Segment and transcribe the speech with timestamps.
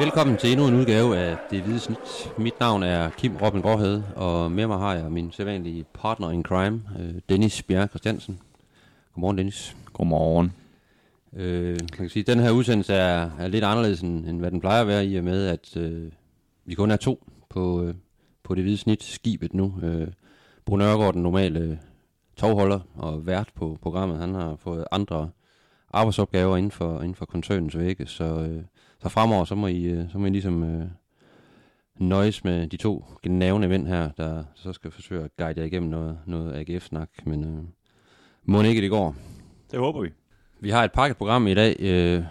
[0.00, 2.32] Velkommen til endnu en udgave af Det Hvide Snit.
[2.38, 6.42] Mit navn er Kim Robin Gråhede, og med mig har jeg min sædvanlige partner in
[6.42, 8.38] crime, øh, Dennis Bjerre Christiansen.
[9.14, 9.76] Godmorgen, Dennis.
[9.92, 10.52] Godmorgen.
[11.32, 14.50] Øh, man kan sige, at den her udsendelse er, er lidt anderledes, end, end hvad
[14.50, 16.12] den plejer at være, i og med, at øh,
[16.64, 17.94] vi kun er to på, øh,
[18.42, 19.74] på Det Hvide Snit skibet nu.
[19.82, 20.08] Øh,
[20.64, 21.78] Brun Ørgaard, den normale
[22.36, 25.30] tovholder og vært på programmet, han har fået andre
[25.92, 28.24] arbejdsopgaver inden for, inden for koncernens vægge, så...
[28.24, 28.62] Øh,
[29.02, 30.86] så fremover, så må I, øh, så må I ligesom øh,
[31.98, 35.90] nøjes med de to gnavende mænd her, der så skal forsøge at guide jer igennem
[35.90, 37.64] noget, noget AGF-snak, men øh,
[38.44, 39.16] må ikke det går.
[39.70, 40.08] Det håber vi.
[40.60, 42.22] Vi har et pakket program i dag, øh,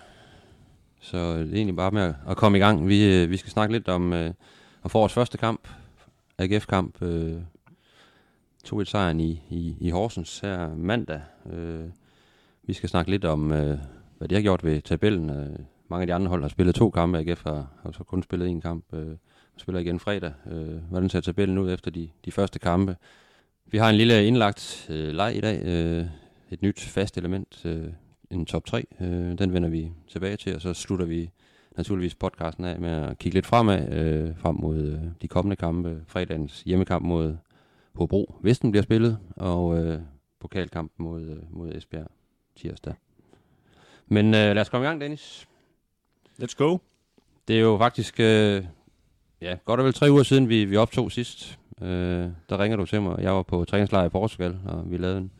[0.99, 2.87] så det er egentlig bare med at, komme i gang.
[2.87, 4.33] Vi, øh, vi skal snakke lidt om, øh,
[4.83, 5.67] om forårets første kamp,
[6.37, 7.41] AGF-kamp, øh,
[8.67, 11.21] 2-1 sejren i, i, i Horsens her mandag.
[11.51, 11.85] Øh,
[12.63, 13.79] vi skal snakke lidt om, øh,
[14.17, 16.89] hvad de har gjort ved tabellen, øh, mange af de andre hold har spillet to
[16.89, 19.15] kampe, AGF har, har så kun spillet en kamp, øh,
[19.57, 20.33] spiller igen fredag.
[20.51, 22.95] Øh, hvordan ser tabellen ud efter de, de første kampe?
[23.65, 26.05] Vi har en lille indlagt øh, leg i dag, øh,
[26.51, 27.87] et nyt fast element, øh,
[28.31, 28.85] en top 3.
[29.01, 31.29] Øh, den vender vi tilbage til, og så slutter vi
[31.77, 36.03] naturligvis podcasten af med at kigge lidt fremad, øh, frem mod øh, de kommende kampe.
[36.07, 37.37] Fredagens hjemmekamp mod
[37.95, 39.99] Hobro, hvis den bliver spillet, og øh,
[40.39, 42.07] pokalkamp mod, øh, mod Esbjerg
[42.55, 42.93] tirsdag.
[44.07, 45.46] Men øh, lad os komme i gang, Dennis.
[46.41, 46.77] Let's go.
[47.47, 48.63] Det er jo faktisk, øh,
[49.41, 51.59] ja, godt og vel tre uger siden, vi, vi optog sidst.
[51.81, 53.21] Øh, der ringer du til mig.
[53.21, 55.31] Jeg var på træningslejr i Portugal, og vi lavede en,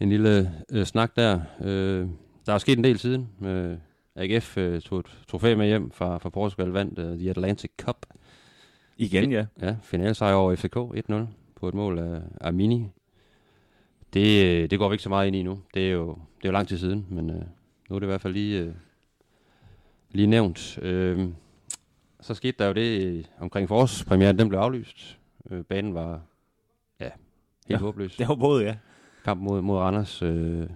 [0.00, 1.40] en lille øh, snak der.
[1.60, 2.06] Øh,
[2.46, 3.28] der er sket en del siden.
[3.42, 3.76] Øh,
[4.16, 8.06] AGF øh, tog et trofæ med hjem fra, fra Portugal, vandt uh, The Atlantic Cup.
[8.96, 9.46] Igen, ja.
[9.62, 11.14] Ja, finalsejr over FCK 1-0
[11.56, 12.86] på et mål af Armini.
[14.14, 15.60] Det, øh, det går vi ikke så meget ind i nu.
[15.74, 17.42] Det er jo, det er jo lang tid siden, men øh,
[17.90, 18.60] nu er det i hvert fald lige...
[18.60, 18.72] Øh,
[20.10, 20.78] lige nævnt.
[20.82, 21.28] Øh,
[22.20, 25.18] så skete der jo det øh, omkring forårspremieren, den blev aflyst.
[25.50, 26.20] Øh, banen var
[27.00, 27.14] ja, helt
[27.70, 28.16] ja, håbløs.
[28.16, 28.76] Det var både, ja.
[29.24, 30.22] Kamp mod, mod Randers.
[30.22, 30.68] Øh,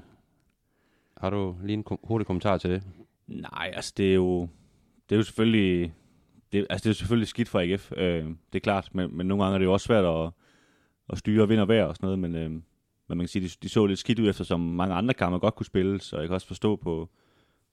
[1.17, 2.83] har du lige en kom- hurtig kommentar til det?
[3.27, 4.49] Nej, altså det er jo,
[5.09, 5.95] det er jo selvfølgelig,
[6.53, 9.45] det, altså det er selvfølgelig skidt for AGF, øh, det er klart, men, men nogle
[9.45, 10.31] gange er det jo også svært at,
[11.09, 12.63] at styre vind og vejr og sådan noget, men, øh, men
[13.09, 15.55] man kan sige, de, de så lidt skidt ud efter, som mange andre kampe godt
[15.55, 17.09] kunne spilles, så jeg kan også forstå på,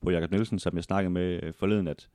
[0.02, 2.10] på Jakob Nielsen, som jeg snakkede med øh, forleden, at,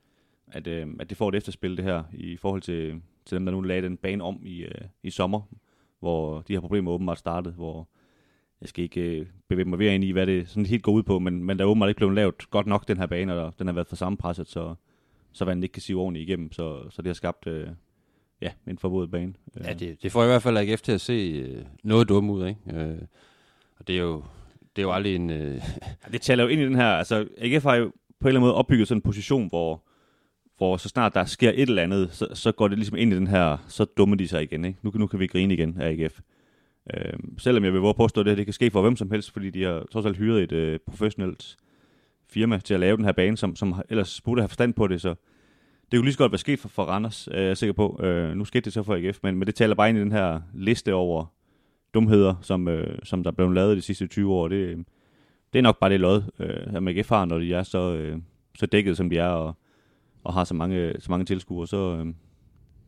[0.47, 3.51] at, øh, at det får et efterspil, det her, i forhold til, til dem, der
[3.51, 5.41] nu lagde den bane om i, øh, i sommer,
[5.99, 7.87] hvor de her problemer åbenbart startede, hvor
[8.61, 11.03] jeg skal ikke øh, bevæge mig mere ind i, hvad det sådan helt går ud
[11.03, 13.53] på, men, men der er åbenbart ikke blevet lavet godt nok, den her bane, og
[13.59, 14.75] den har været for sammenpresset, så,
[15.31, 17.67] så vandet ikke kan sive ordentligt igennem, så, så det har skabt øh,
[18.41, 19.33] ja, en forbudt bane.
[19.63, 22.47] Ja, det, det får i hvert fald AGF til at se øh, noget dumt ud,
[22.47, 22.59] ikke?
[22.73, 23.01] Øh,
[23.79, 24.23] og det er jo
[24.75, 25.29] det er jo aldrig en...
[25.29, 25.61] Øh...
[26.11, 26.87] Det taler jo ind i den her...
[26.87, 29.83] Altså, AGF har jo på en eller anden måde opbygget sådan en position, hvor,
[30.57, 33.15] hvor så snart der sker et eller andet, så, så går det ligesom ind i
[33.15, 33.57] den her...
[33.67, 34.79] Så dummer de sig igen, ikke?
[34.81, 36.19] Nu, nu kan vi grine igen af AGF.
[36.93, 39.31] Øh, selvom jeg vil våge påstå, at det, det kan ske for hvem som helst,
[39.31, 41.57] fordi de har trods alt hyret et øh, professionelt
[42.29, 45.01] firma til at lave den her bane, som, som ellers burde have forstand på det,
[45.01, 45.15] så
[45.91, 47.99] det kunne lige så godt være sket for, for Randers, er jeg sikker på.
[48.03, 50.11] Øh, nu skete det så for AGF, men, men det taler bare ind i den
[50.11, 51.25] her liste over
[51.95, 54.47] dumheder, som, øh, som der blev lavet de sidste 20 år.
[54.47, 54.85] Det,
[55.53, 58.17] det er nok bare det lod, øh, at MGF har, når de er så, øh,
[58.59, 59.55] så dækket, som de er, og,
[60.23, 62.13] og har så mange, så mange tilskuere, så, øh,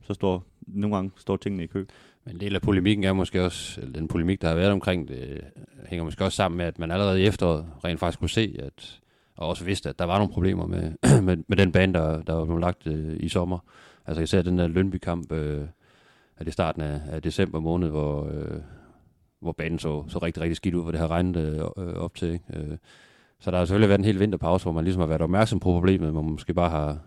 [0.02, 1.86] så står nogle gange står tingene i kø.
[2.26, 5.08] Men en del af polemikken er måske også, eller den polemik, der har været omkring
[5.08, 5.42] det,
[5.86, 9.00] hænger måske også sammen med, at man allerede i efteråret rent faktisk kunne se, at,
[9.38, 10.92] og også vidste, at der var nogle problemer med,
[11.28, 13.60] med, med den bane, der, der var blevet lagt øh, i sommer.
[14.06, 15.68] Altså især den der Lønby-kamp, øh,
[16.38, 18.62] er det starten af, af december måned, hvor, øh,
[19.40, 22.34] hvor banen så, så rigtig, rigtig skidt ud, hvor det har regnet øh, op til.
[22.34, 22.46] Ikke?
[22.54, 22.78] Øh,
[23.40, 25.72] så der har selvfølgelig været en hel vinterpause, hvor man ligesom har været opmærksom på
[25.72, 27.00] problemet, man måske bare har,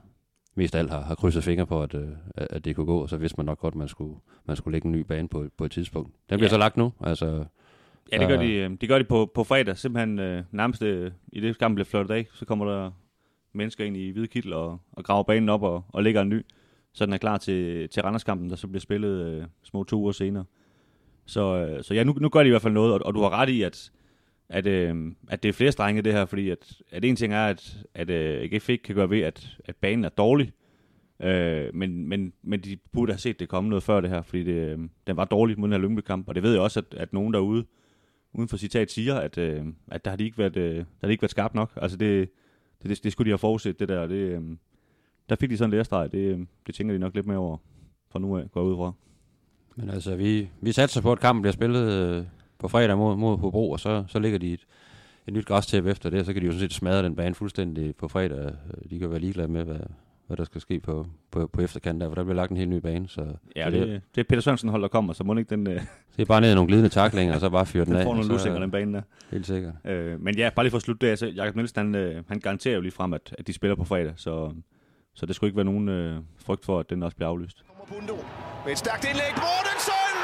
[0.54, 3.16] mest alt har, har krydset fingre på, at, øh, at det kunne gå, og så
[3.16, 4.14] vidste man nok godt, at man skulle,
[4.46, 6.14] man skulle lægge en ny bane på, på et tidspunkt.
[6.30, 6.48] Den bliver ja.
[6.48, 6.92] så lagt nu.
[7.00, 7.44] Altså,
[8.12, 9.76] ja, det gør de, øh, de, gør de på, på fredag.
[9.76, 12.90] Simpelthen øh, nærmest øh, i det kamp bliver flottet af, så kommer der
[13.52, 16.46] mennesker ind i hvide kittel og, og graver banen op og, og lægger en ny,
[16.92, 20.12] så den er klar til, til Randerskampen, der så bliver spillet øh, små to uger
[20.12, 20.44] senere.
[21.30, 23.20] Så, øh, så ja, nu, nu gør de i hvert fald noget, og, og du
[23.20, 23.92] har ret i, at,
[24.48, 27.46] at, øh, at det er flere strenge det her, fordi at, at en ting er,
[27.46, 30.52] at, at øh, AGF ikke kan gøre ved, at, at banen er dårlig,
[31.22, 34.44] øh, men, men, men de burde have set det komme noget før det her, fordi
[34.44, 36.98] det, øh, den var dårlig mod den her Lyngby-kamp, og det ved jeg også, at,
[36.98, 37.64] at nogen derude,
[38.32, 41.08] uden for citat, siger, at, øh, at der har de ikke været, øh, der har
[41.08, 41.72] de ikke været skarpt nok.
[41.76, 42.30] Altså det,
[42.82, 44.06] det, det, det skulle de have forudset, det der.
[44.06, 44.42] Det, øh,
[45.28, 47.56] der fik de sådan en lærestreg, det, øh, det tænker de nok lidt mere over
[48.10, 48.92] fra nu af, går ud fra.
[49.76, 52.24] Men altså, vi, vi satser på, at kampen bliver spillet øh,
[52.58, 54.66] på fredag mod, mod Hobro, og så, så ligger de et,
[55.26, 57.34] et nyt græstæppe efter det, og så kan de jo sådan set smadre den bane
[57.34, 58.52] fuldstændig på fredag.
[58.90, 59.80] De kan være ligeglade med, hvad,
[60.26, 62.70] hvad der skal ske på, på, på efterkanten der, for der bliver lagt en helt
[62.70, 63.08] ny bane.
[63.08, 63.26] Så,
[63.56, 65.66] Ja, så det, det, det er Peter Sørensen hold, der kommer, så må ikke den,
[65.66, 65.74] øh,
[66.16, 68.04] det er bare ned i nogle glidende taklinger, og så bare fyre den, den af.
[68.04, 69.02] får og nogle lussinger, den bane der.
[69.30, 69.74] Helt sikkert.
[69.84, 72.38] Øh, men ja, bare lige for at slutte det, altså, Jakob Nielsen, han, øh, han
[72.40, 74.52] garanterer jo lige frem, at, at de spiller på fredag, så,
[75.14, 77.64] så det skulle ikke være nogen øh, frygt for, at den også bliver aflyst.
[77.68, 78.22] Kommer Bundo
[78.64, 79.32] med et stærkt indlæg.
[79.46, 80.14] Mortensen!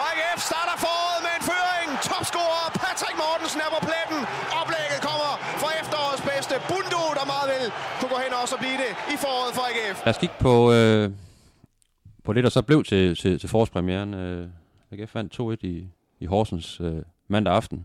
[0.00, 1.88] Og AGF starter foråret med en føring.
[2.08, 4.20] Topscorer Patrick Mortensen er på pletten.
[4.60, 5.30] Oplægget kommer
[5.62, 6.54] fra efterårets bedste.
[6.70, 7.64] Bundo, der meget vel
[7.98, 9.96] kunne gå hen og også blive det i foråret for AGF.
[10.06, 11.04] Lad os kigge på, øh,
[12.26, 14.10] på det, der så blev til, til, til forårspremieren.
[14.24, 14.42] Øh,
[14.92, 15.74] AGF vandt 2-1 i,
[16.22, 17.02] i Horsens øh,
[17.34, 17.78] mandag aften.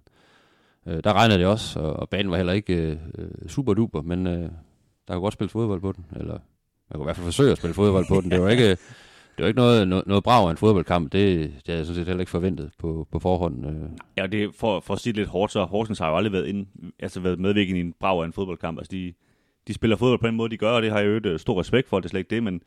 [0.88, 4.02] Øh, der regnede det også, og, og banen var heller ikke øh, øh, super duper,
[4.02, 4.50] men øh,
[5.08, 6.06] der kunne godt spille fodbold på den.
[6.16, 6.38] Eller
[6.90, 8.32] man kunne i hvert fald forsøge at spille fodbold på den.
[8.32, 8.78] Det var ikke,
[9.38, 11.12] det var ikke noget, noget, noget brav af en fodboldkamp.
[11.12, 13.66] Det, det havde jeg sådan set heller ikke forventet på, på forhånd.
[13.66, 13.90] Øh.
[14.18, 16.48] Ja, det for, for at sige det lidt hårdt, så Horsens har jo aldrig været,
[16.48, 16.68] ind,
[17.00, 18.78] altså været medvirkende i en brav af en fodboldkamp.
[18.78, 19.14] Altså, de,
[19.68, 21.40] de spiller fodbold på den måde, de gør, og det har jeg jo et, øh,
[21.40, 22.62] stor respekt for, det er slet ikke det, men,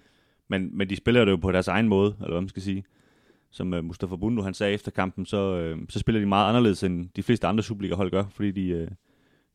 [0.49, 2.85] men, men de spiller det jo på deres egen måde, eller hvad man skal sige.
[3.51, 6.83] Som uh, Mustafa Bundu, han sagde efter kampen, så, uh, så spiller de meget anderledes,
[6.83, 8.89] end de fleste andre Superliga-hold gør, fordi de, uh,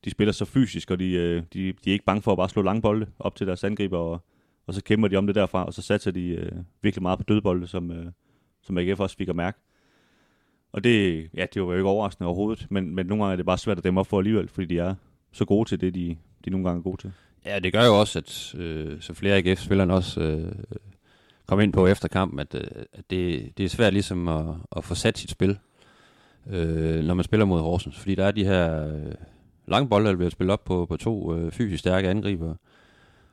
[0.05, 2.49] de spiller så fysisk, og de, uh, de, de er ikke bange for at bare
[2.49, 4.23] slå lange bolde op til deres angriber, og,
[4.67, 7.23] og så kæmper de om det derfra, og så satser de øh, virkelig meget på
[7.23, 8.05] dødbolde, som, øh,
[8.61, 9.59] som AGF også fik at mærke.
[10.71, 13.45] Og det, ja, det var jo ikke overraskende overhovedet, men, men nogle gange er det
[13.45, 14.95] bare svært at dem op for alligevel, fordi de er
[15.31, 17.11] så gode til det, de, de nogle gange er gode til.
[17.45, 20.51] Ja, det gør jo også, at øh, så flere AGF-spillerne også øh,
[21.45, 24.83] kom ind på efter kampen, at, øh, at det, det er svært ligesom at, at
[24.83, 25.57] få sat sit spil,
[26.49, 27.99] øh, når man spiller mod Horsens.
[27.99, 29.13] Fordi der er de her øh,
[29.67, 32.55] lange bolde, der bliver spillet op på, på to øh, fysisk stærke angriber.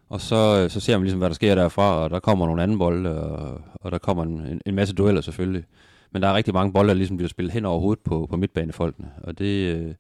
[0.08, 2.62] Og så, øh, så ser man ligesom, hvad der sker derfra, og der kommer nogle
[2.62, 5.64] anden bolde, og, og der kommer en, en masse dueller selvfølgelig.
[6.12, 8.36] Men der er rigtig mange bolde, der ligesom bliver spillet hen over hovedet på, på
[8.36, 9.10] midtbanefolkene.
[9.22, 9.94] Og det, øh,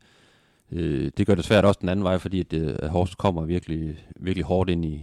[0.72, 3.42] øh det gør det svært også den anden vej, fordi at, øh, at Horsens kommer
[3.42, 5.02] virkelig, virkelig hårdt ind i,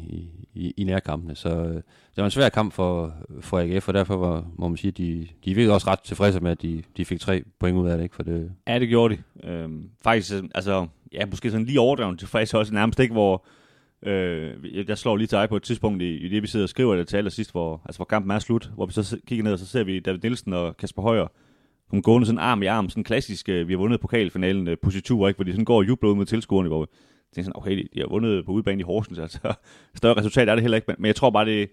[0.54, 1.36] i, i, nærkampene.
[1.36, 4.78] Så øh, det var en svær kamp for, for AGF, og derfor var, må man
[4.78, 7.78] sige, at de, de virkede også ret tilfredse med, at de, de fik tre point
[7.78, 8.04] ud af det.
[8.04, 8.16] Ikke?
[8.16, 9.50] For det Ja, det gjorde de.
[9.50, 13.46] Øhm, faktisk, altså, ja, måske sådan lige overdrevet tilfreds også nærmest ikke, hvor
[14.06, 16.70] øh, jeg- slår lige til dig på et tidspunkt i, i det, vi sidder og
[16.70, 19.54] skriver det til allersidst, hvor, altså, hvor kampen er slut, hvor vi så kigger ned,
[19.54, 21.28] og så ser vi David Nielsen og Kasper Højer
[21.90, 25.28] komme gående sådan arm i arm, sådan klassisk, øh, vi har vundet pokalfinalen øh, positur,
[25.28, 26.94] ikke, hvor de sådan går og jubler ud mod tilskuerne, hvor det
[27.36, 29.54] tænker sådan, okay, de, har vundet på udebane i Horsens, altså
[29.96, 31.70] større resultat er det heller ikke, men, men jeg tror bare, det,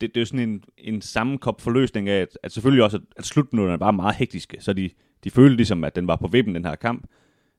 [0.00, 3.24] det, det er sådan en, en sammenkop forløsning af, at, at selvfølgelig også, at, at
[3.24, 4.90] slutminutterne var bare meget hektiske, så de,
[5.24, 7.06] de følte ligesom, at den var på vippen, den her kamp.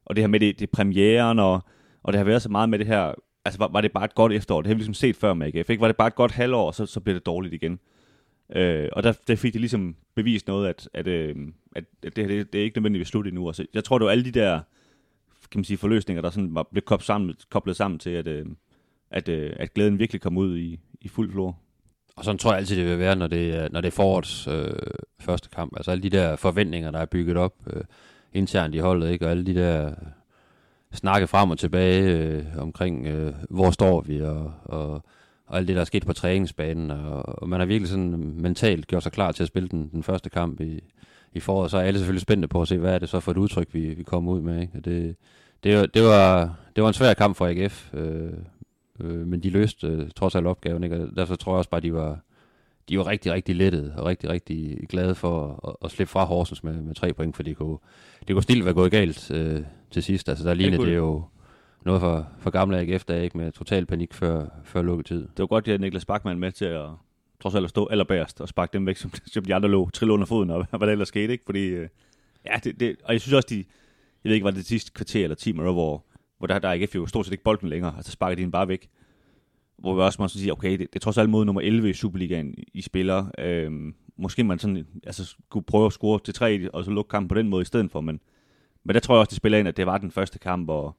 [0.06, 1.62] Og det her med det, det premieren, og,
[2.04, 3.14] og det har været så meget med det her,
[3.48, 5.48] altså var, var det bare et godt efterår, det har vi ligesom set før med
[5.48, 5.82] AGF, ikke?
[5.82, 7.80] Var det bare et godt halvår, og så, så blev det dårligt igen.
[8.56, 11.36] Øh, og der, der fik de ligesom bevist noget, at, at, øh,
[11.76, 13.48] at, at det, her, det, det er ikke nødvendigvis slut endnu.
[13.48, 14.60] Altså, jeg tror, det var alle de der
[15.52, 18.46] kan man sige, forløsninger, der sådan var, blev koblet sammen, koblet sammen til, at, øh,
[19.12, 21.58] at, øh, at glæden virkelig kom ud i, i fuld flor.
[22.16, 24.48] Og sådan tror jeg altid, det vil være, når det, øh, når det er forårets
[24.48, 24.74] øh,
[25.20, 25.74] første kamp.
[25.78, 27.84] Altså alle de der forventninger, der er bygget op øh,
[28.34, 29.26] internt i holdet, ikke?
[29.26, 29.96] og alle de der
[30.94, 35.04] snakke frem og tilbage øh, omkring, øh, hvor står vi, og, og,
[35.48, 36.92] og alt det, der er sket på træningsbanen.
[36.92, 40.04] Og, og man har virkelig sådan mentalt gjort sig klar til at spille den, den
[40.04, 40.80] første kamp i,
[41.34, 41.72] i foråret.
[41.72, 43.68] Så er alle selvfølgelig spændte på at se, hvad er det så for et udtryk,
[43.74, 44.62] vi, vi kommer ud med.
[44.62, 44.74] Ikke?
[44.78, 45.16] Og det,
[45.64, 48.34] det, var- det, var, det var en svær kamp for AGF, øh,
[49.00, 50.84] øh, men de løste øh, trods alt opgaven.
[50.84, 51.04] Ikke?
[51.04, 52.20] Og derfor tror jeg også bare, de var,
[52.90, 56.64] de var rigtig, rigtig lettet og rigtig, rigtig glade for at, at slippe fra Horsens
[56.64, 57.78] med, med tre point, for det kunne,
[58.28, 60.30] det kunne stille være gået galt øh, til sidst.
[60.30, 60.96] Altså der lignede det det.
[60.96, 61.24] jo
[61.86, 65.22] noget for, for gamle AGF, der ikke med total panik før, før lukketid.
[65.22, 66.90] Det var godt, at Niklas Bachmann med til at
[67.40, 70.14] trods alt at stå allerbærst og sparke dem væk, som, som de andre lå trille
[70.14, 71.44] under foden, og hvad der ellers skete, ikke?
[71.46, 71.90] Fordi, øh,
[72.46, 73.56] ja, det, det, og jeg synes også, de,
[74.24, 76.06] jeg ved ikke, var det de sidste kvarter eller 10 minutter, hvor,
[76.38, 78.52] hvor der, der er AGF jo stort set ikke bolden længere, altså sparker de den
[78.52, 78.90] bare væk.
[79.78, 81.94] Hvor vi også må sige, okay, det, det er trods alt mod nummer 11 i
[81.94, 83.26] Superligaen, I spiller.
[83.40, 87.28] Øhm, måske man sådan, altså kunne prøve at score til 3, og så lukke kampen
[87.28, 88.20] på den måde i stedet for, men,
[88.84, 90.98] men der tror jeg også, de spiller ind, at det var den første kamp, og,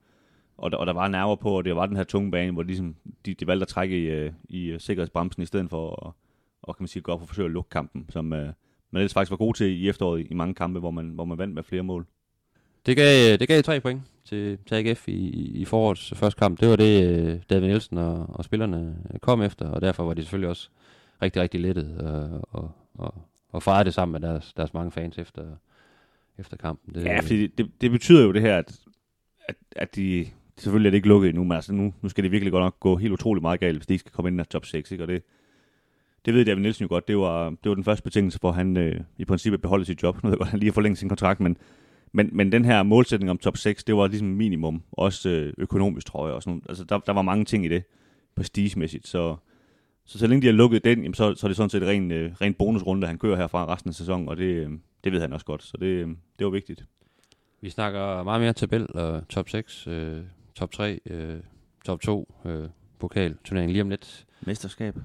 [0.57, 2.63] og, der, og der var nerver på, og det var den her tunge bane, hvor
[2.63, 6.07] de, ligesom, de, de valgte at trække i, øh, i øh, sikkerhedsbremsen, i stedet for
[6.07, 6.13] at
[6.63, 8.53] og, kan man sige, gå op og forsøge at lukke kampen, som øh,
[8.91, 11.39] man ellers faktisk var god til i efteråret i mange kampe, hvor man, hvor man
[11.39, 12.07] vandt med flere mål.
[12.89, 16.61] Det gav, det gav tre point til, til AGF i, i forårets første kamp.
[16.61, 20.23] Det var det, øh, David Nielsen og, og spillerne kom efter, og derfor var de
[20.23, 20.69] selvfølgelig også
[21.23, 23.15] rigtig, rigtig lettet og, øh, og, og,
[23.53, 25.43] og fejrede det sammen med deres, deres mange fans efter,
[26.39, 26.95] efter kampen.
[26.95, 28.79] Det, Ja, fordi det, det betyder jo det her, at,
[29.49, 30.27] at, at de,
[30.57, 32.81] selvfølgelig er det ikke lukket endnu, men altså nu, nu skal det virkelig godt nok
[32.81, 35.05] gå helt utrolig meget galt, hvis de ikke skal komme ind i top 6, ikke?
[35.05, 35.23] og det,
[36.25, 38.55] det ved David Nielsen jo godt, det var, det var den første betingelse for, at
[38.55, 40.23] han øh, i princippet beholdt sit job.
[40.23, 41.57] Nu ved jeg godt, han lige har forlænget sin kontrakt, men,
[42.13, 46.07] men, men den her målsætning om top 6, det var ligesom minimum, også øh, økonomisk,
[46.07, 46.35] tror jeg.
[46.35, 47.83] Og sådan, altså, der, der var mange ting i det,
[48.37, 49.37] prestigemæssigt, så,
[50.05, 51.89] så så længe de har lukket den, jamen, så, så er det sådan set en
[51.89, 54.71] ren, øh, ren bonusrunde, han kører herfra resten af sæsonen, og det, øh,
[55.05, 56.85] det ved han også godt, så det, øh, det var vigtigt.
[57.61, 60.23] Vi snakker meget mere tabel og top 6, øh,
[60.55, 61.37] top 3, øh,
[61.85, 64.27] top 2, øh, pokalturnering lige om lidt.
[64.41, 64.95] Mesterskab.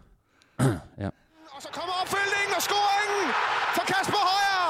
[1.55, 3.27] Og så kommer opfølgningen og scoringen
[3.75, 4.63] for Kasper Højer.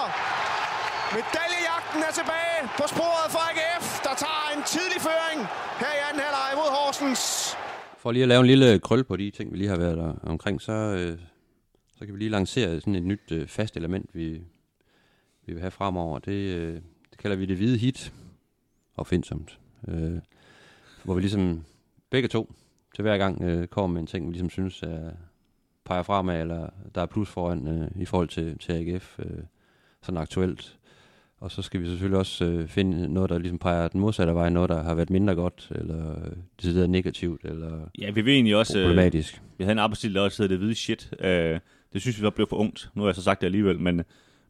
[1.93, 5.39] Bolden er tilbage på sporet for AGF, der tager en tidlig føring
[5.83, 7.55] her i anden halvleg mod Horsens.
[7.97, 10.13] For lige at lave en lille krøl på de ting, vi lige har været der
[10.23, 11.19] omkring, så, øh,
[11.97, 14.41] så kan vi lige lancere sådan et nyt øh, fast element, vi,
[15.45, 16.19] vi vil have fremover.
[16.19, 16.73] Det, øh,
[17.11, 18.13] det kalder vi det hvide hit,
[18.97, 19.59] opfindsomt.
[19.87, 20.19] Øh,
[21.03, 21.63] hvor vi ligesom
[22.09, 22.53] begge to
[22.95, 25.11] til hver gang øh, kommer med en ting, vi ligesom synes er,
[25.85, 29.43] peger fremad, eller der er plus foran øh, i forhold til, til AGF, øh,
[30.01, 30.77] sådan aktuelt.
[31.43, 34.49] Og så skal vi selvfølgelig også øh, finde noget, der ligesom peger den modsatte vej,
[34.49, 36.31] noget, der har været mindre godt, eller øh,
[36.61, 38.79] decideret negativt, eller Ja, vi vil egentlig også...
[38.79, 39.41] Øh, problematisk.
[39.57, 41.09] vi havde en arbejdsstil, der også hedder det hvide shit.
[41.19, 41.59] Øh,
[41.93, 42.89] det synes vi så blev for ungt.
[42.95, 44.01] Nu har jeg så sagt det alligevel, men,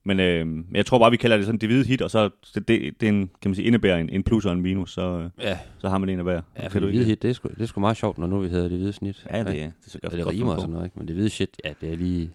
[0.03, 2.67] men øh, jeg tror bare, vi kalder det sådan det hvide hit, og så det,
[2.67, 5.01] det, det er en, kan man sige, indebærer en, en plus og en minus, så,
[5.19, 6.41] øh, Ja, så har man en af hver.
[6.59, 8.39] ja for det hvide hit, det er, sgu, det er sgu meget sjovt, når nu
[8.39, 9.25] vi hedder det hvide snit.
[9.31, 9.63] Ja, det ikke?
[9.65, 9.71] er.
[9.85, 10.99] Det, er, Og det rimer og sådan noget, ikke?
[10.99, 12.31] Men det hvide shit, ja, det er lige,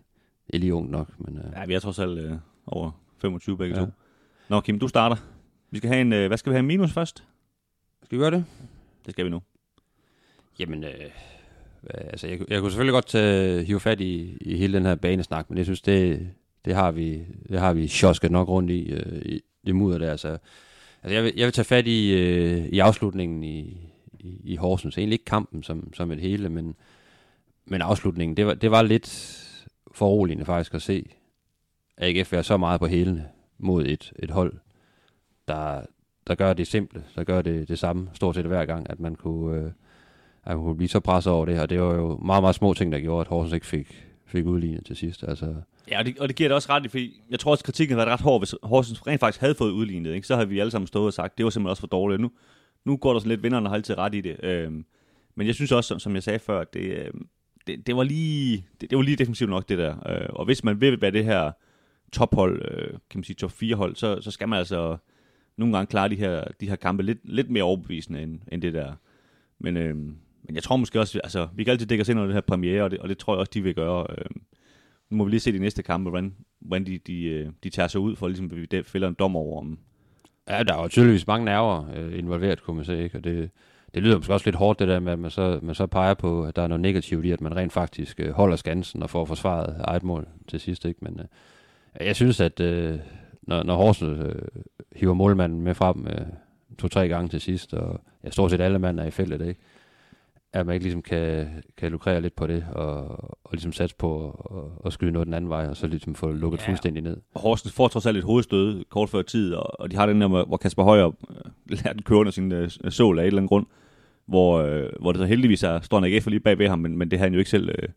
[0.46, 1.08] det er lige ungt nok.
[1.18, 2.32] Men, øh, Ja, vi er trods alt øh,
[2.66, 3.84] over 25 begge ja.
[3.84, 3.90] to.
[4.48, 5.16] Nå, Kim, du starter.
[5.70, 7.24] Vi skal have en, øh, hvad skal vi have, en minus først?
[8.04, 8.44] skal vi gøre det?
[9.06, 9.42] Det skal vi nu.
[10.58, 11.10] Jamen, øh,
[11.90, 15.50] altså, jeg, jeg kunne selvfølgelig godt tage, hive fat i, i hele den her banesnak,
[15.50, 16.28] men jeg synes, det,
[16.64, 20.10] det har vi, det har vi sjosket nok rundt i, øh, i det mudder der.
[20.10, 20.38] Altså,
[21.02, 24.98] altså jeg, vil, jeg vil tage fat i, øh, i afslutningen i, i, i Horsens.
[24.98, 26.74] Egentlig ikke kampen som, som et hele, men,
[27.64, 29.34] men afslutningen, det var, det var lidt
[29.92, 31.10] foruroligende faktisk at se
[31.96, 33.28] AGF være så meget på hælene
[33.58, 34.52] mod et, et hold,
[35.48, 35.80] der,
[36.26, 39.14] der gør det simple, der gør det, det samme stort set hver gang, at man
[39.14, 39.70] kunne, øh,
[40.44, 42.74] at man kunne blive så presset over det, og det var jo meget, meget små
[42.74, 45.24] ting, der gjorde, at Horsens ikke fik, fik udlignet til sidst.
[45.28, 45.54] Altså,
[45.90, 47.66] Ja, og det, og det giver det også ret i, fordi jeg tror også, at
[47.66, 50.14] kritikken havde været ret hård, hvis Horsens rent faktisk havde fået udlignet.
[50.14, 50.26] Ikke?
[50.26, 52.20] Så havde vi alle sammen stået og sagt, det var simpelthen også for dårligt.
[52.20, 52.30] Nu,
[52.84, 54.36] nu går der sådan lidt, vinderne har altid ret i det.
[54.42, 54.84] Øhm,
[55.34, 57.28] men jeg synes også, som, som jeg sagde før, at det, øhm,
[57.66, 60.08] det, det, var lige, det, det var lige defensivt nok, det der.
[60.08, 61.52] Øh, og hvis man vil være det her
[62.12, 64.96] tophold, øh, kan man sige top 4 hold, så, så skal man altså
[65.56, 68.74] nogle gange klare de her, de her kampe lidt, lidt mere overbevisende end, end det
[68.74, 68.92] der.
[69.58, 69.96] Men, øh,
[70.42, 72.40] men jeg tror måske også, altså, vi kan altid dække os ind under det her
[72.40, 74.06] premiere, og det, og det tror jeg også, de vil gøre.
[74.10, 74.24] Øh,
[75.10, 77.88] nu må vi lige se de næste kampe, hvordan, hvordan de, de, øh, de tager
[77.88, 79.78] sig ud, for ligesom vi fælder en dom over dem.
[80.48, 83.18] ja, der var tydeligvis mange nerver øh, involveret, kunne man se, ikke?
[83.18, 83.50] og det,
[83.94, 86.14] det lyder måske også lidt hårdt, det der med, at man så, man så peger
[86.14, 89.10] på, at der er noget negativt i, at man rent faktisk øh, holder skansen og
[89.10, 90.84] får forsvaret eget mål til sidst.
[90.84, 90.98] Ikke?
[91.02, 91.26] Men øh,
[92.00, 92.98] jeg synes, at øh,
[93.42, 94.34] når, når Horsens øh,
[94.96, 96.26] hiver målmanden med frem øh,
[96.78, 99.60] to-tre gange til sidst, og ja, stort set alle mand er i feltet, ikke?
[100.52, 103.06] at man ikke ligesom kan, kan lukrere lidt på det, og,
[103.44, 104.28] og ligesom satse på
[104.82, 106.68] at, at skyde noget den anden vej, og så ligesom få lukket Ja.
[106.68, 107.16] fuldstændig ned.
[107.34, 110.20] Og Horsens får trods alt et hovedstød kort før tid, og, og de har den
[110.20, 111.36] der, hvor Kasper Højer øh,
[111.66, 113.66] lader den køre under sin øh, sål af et eller andet grund,
[114.26, 117.10] hvor, øh, hvor det så heldigvis er, står AGF lige bag ved ham, men, men
[117.10, 117.88] det har han jo ikke selv øh,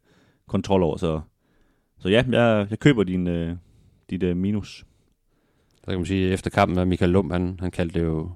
[0.48, 1.22] kontrol over, så,
[2.00, 3.56] så ja, jeg, jeg køber din, øh,
[4.12, 4.86] dit øh, minus.
[5.80, 8.32] Så kan man sige, at efter kampen med Michael Lund, han, han kaldte det jo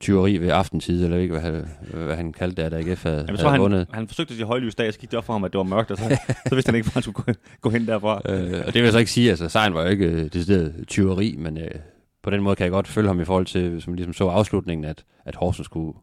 [0.00, 1.66] tyveri ved aftentid, eller ikke, hvad, han-
[2.06, 3.86] hvad han kaldte det, at AGF havde, Jeg havde han, vundet.
[3.92, 5.58] han forsøgte at sige højlys dag, og så gik det op for ham, at det
[5.58, 6.18] var mørkt, og så,
[6.48, 8.20] så vidste han ikke, hvor han skulle gå, gå hen derfra.
[8.32, 10.84] Øh, og det vil jeg så ikke sige, altså sejren var jo ikke øh, decideret
[10.88, 11.70] tyveri, men øh,
[12.22, 14.84] på den måde kan jeg godt følge ham i forhold til, man ligesom så afslutningen,
[14.84, 15.98] at, at Horsens skulle,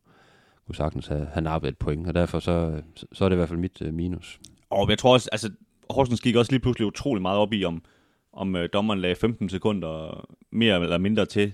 [0.66, 3.38] kunne sagtens have, have nappet et point, og derfor så, så, så er det i
[3.38, 4.40] hvert fald mit øh, minus.
[4.70, 5.50] Og jeg tror også, altså,
[5.90, 7.82] Horsens gik også lige pludselig utrolig meget op i, om,
[8.40, 11.54] om øh, dommeren lagde 15 sekunder mere eller mindre til.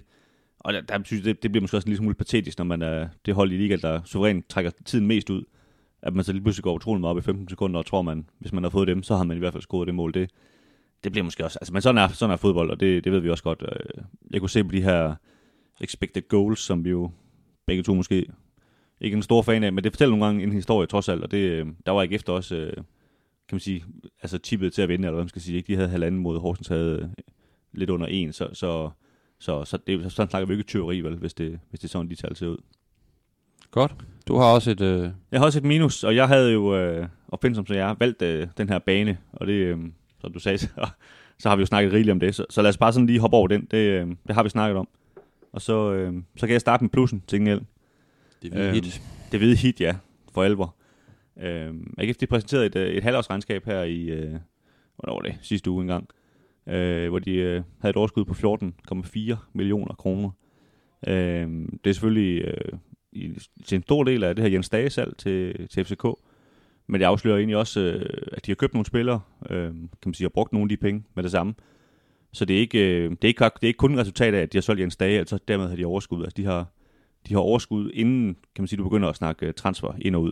[0.60, 2.66] Og der, der synes jeg, det, det bliver måske også en lille smule patetisk, når
[2.66, 5.44] man er det hold i ligaen, der suverænt trækker tiden mest ud.
[6.02, 8.30] At man så lige pludselig går utrolig meget op i 15 sekunder, og tror man,
[8.40, 10.14] hvis man har fået dem, så har man i hvert fald scoret det mål.
[10.14, 10.30] Det,
[11.04, 13.20] det bliver måske også, altså, men sådan er, sådan er fodbold, og det, det ved
[13.20, 13.64] vi også godt.
[13.72, 15.16] Øh, jeg kunne se på de her
[15.82, 17.12] expected goals, som vi jo
[17.66, 18.16] begge to måske
[19.02, 21.24] ikke er en stor fan af, men det fortæller nogle gange en historie trods alt,
[21.24, 22.74] og det, øh, der var ikke efter også, øh,
[23.50, 23.86] kan man sige,
[24.22, 25.58] altså tippet til at vinde, eller hvad man skal sige.
[25.58, 25.68] Ikke?
[25.68, 27.24] De havde halvanden mod Horsens havde øh,
[27.74, 28.90] lidt under en, så, så,
[29.40, 32.10] så, så det, sådan snakker vi ikke tyveri, vel, hvis det, hvis det er sådan,
[32.10, 32.58] de tal ser ud.
[33.72, 33.96] Godt.
[34.28, 34.82] Du har også et...
[34.82, 37.96] Øh, Jeg har også et minus, og jeg havde jo, øh, opfindsom som jeg er,
[38.00, 39.78] valgt øh, den her bane, og det, øh,
[40.22, 40.68] som du sagde, så,
[41.40, 43.20] så har vi jo snakket rigeligt om det, så, så lad os bare sådan lige
[43.20, 44.88] hoppe over den, det, øh, det har vi snakket om.
[45.54, 47.62] Og så, øh, så kan jeg starte med plussen til gengæld.
[48.42, 49.02] det Øhm, hit.
[49.32, 49.96] Det hvide hit, ja,
[50.34, 50.76] for alvor.
[51.42, 54.36] Øhm, AGF de præsenterede et, øh, et halvårsregnskab her i, øh,
[54.96, 56.10] hvornår var det, sidste uge engang,
[56.68, 60.30] øh, hvor de øh, havde et overskud på 14,4 millioner kroner.
[61.08, 62.80] Øhm, det er selvfølgelig øh,
[63.12, 66.06] i, til en stor del af det her Jens Dage salg til, til FCK,
[66.88, 70.14] men det afslører egentlig også, øh, at de har købt nogle spillere, øh, kan man
[70.14, 71.54] sige, og brugt nogle af de penge med det samme.
[72.34, 74.42] Så det er ikke, øh, det er ikke, det er ikke kun et resultat af,
[74.42, 76.24] at de har solgt Jens Dage, altså dermed har de overskud.
[76.24, 76.66] Altså de har,
[77.28, 80.22] de har overskud, inden kan man sige, du begynder at snakke øh, transfer ind og
[80.22, 80.32] ud.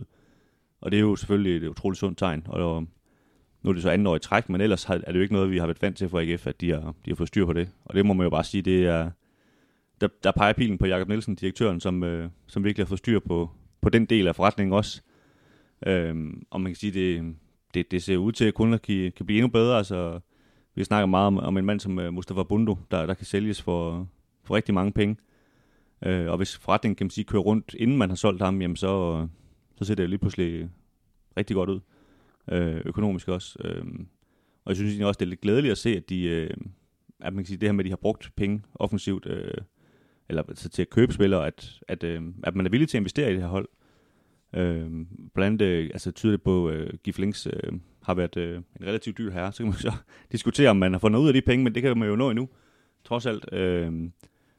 [0.84, 2.42] Og det er jo selvfølgelig et utroligt sundt tegn.
[2.46, 2.86] Og øh,
[3.62, 5.50] nu er det så anden år i træk, men ellers er det jo ikke noget,
[5.50, 7.52] vi har været vant til for AGF, at de har, de har fået styr på
[7.52, 7.68] det.
[7.84, 9.10] Og det må man jo bare sige, det er,
[10.00, 13.18] der, der peger pilen på Jakob Nielsen, direktøren, som, øh, som virkelig har fået styr
[13.18, 13.50] på,
[13.80, 15.02] på den del af forretningen også.
[15.86, 17.34] Øhm, og man kan sige, det,
[17.74, 19.76] det, det ser ud til, at kunder kan, kan blive endnu bedre.
[19.76, 20.20] Altså,
[20.74, 23.62] vi snakker meget om, om en mand som øh, Mustafa Bundo, der, der kan sælges
[23.62, 24.08] for,
[24.44, 25.16] for rigtig mange penge.
[26.02, 28.76] Øh, og hvis forretningen kan man sige, kører rundt, inden man har solgt ham, jamen
[28.76, 29.26] så,
[29.78, 30.70] så ser det lige pludselig
[31.36, 31.80] rigtig godt ud.
[32.52, 33.58] Øh, økonomisk også.
[33.64, 33.84] Øh,
[34.64, 36.50] og jeg synes egentlig også, det er lidt glædeligt at se, at de, øh,
[37.20, 39.54] at man kan sige, det her med, at de har brugt penge offensivt, øh,
[40.28, 43.00] eller altså til at købe spillere, at, at, øh, at man er villig til at
[43.00, 43.68] investere i det her hold.
[44.54, 44.90] Øh,
[45.34, 48.56] blandt andet øh, altså tyder det på, at øh, Gif Links øh, har været øh,
[48.56, 49.52] en relativt dyr herre.
[49.52, 49.92] Så kan man så
[50.32, 52.16] diskutere, om man har fået noget ud af de penge, men det kan man jo
[52.16, 52.48] nå endnu,
[53.04, 53.52] trods alt.
[53.52, 53.92] Øh,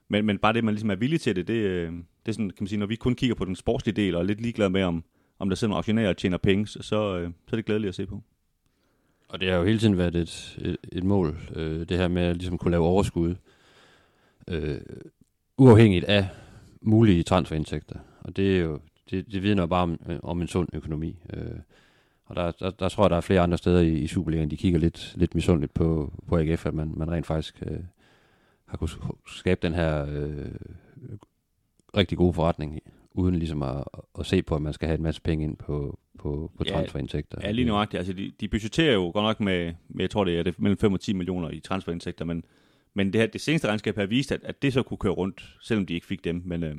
[0.07, 2.49] men, men bare det, man ligesom er villig til det, det, øh, det er sådan,
[2.49, 4.69] kan man sige, når vi kun kigger på den sportslige del, og er lidt ligeglade
[4.69, 5.03] med, om,
[5.39, 7.89] om der sidder nogle aktionærer og tjener penge, så, så, øh, så er det glædeligt
[7.89, 8.23] at se på.
[9.29, 12.21] Og det har jo hele tiden været et, et, et mål, øh, det her med
[12.21, 13.35] at ligesom kunne lave overskud,
[14.47, 14.77] øh,
[15.57, 16.27] uafhængigt af
[16.81, 17.99] mulige transferindtægter.
[18.19, 21.19] Og det er jo det, det vidner bare om, øh, om en sund økonomi.
[21.33, 21.59] Øh,
[22.25, 24.57] og der, der, der tror jeg, der er flere andre steder i, i Superligaen, de
[24.57, 27.79] kigger lidt, lidt misundeligt på, på AGF, at man, man rent faktisk øh,
[28.67, 30.51] har kunnet skabe den her øh,
[31.97, 32.79] rigtig gode forretning,
[33.11, 33.83] uden ligesom at,
[34.19, 37.37] at se på, at man skal have en masse penge ind på, på, på transferindtægter.
[37.43, 37.97] Ja, lige nuagtigt.
[37.97, 40.77] Altså, de, de budgetterer jo godt nok med, med, jeg tror det er det, mellem
[40.77, 42.43] 5 og 10 millioner i transferindtægter, men,
[42.93, 45.57] men det, her, det seneste regnskab har vist, at, at det så kunne køre rundt,
[45.61, 46.41] selvom de ikke fik dem.
[46.45, 46.75] Men, øh,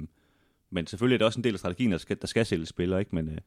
[0.70, 3.00] men selvfølgelig er det også en del af strategien, der skal, der skal sælge spillere,
[3.00, 3.14] ikke?
[3.14, 3.38] Men, øh,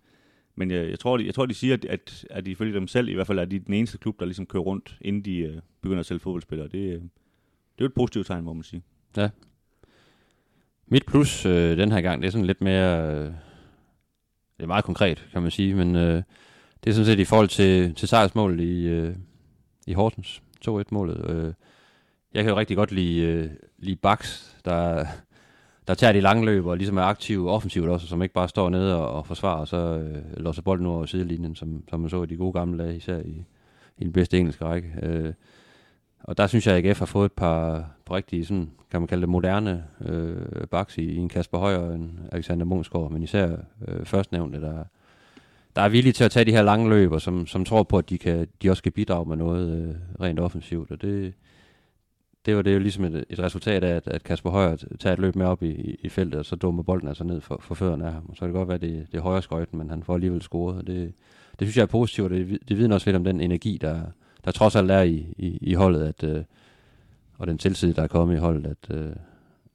[0.55, 3.09] men jeg, jeg, tror, de, jeg tror, de siger, at, at, at ifølge dem selv
[3.09, 5.57] i hvert fald er de den eneste klub, der ligesom kører rundt, inden de øh,
[5.81, 6.67] begynder at sælge fodboldspillere.
[6.67, 7.01] Det, øh,
[7.79, 8.83] det er jo et positivt tegn, må man sige.
[9.17, 9.29] Ja.
[10.87, 13.11] Mit plus øh, den her gang, det er sådan lidt mere...
[13.11, 13.25] Øh,
[14.57, 16.23] det er meget konkret, kan man sige, men øh,
[16.83, 19.15] det er sådan set i forhold til, til sejrsmålet i, øh,
[19.87, 20.41] i Horsens.
[20.67, 21.29] 2-1-målet.
[21.29, 21.53] Øh,
[22.33, 25.05] jeg kan jo rigtig godt lide, øh, lide Baks, der,
[25.87, 28.69] der tager de lange løb og ligesom er aktiv offensivt også, som ikke bare står
[28.69, 32.23] nede og, og forsvarer, og så øh, låser bolden over sidelinjen, som, som man så
[32.23, 33.45] i de gode gamle dage, især i,
[33.97, 34.93] i den bedste engelske række.
[35.03, 35.33] Øh,
[36.23, 39.21] og der synes jeg, at AGF har fået et par, rigtige, sådan, kan man kalde
[39.21, 43.57] det, moderne øh, baks i, i en Kasper Højer og en Alexander Munchsgaard, men især
[43.87, 44.83] øh, førstnævnte, der,
[45.75, 47.97] der er villige til at tage de her lange løb, og som, som tror på,
[47.97, 51.33] at de, kan, de også kan bidrage med noget øh, rent offensivt, og det,
[52.45, 55.19] det var det jo ligesom et, et resultat af, at, at Kasper Højer tager et
[55.19, 58.05] løb med op i, i feltet, og så dummer bolden altså ned for, for fødderne
[58.05, 58.25] af ham.
[58.29, 60.13] Og så kan det godt være, at det, det er højre skøjten, men han får
[60.13, 60.77] alligevel scoret.
[60.77, 61.13] Og det,
[61.59, 64.01] det synes jeg er positivt, og det, det vidner også lidt om den energi, der,
[64.49, 66.43] der trods alt er i, i, i holdet, at, øh,
[67.37, 69.11] og den tilside, der er kommet i holdet, at, øh,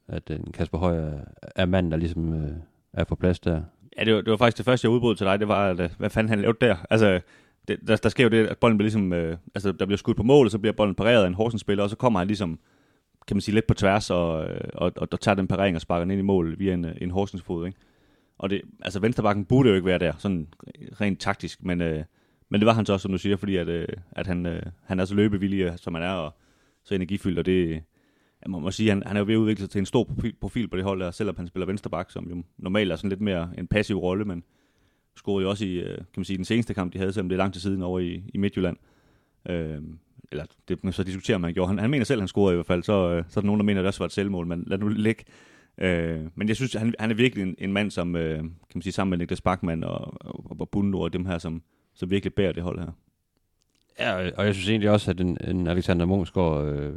[0.09, 1.19] at øh, Kasper Højer
[1.57, 2.53] er manden, der ligesom øh,
[2.93, 3.63] er på plads der.
[3.99, 5.81] Ja, det var, det var faktisk det første, jeg udbrød til dig, det var, at,
[5.81, 6.77] øh, hvad fanden han lavede der?
[6.91, 7.21] Altså,
[7.69, 10.17] det, der, der sker jo det, at bolden bliver ligesom, øh, altså der bliver skudt
[10.17, 12.59] på mål, og så bliver bolden pareret af en Horsens-spiller, og så kommer han ligesom,
[13.27, 15.81] kan man sige, lidt på tværs, og, øh, og, og, og tager den parering og
[15.81, 17.79] sparker den ind i mål via en, øh, en Horsens-fod, ikke?
[18.39, 20.49] Og det, altså venstrebakken burde jo ikke være der, sådan
[21.01, 22.05] rent taktisk, men, øh,
[22.55, 24.63] men det var han så også, som du siger, fordi at, øh, at han, øh,
[24.83, 26.35] han er så løbevillig, øh, som han er, og
[26.85, 27.71] så energifyldt, og det,
[28.43, 30.05] jeg må, må sige, han, han er jo ved at udvikle sig til en stor
[30.05, 33.09] profil, profil på det hold der, selvom han spiller venstreback, som jo normalt er sådan
[33.09, 34.43] lidt mere en passiv rolle, men
[35.17, 37.37] scorede jo også i, øh, kan man sige, den seneste kamp, de havde, selvom det
[37.37, 38.77] er lang tid siden over i, i Midtjylland.
[39.49, 39.83] Øh,
[40.31, 41.69] eller det så diskuterer man gjorde.
[41.69, 43.47] Han, han mener selv, at han scorede i hvert fald, så, øh, så er der
[43.47, 45.25] nogen, der mener, at det også var et selvmål, men lad nu ligge.
[45.79, 48.83] Øh, men jeg synes, han, han er virkelig en, en mand, som øh, kan man
[48.83, 51.63] sige, sammen med Niklas Bachmann og, og, og Bundo og dem her, som,
[51.95, 52.91] som virkelig bærer det hold her.
[53.99, 56.95] Ja, og jeg synes egentlig også, at en, en Alexander Munchsgaard øh,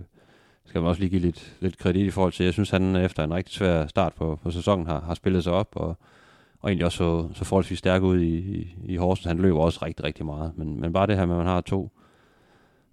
[0.66, 2.44] skal man også lige give lidt, lidt kredit i forhold til.
[2.44, 5.54] Jeg synes, han efter en rigtig svær start på, på sæsonen har, har spillet sig
[5.54, 5.98] op, og,
[6.60, 9.26] og egentlig også så, så forholdsvis stærk ud i, i, i Horsens.
[9.26, 10.58] Han løber også rigtig, rigtig meget.
[10.58, 11.92] Men, men bare det her med, at man har to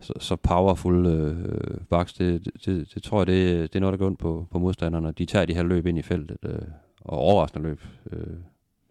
[0.01, 3.93] så, så powerful øh, backs, det, det, det, det, tror jeg, det, det er noget,
[3.93, 5.13] der går ondt på, på modstanderne.
[5.13, 6.59] De tager de her løb ind i feltet, øh,
[7.01, 7.81] og overraskende løb
[8.13, 8.37] øh,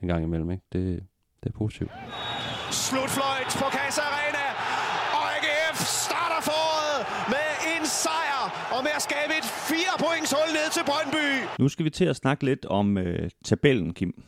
[0.02, 0.52] en gang imellem.
[0.52, 0.64] Ikke?
[0.74, 1.04] Det,
[1.44, 1.92] det er positivt.
[2.74, 4.46] Slutfløjt på Casa Arena,
[5.18, 7.00] og AGF starter foråret
[7.34, 8.42] med en sejr,
[8.76, 11.26] og med at skabe et fire points hul ned til Brøndby.
[11.62, 14.24] Nu skal vi til at snakke lidt om øh, tabellen, Kim.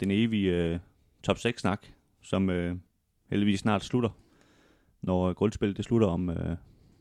[0.00, 0.78] Den evige øh,
[1.26, 1.80] top 6-snak,
[2.22, 2.76] som øh,
[3.30, 4.10] heldigvis snart slutter
[5.02, 6.56] når grundspillet det slutter om øh,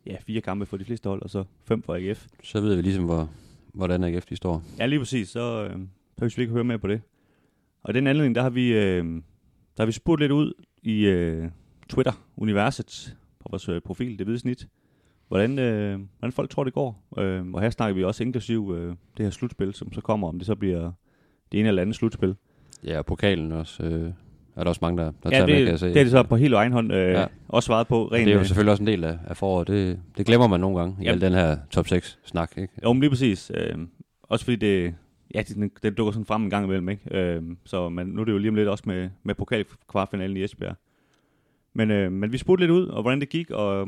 [0.05, 2.27] ja, fire kampe for de fleste hold, og så fem for AGF.
[2.43, 3.29] Så ved vi ligesom, hvor,
[3.73, 4.63] hvordan AGF de står.
[4.79, 5.29] Ja, lige præcis.
[5.29, 5.69] Så øh,
[6.17, 7.01] behøver vi ikke høre med på det.
[7.83, 9.05] Og i den anledning, der har vi, øh,
[9.77, 11.47] der har vi spurgt lidt ud i øh,
[11.89, 14.67] Twitter-universet på vores øh, profil, det hvide snit,
[15.27, 17.03] hvordan, øh, hvordan folk tror, det går.
[17.17, 20.37] Øh, og her snakker vi også inklusiv øh, det her slutspil, som så kommer, om
[20.37, 20.91] det så bliver
[21.51, 22.35] det ene eller andet slutspil.
[22.83, 23.83] Ja, og pokalen også.
[23.83, 24.11] Øh,
[24.55, 25.87] er der også mange, der, der Ja, tager det, med, kan jeg se.
[25.87, 27.25] det er det så på helt egen hånd øh, ja.
[27.47, 28.05] Også svaret på.
[28.05, 29.67] Og Ren, det er jo øh, selvfølgelig også en del af, af foråret.
[29.67, 31.23] Det, det glemmer man nogle gange i Jamen.
[31.23, 32.51] al den her top 6-snak.
[32.57, 32.73] Ikke?
[32.83, 33.51] Jo, men lige præcis.
[33.55, 33.75] Øh,
[34.23, 34.95] også fordi det,
[35.33, 37.17] ja, det, den dukker sådan frem en gang imellem, ikke?
[37.17, 40.43] Øh, så men nu er det jo lige om lidt også med, med pokalkvartfinalen i
[40.43, 40.75] Esbjerg.
[41.73, 43.87] Men, øh, men vi spurgte lidt ud, og hvordan det gik, og, og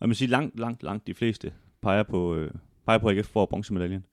[0.00, 1.52] jeg vil sige, langt, langt, langt de fleste
[1.82, 2.50] peger på, øh,
[2.86, 4.04] peger på AGF for bronzemedaljen.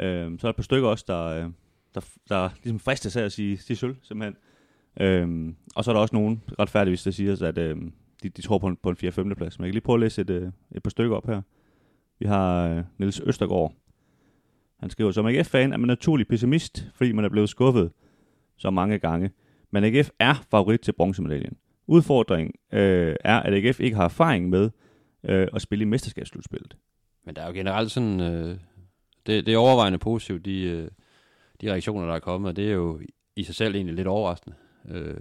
[0.00, 1.50] Øh, så er der et par stykker også, der, øh,
[1.94, 4.36] der, der ligesom fristes af at sige, sige sølv, simpelthen.
[5.00, 7.76] Øh, og så er der også nogen, retfærdigvis, der siger, at øh,
[8.22, 9.34] de, de tror på en, på en 4-5.
[9.34, 9.58] plads.
[9.58, 11.42] Men jeg kan lige prøve at læse et, øh, et par stykker op her.
[12.18, 13.74] Vi har øh, Niels Østergaard.
[14.80, 17.92] Han skriver, som AGF-fan er man naturlig pessimist, fordi man er blevet skuffet
[18.56, 19.30] så mange gange.
[19.70, 21.56] Men AGF er favorit til bronzemedaljen.
[21.86, 24.70] Udfordringen øh, er, at AGF ikke har erfaring med
[25.24, 26.76] øh, at spille i mesterskabsslutspillet.
[27.24, 28.20] Men der er jo generelt sådan...
[28.20, 28.56] Øh,
[29.26, 30.88] det, det er overvejende positivt, de, øh,
[31.60, 32.48] de reaktioner, der er kommet.
[32.48, 33.00] Og det er jo
[33.36, 34.56] i sig selv egentlig lidt overraskende.
[34.88, 35.20] Øh,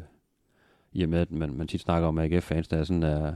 [0.91, 3.33] I og med, at man, man tit snakker om AGF-fans, der er sådan er,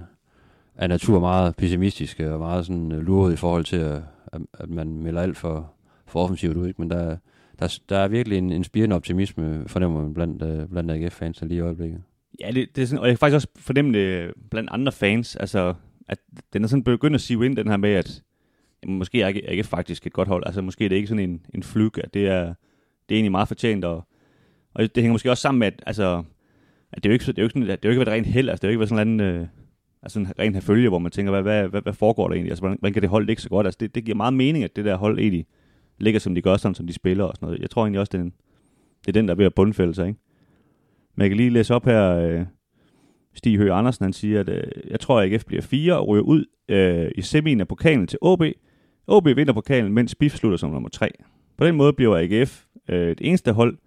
[0.76, 4.70] er natur meget pessimistiske og meget sådan øh, luret i forhold til, at, at, at
[4.70, 5.74] man melder alt for,
[6.08, 6.68] for offensivt ud.
[6.68, 6.82] Ikke?
[6.82, 7.18] Men der,
[7.60, 11.58] der, der er virkelig en, en spirende optimisme, fornemmer man blandt, øh, blandt AGF-fans lige
[11.58, 12.02] i øjeblikket.
[12.40, 15.36] Ja, det, det er sådan, og jeg kan faktisk også fornemme det blandt andre fans,
[15.36, 15.74] altså,
[16.08, 16.18] at
[16.54, 18.24] den er sådan begyndt at sive ind, den her med, at
[18.84, 20.44] jamen, måske er AGF faktisk et godt hold.
[20.46, 22.44] Altså, måske er det ikke sådan en, en flyg, at det er,
[23.10, 24.08] det er egentlig meget fortjent, og,
[24.74, 26.24] og det hænger måske også sammen med, at, altså,
[26.92, 28.16] at det er jo ikke, det er jo ikke, sådan, det er jo ikke været
[28.16, 29.48] rent held, altså, det er jo ikke været sådan en anden, øh,
[30.04, 32.52] altså en ren her følge, hvor man tænker, hvad, hvad, hvad, hvad foregår der egentlig?
[32.52, 33.68] Altså, hvordan, hvordan kan det hold ikke så godt?
[33.68, 35.46] Altså, det, det giver meget mening, at det der hold egentlig
[35.98, 37.62] ligger, som de gør, sådan som de spiller og sådan noget.
[37.62, 38.34] Jeg tror egentlig også, det er, en,
[39.02, 40.20] det er den, der er ved at bundfælde sig, ikke?
[41.16, 42.46] Men jeg kan lige læse op her, øh,
[43.34, 46.24] Stig Høgh Andersen, han siger, at øh, jeg tror, at AGF bliver fire og ryger
[46.24, 48.44] ud øh, i semien af pokalen til OB.
[49.08, 51.12] OB vinder pokalen, mens BIF slutter som nummer tre.
[51.58, 53.78] På den måde bliver AGF øh, det eneste hold,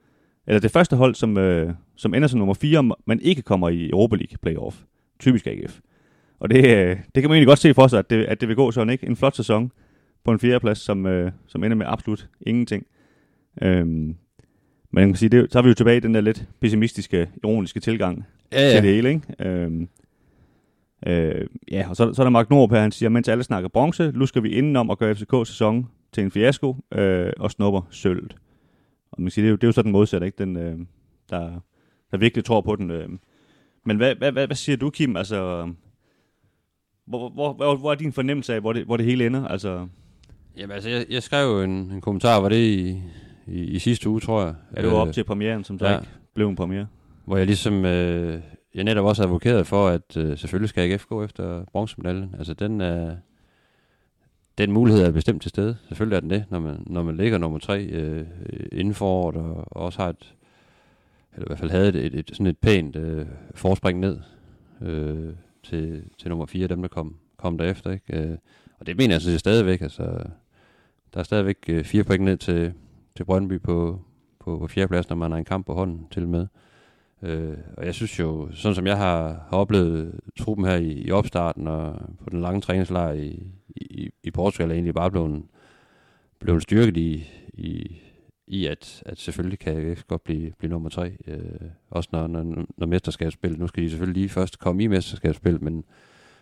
[0.46, 3.90] eller det første hold, som, øh, som ender som nummer 4, men ikke kommer i
[3.90, 4.76] Europa League playoff.
[5.20, 5.80] Typisk AGF.
[6.40, 8.48] Og det, øh, det kan man egentlig godt se for sig, at det, at det
[8.48, 9.06] vil gå sådan, ikke?
[9.06, 9.72] En flot sæson
[10.26, 12.86] på en fjerdeplads, som, øh, som ender med absolut ingenting.
[13.62, 14.16] Øhm,
[14.90, 17.30] men jeg kan sige, det, så er vi jo tilbage i den der lidt pessimistiske,
[17.44, 19.50] ironiske tilgang Ja, til det hele, ikke?
[19.50, 19.88] Øhm,
[21.06, 23.68] øh, ja, og så, så er der Mark Nordrup her, han siger, mens alle snakker
[23.68, 28.36] bronze, lusker vi indenom og gør FCK-sæson til en fiasko øh, og snupper sølvet.
[29.10, 30.38] Og man kan sige, det er jo, det er jo sådan modsat, ikke?
[30.38, 30.78] Den, øh,
[31.30, 31.60] der,
[32.10, 32.90] der virkelig tror på den.
[32.90, 33.08] Øh.
[33.84, 35.16] Men hvad, hvad, hvad, hvad siger du, Kim?
[35.16, 35.68] Altså,
[37.06, 39.48] hvor, hvor, hvor, hvor er din fornemmelse af, hvor det, hvor det hele ender?
[39.48, 39.86] Altså,
[40.56, 43.02] Jamen altså, jeg, jeg skrev en, en kommentar, var det i,
[43.46, 44.54] i, i sidste uge, tror jeg.
[44.72, 45.98] er det jo op til premieren, som så ja.
[45.98, 46.86] ikke blev en premiere?
[47.24, 48.40] Hvor jeg ligesom, øh,
[48.74, 52.34] jeg netop også advokeret for, at øh, selvfølgelig skal AGF gå efter bronzemedaljen.
[52.38, 53.16] Altså den er,
[54.58, 55.76] den mulighed er bestemt til stede.
[55.88, 58.26] Selvfølgelig er den det, når man, når man ligger nummer tre øh,
[58.72, 60.34] inden for året, og, og også har et,
[61.34, 64.18] eller i hvert fald havde et, et, et sådan et pænt øh, forspring ned
[64.82, 67.90] øh, til, til nummer fire, dem der kom, kom derefter.
[67.90, 68.16] Ikke?
[68.16, 68.38] Øh,
[68.78, 69.80] og det mener jeg set stadigvæk.
[69.80, 70.24] Altså,
[71.16, 72.72] der er stadigvæk øh, fire point ned til,
[73.16, 74.00] til Brøndby på,
[74.40, 76.46] på, på fjerdepladsen, når man har en kamp på hånden til med.
[77.22, 81.10] Øh, og jeg synes jo, sådan som jeg har, har oplevet truppen her i, i
[81.10, 85.42] opstarten og på den lange træningslejr i, i, i Portugal, er egentlig bare blevet,
[86.38, 87.96] blevet styrket i, i,
[88.46, 91.16] i at, at selvfølgelig kan jeg godt blive, blive nummer tre.
[91.26, 95.62] Øh, også når, når, når mesterskabsspillet, nu skal de selvfølgelig lige først komme i mesterskabsspillet,
[95.62, 95.84] men,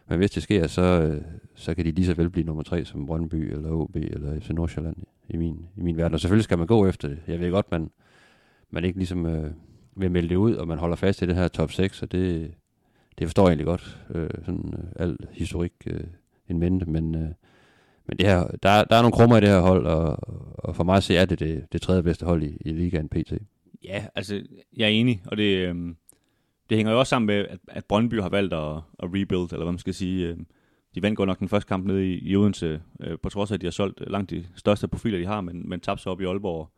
[0.09, 1.23] men hvis det sker, så, øh,
[1.55, 4.51] så kan de lige så vel blive nummer tre som Brøndby eller OB eller FC
[4.51, 4.97] Nordsjælland
[5.29, 6.14] i min, i min verden.
[6.14, 7.19] Og selvfølgelig skal man gå efter det.
[7.29, 7.90] Jeg ved godt, man,
[8.71, 9.27] man ikke ligesom...
[9.27, 9.51] Øh,
[9.97, 12.55] vil melde det ud, og man holder fast i det her top 6, og det,
[13.19, 16.01] det forstår jeg egentlig godt, øh, sådan øh, al historik øh,
[16.49, 17.29] en mente, men, øh,
[18.07, 20.19] men det her, der, der er nogle krummer i det her hold, og,
[20.59, 23.33] og for mig så er det det, det tredje bedste hold i, i ligaen PT.
[23.85, 24.43] Ja, altså,
[24.77, 25.95] jeg er enig, og det, øh,
[26.70, 29.64] det hænger jo også sammen med, at, at Brøndby har valgt at, at rebuild, eller
[29.64, 30.29] hvad man skal sige.
[30.29, 30.37] Øh.
[30.94, 33.55] De vandt godt nok den første kamp nede i, i Odense, øh, på trods af,
[33.55, 36.12] at de har solgt øh, langt de største profiler, de har, men, men tabte sig
[36.12, 36.70] op i Aalborg,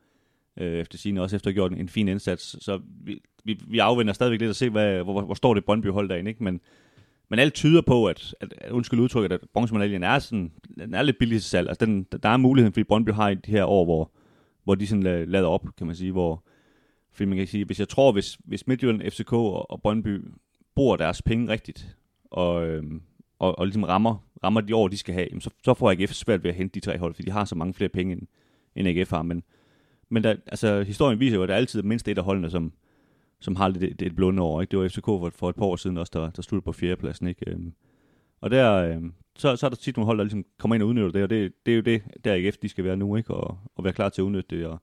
[0.57, 2.64] øh, efter sine også efter at have gjort en, en fin indsats.
[2.64, 5.87] Så vi, vi, vi afventer stadigvæk lidt at se, hvad, hvor, hvor står det Brøndby
[5.87, 6.44] hold derinde, ikke?
[6.44, 6.61] Men,
[7.29, 11.03] men alt tyder på, at, at, at undskyld udtrykket, at bronzemedaljen er, sådan, den er
[11.03, 11.68] lidt billig til salg.
[11.68, 14.11] Altså, den, der er muligheden, fordi Brøndby har i de her år, hvor,
[14.64, 16.46] hvor de sådan lader op, kan man sige, hvor,
[17.17, 20.25] fordi man kan sige, hvis jeg tror, hvis, hvis Midtjylland, FCK og, og Brøndby
[20.75, 21.97] bruger deres penge rigtigt,
[22.31, 23.03] og, øhm,
[23.39, 26.13] og, og ligesom rammer, rammer de år, de skal have, jamen så, så får AGF
[26.13, 28.23] svært ved at hente de tre hold, fordi de har så mange flere penge, end,
[28.77, 29.23] end AGF har.
[29.23, 29.43] Men,
[30.09, 32.73] men der, altså, historien viser jo, at der altid mindst et af holdene, som,
[33.41, 34.61] som har lidt et, et blunde år.
[34.61, 34.71] Ikke?
[34.71, 37.27] Det var FCK for, for et par år siden også, der, der sluttede på fjerdepladsen.
[37.27, 37.51] Ikke?
[37.51, 37.73] Øhm,
[38.41, 39.03] og der, øh,
[39.37, 41.31] så, så er der tit nogle hold, der ligesom kommer ind og udnytter det, og
[41.31, 43.35] det, det er jo det, der AGF de skal være nu, ikke?
[43.35, 44.67] Og, og være klar til at udnytte det.
[44.67, 44.83] Og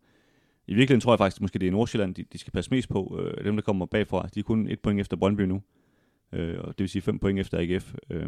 [0.67, 2.89] i virkeligheden tror jeg faktisk, at måske det er Nordsjælland, de, de skal passe mest
[2.89, 3.21] på.
[3.23, 5.62] Øh, dem, der kommer bagfra, de er kun et point efter Brøndby nu.
[6.34, 7.93] Øh, og det vil sige fem point efter AGF.
[8.10, 8.28] Øh,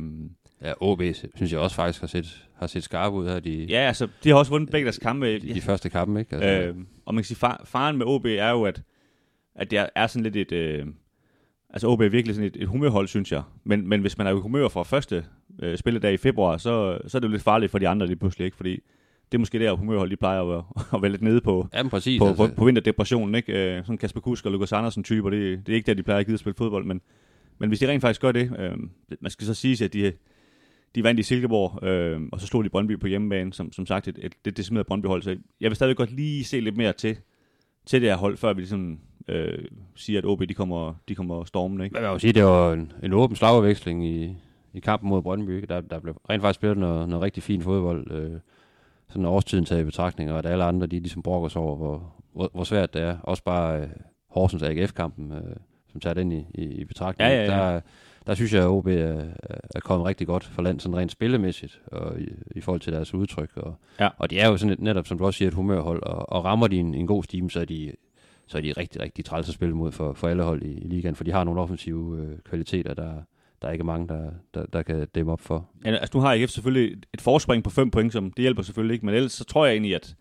[0.61, 1.01] Ja, OB
[1.35, 4.29] synes jeg også faktisk har set, har set skarp ud her de, ja, altså, de
[4.29, 5.39] har også vundet begge deres kampe.
[5.39, 6.35] de, de første kampe, ikke?
[6.35, 8.81] Altså, Øh, og man kan sige, far, faren med OB er jo, at,
[9.55, 10.51] at det er, er sådan lidt et...
[10.51, 10.85] Øh,
[11.69, 13.43] altså OB er virkelig sådan et, et humørhold, synes jeg.
[13.63, 15.25] Men, men hvis man er i humør fra første
[15.61, 18.15] øh, spilledag i februar, så, så er det jo lidt farligt for de andre lige
[18.17, 18.57] pludselig, ikke?
[18.57, 18.79] Fordi
[19.35, 20.63] det er måske der, humørhold de plejer at være,
[20.95, 22.19] at være lidt nede på, ja, præcis.
[22.19, 23.77] på, altså, på, på vinterdepressionen, ikke?
[23.77, 26.19] Øh, sådan Kasper Kusk og Lukas Andersen typer, det, det er ikke der, de plejer
[26.19, 27.01] at gide at spille fodbold, men,
[27.59, 28.77] men hvis de rent faktisk gør det, øh,
[29.21, 30.11] man skal så sige, at de,
[30.95, 34.07] de vandt i Silkeborg, øh, og så slog de Brøndby på hjemmebane, som, som sagt
[34.07, 37.17] et, et, et decimeret Brøndby-hold, så jeg vil stadig godt lige se lidt mere til,
[37.85, 41.43] til det her hold, før vi ligesom øh, siger, at OB de kommer, de kommer
[41.43, 41.93] stormen, ikke?
[41.93, 44.35] Man må sige, det var en, en åben slagudveksling i,
[44.73, 45.55] i kampen mod Brøndby.
[45.55, 45.67] ikke?
[45.67, 48.11] Der, der blev rent faktisk spillet noget, noget rigtig fint fodbold.
[48.11, 48.39] Øh,
[49.09, 52.13] sådan årstiden taget i betragtning, og at alle andre, de ligesom brokker sig over, hvor,
[52.33, 53.17] hvor, hvor svært det er.
[53.23, 53.87] Også bare øh,
[54.29, 55.55] Horsens AGF-kampen, øh,
[55.91, 57.29] som tager den i, i, i betragtning.
[57.31, 57.73] Ja, ja, ja.
[57.73, 57.81] Der,
[58.27, 59.23] der synes jeg, at OB er,
[59.75, 63.13] er kommet rigtig godt for land, sådan rent spillemæssigt, og i, i forhold til deres
[63.13, 63.49] udtryk.
[63.55, 64.09] Og, Ja.
[64.17, 66.45] og de er jo sådan et, netop, som du også siger, et humørhold, og, og
[66.45, 67.91] rammer de en, en god stime, så er de,
[68.47, 70.87] så er de rigtig, rigtig træls at spille mod for, for alle hold i, i
[70.87, 73.13] ligaen, for de har nogle offensive øh, kvaliteter, der,
[73.65, 75.69] der er ikke mange, der, der, der kan dæmme op for.
[75.85, 78.93] Ja, altså nu har AGF selvfølgelig et- forspring på 5 point, som det hjælper selvfølgelig
[78.93, 80.15] ikke, men ellers så tror jeg egentlig, at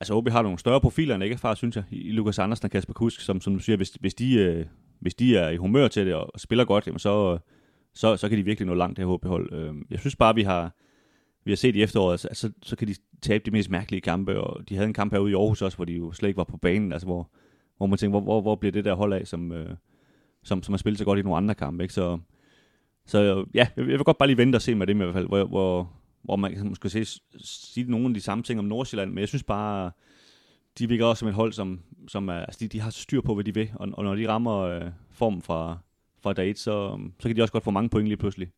[0.00, 2.70] altså OB har nogle større profiler end ikke far, synes jeg, i Lukas Andersen og
[2.70, 4.66] Kasper Kusk, som, som du siger, hvis, hvis, de, øh,
[5.00, 7.38] hvis de er i humør til det og, og spiller godt, jamen så,
[7.94, 9.52] så, så kan de virkelig nå langt, det her HB-hold.
[9.52, 10.74] Øh, jeg synes bare, vi har,
[11.44, 14.40] vi har set i efteråret, altså, så, så kan de tabe de mest mærkelige kampe,
[14.40, 16.44] og de havde en kamp herude i Aarhus også, hvor de jo slet ikke var
[16.44, 17.30] på banen, altså hvor,
[17.76, 19.76] hvor man tænker, hvor, hvor, hvor bliver det der hold af, som, øh,
[20.42, 21.94] som, som har spillet så godt i nogle andre kampe, ikke?
[21.94, 22.18] Så,
[23.06, 25.14] så øh, ja, jeg, vil godt bare lige vente og se med det i hvert
[25.14, 28.64] fald, hvor, hvor, hvor man kan måske se, sige nogle af de samme ting om
[28.64, 29.90] Nordsjælland, men jeg synes bare,
[30.78, 33.34] de virker også som et hold, som, som er, altså de, de har styr på,
[33.34, 35.78] hvad de vil, og, og når de rammer øh, formen fra,
[36.18, 38.50] fra dag 1, så, øhm, så kan de også godt få mange point lige pludselig.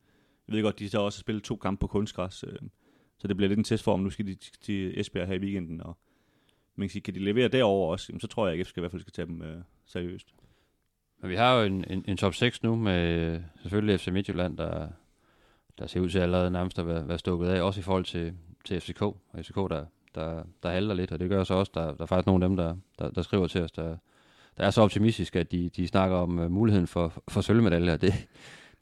[0.49, 2.59] Jeg ved godt, de så også spillet to kampe på kunstgræs, øh,
[3.19, 5.39] så det bliver lidt en test for, om Nu skal de til Esbjerg her i
[5.39, 5.99] weekenden, og
[6.77, 8.81] man kan sige, kan de levere derover også, jamen, så tror jeg, at AGF skal
[8.81, 10.35] i hvert fald skal tage dem øh, seriøst.
[11.21, 14.89] Men vi har jo en, en, en top 6 nu med selvfølgelig FC Midtjylland, der,
[15.79, 18.33] der ser ud til allerede nærmest at være, være stukket af, også i forhold til,
[18.65, 19.03] til FCK.
[19.03, 22.07] Og FCK, der, der, der halter lidt, og det gør så også, der, der er
[22.07, 23.97] faktisk nogle af dem, der, der, der skriver til os, der,
[24.57, 27.97] der er så optimistiske, at de, de snakker om uh, muligheden for, for sølvmedaljer.
[27.97, 28.13] Det,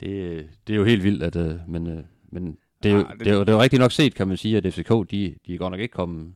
[0.01, 3.11] det, det er jo helt vildt, at, uh, men, uh, men det er, jo, Ah,
[3.12, 4.88] det- det, er jo, det er jo rigtigt nok set, kan man sige, at FCK,
[5.11, 6.35] de, de er godt nok ikke kommet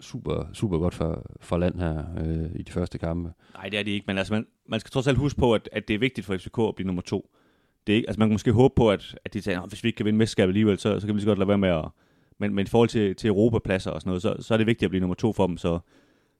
[0.00, 3.32] super, super godt for, for land her øh, i de første kampe.
[3.54, 5.68] Nej, det er det ikke, men altså, man, man skal trods alt huske på, at,
[5.72, 7.30] at det er vigtigt for FCK at blive nummer to.
[7.86, 9.88] Det er ikke, altså man kan måske håbe på, at, at de siger, hvis vi
[9.88, 11.68] ikke kan vinde mesterskabet alligevel, så, så kan vi lige så godt lade være med
[11.68, 11.84] at...
[12.38, 14.84] Men, men i forhold til, til Europapladser og sådan noget, så, så er det vigtigt
[14.84, 15.78] at blive nummer to for dem, så,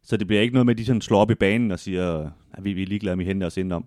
[0.03, 2.31] så det bliver ikke noget med, at de sådan slår op i banen og siger,
[2.53, 3.85] at vi, vi er ligeglade med at hente os indenom.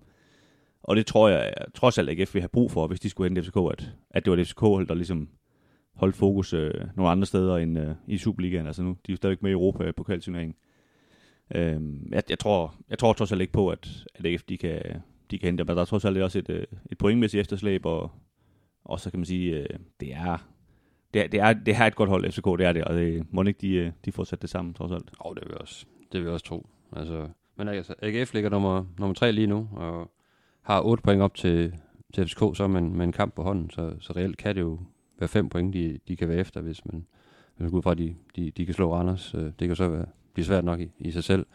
[0.84, 3.44] Og det tror jeg, trods alt at FB har brug for, hvis de skulle hente
[3.44, 5.30] FCK, at, at det var det FCK-hold, der ligesom
[5.98, 8.68] holdt fokus øh, nogle andre steder end øh, i Superligaen.
[8.68, 10.56] Altså nu, de er jo stadigvæk med i Europa på kvalturneringen.
[11.56, 14.82] Øhm, jeg, jeg, tror, jeg tror trods alt ikke på, at, at AGF de kan,
[15.32, 15.68] de kan hente dem.
[15.68, 18.12] Men der er trods alt også et, øh, et pointmæssigt efterslæb, og,
[18.86, 19.66] og så kan man sige, øh,
[20.00, 20.38] det er
[21.14, 23.26] det er, det, er, det er et godt hold, FCK, det er det, og det
[23.34, 25.10] må ikke de, øh, de får sat det sammen, trods alt.
[25.20, 26.68] Og det vil jeg også, det vil jeg også tro.
[26.96, 30.12] Altså, men altså, AGF ligger nummer, nummer 3 lige nu, og
[30.62, 31.74] har 8 point op til,
[32.14, 34.62] til FCK, så med, en- med en kamp på hånden, så, så reelt kan det
[34.62, 34.80] jo
[35.20, 37.06] være 5 point, de, de kan være efter, hvis man,
[37.56, 39.34] hvis man går ud fra, at de, de, de kan slå Randers.
[39.34, 41.46] Øh, Det kan så være, blive svært nok i, i sig selv.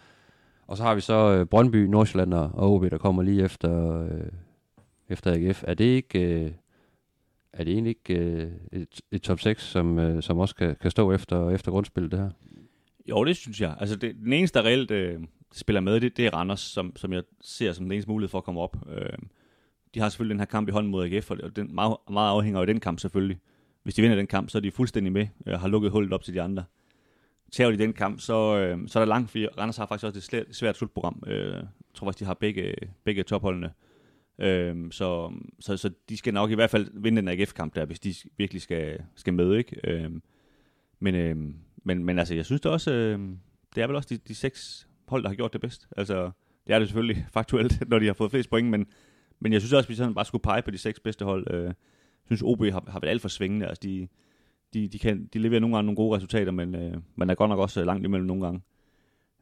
[0.67, 4.03] Og så har vi så øh, Brøndby, Nordsjælland og og OB, der kommer lige efter,
[4.03, 4.29] øh,
[5.09, 5.65] efter AGF.
[5.67, 6.45] Er det ikke...
[6.45, 6.53] Øh,
[7.53, 10.91] er det egentlig ikke øh, et, et top 6, som, øh, som også kan, kan
[10.91, 12.31] stå efter, efter grundspillet, det her?
[13.09, 13.77] Jo, det synes jeg.
[13.81, 15.21] Altså, det, den eneste, der reelt øh,
[15.53, 18.39] spiller med, det, det er Randers, som, som jeg ser som den eneste mulighed for
[18.39, 18.77] at komme op.
[18.97, 19.19] Øh,
[19.95, 22.61] de har selvfølgelig den her kamp i hånden mod AGF, og den meget, meget afhænger
[22.61, 23.39] af den kamp selvfølgelig.
[23.83, 26.23] Hvis de vinder den kamp, så er de fuldstændig med, og har lukket hullet op
[26.23, 26.65] til de andre.
[27.53, 30.19] Tager de den kamp, så, øh, så er der langt, fordi Randers har faktisk også
[30.19, 31.23] et svært, svært slutprogram.
[31.27, 31.65] Øh, jeg
[31.95, 33.71] tror faktisk, de har begge, begge topholdene.
[34.39, 38.01] Øh, så, så, så de skal nok i hvert fald vinde den AGF-kamp der, hvis
[38.01, 39.77] de virkelig skal, skal med, ikke?
[39.85, 40.11] Øh,
[41.01, 41.37] men, øh,
[41.85, 43.21] men, men altså, jeg synes det også, øh,
[43.75, 45.89] det er vel også de, de seks hold, der har gjort det bedst.
[45.97, 46.31] Altså,
[46.67, 48.87] det er det selvfølgelig faktuelt, når de har fået flest point, men,
[49.41, 51.55] men jeg synes også, at vi sådan bare skulle pege på de seks bedste hold.
[51.55, 51.73] Øh,
[52.37, 53.67] synes, OB har, har været alt for svingende.
[53.67, 54.09] Altså, de,
[54.75, 57.51] de, de, kan, de leverer nogle gange nogle gode resultater, men øh, man er godt
[57.51, 58.61] nok også langt imellem nogle gange.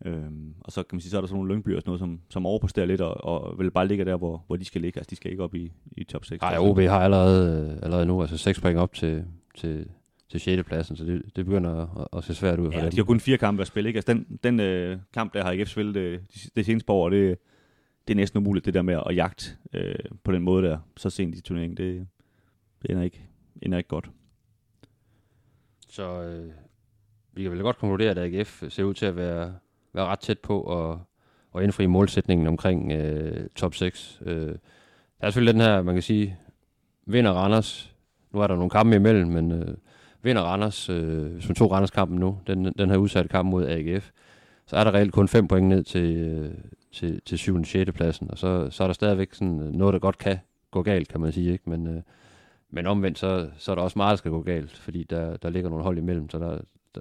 [0.05, 2.01] Øhm, og så kan man sige, så er der sådan nogle Lyngby og sådan noget,
[2.01, 4.99] som, som overposterer lidt, og, og vil bare ligge der, hvor, hvor de skal ligge.
[4.99, 6.43] Altså, de skal ikke op i, i top 6.
[6.43, 9.25] Nej, OB har allerede, øh, allerede nu altså 6 point op til,
[9.57, 9.87] til,
[10.31, 10.65] til 6.
[10.65, 12.91] pladsen, så det, det begynder at, at se svært ud for Ja, dem.
[12.91, 13.99] de har kun fire kampe at spille, ikke?
[13.99, 17.11] Altså, den, den øh, kamp, der har IKF spillet øh, det, det seneste par år,
[17.11, 17.39] det,
[18.09, 21.11] det er næsten umuligt, det der med at jagte øh, på den måde der, så
[21.11, 21.77] sent i turneringen.
[21.77, 22.07] Det,
[22.83, 23.25] det ender, ikke,
[23.63, 24.11] ender ikke godt.
[25.89, 26.53] Så øh,
[27.33, 29.55] vi kan vel godt konkludere, at AGF ser ud til at være,
[29.93, 30.99] være ret tæt på at,
[31.57, 34.23] at indfri målsætningen omkring øh, top 6.
[34.27, 34.47] Øh,
[35.21, 36.39] der er selvfølgelig den her, man kan sige,
[37.07, 37.95] vinder Randers.
[38.33, 39.77] Nu er der nogle kampe imellem, men øh,
[40.23, 44.11] vinder Randers, øh, hvis man tog Randers-kampen nu, den, den her udsatte kamp mod AGF,
[44.67, 46.55] så er der reelt kun 5 point ned til, øh,
[46.93, 47.57] til, til 7.
[47.57, 47.93] og 6.
[47.93, 50.39] pladsen, og så, så er der stadigvæk sådan noget, der godt kan
[50.71, 51.71] gå galt, kan man sige, ikke?
[51.71, 52.03] Men, øh,
[52.71, 55.51] men omvendt, så, så er der også meget, der skal gå galt, fordi der, der
[55.51, 56.61] ligger nogle hold imellem, så der,
[56.95, 57.01] der,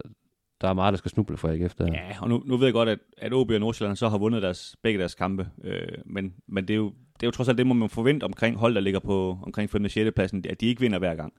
[0.61, 1.87] der er meget, der skal snuble for AGF der.
[1.93, 4.41] Ja, og nu, nu ved jeg godt, at, at OB og Nordsjælland så har vundet
[4.41, 7.57] deres, begge deres kampe, øh, men, men det, er jo, det er jo trods alt
[7.57, 9.83] det, må man forvente omkring hold, der ligger på omkring 5.
[9.83, 10.11] og 6.
[10.15, 11.33] pladsen, at de ikke vinder hver gang.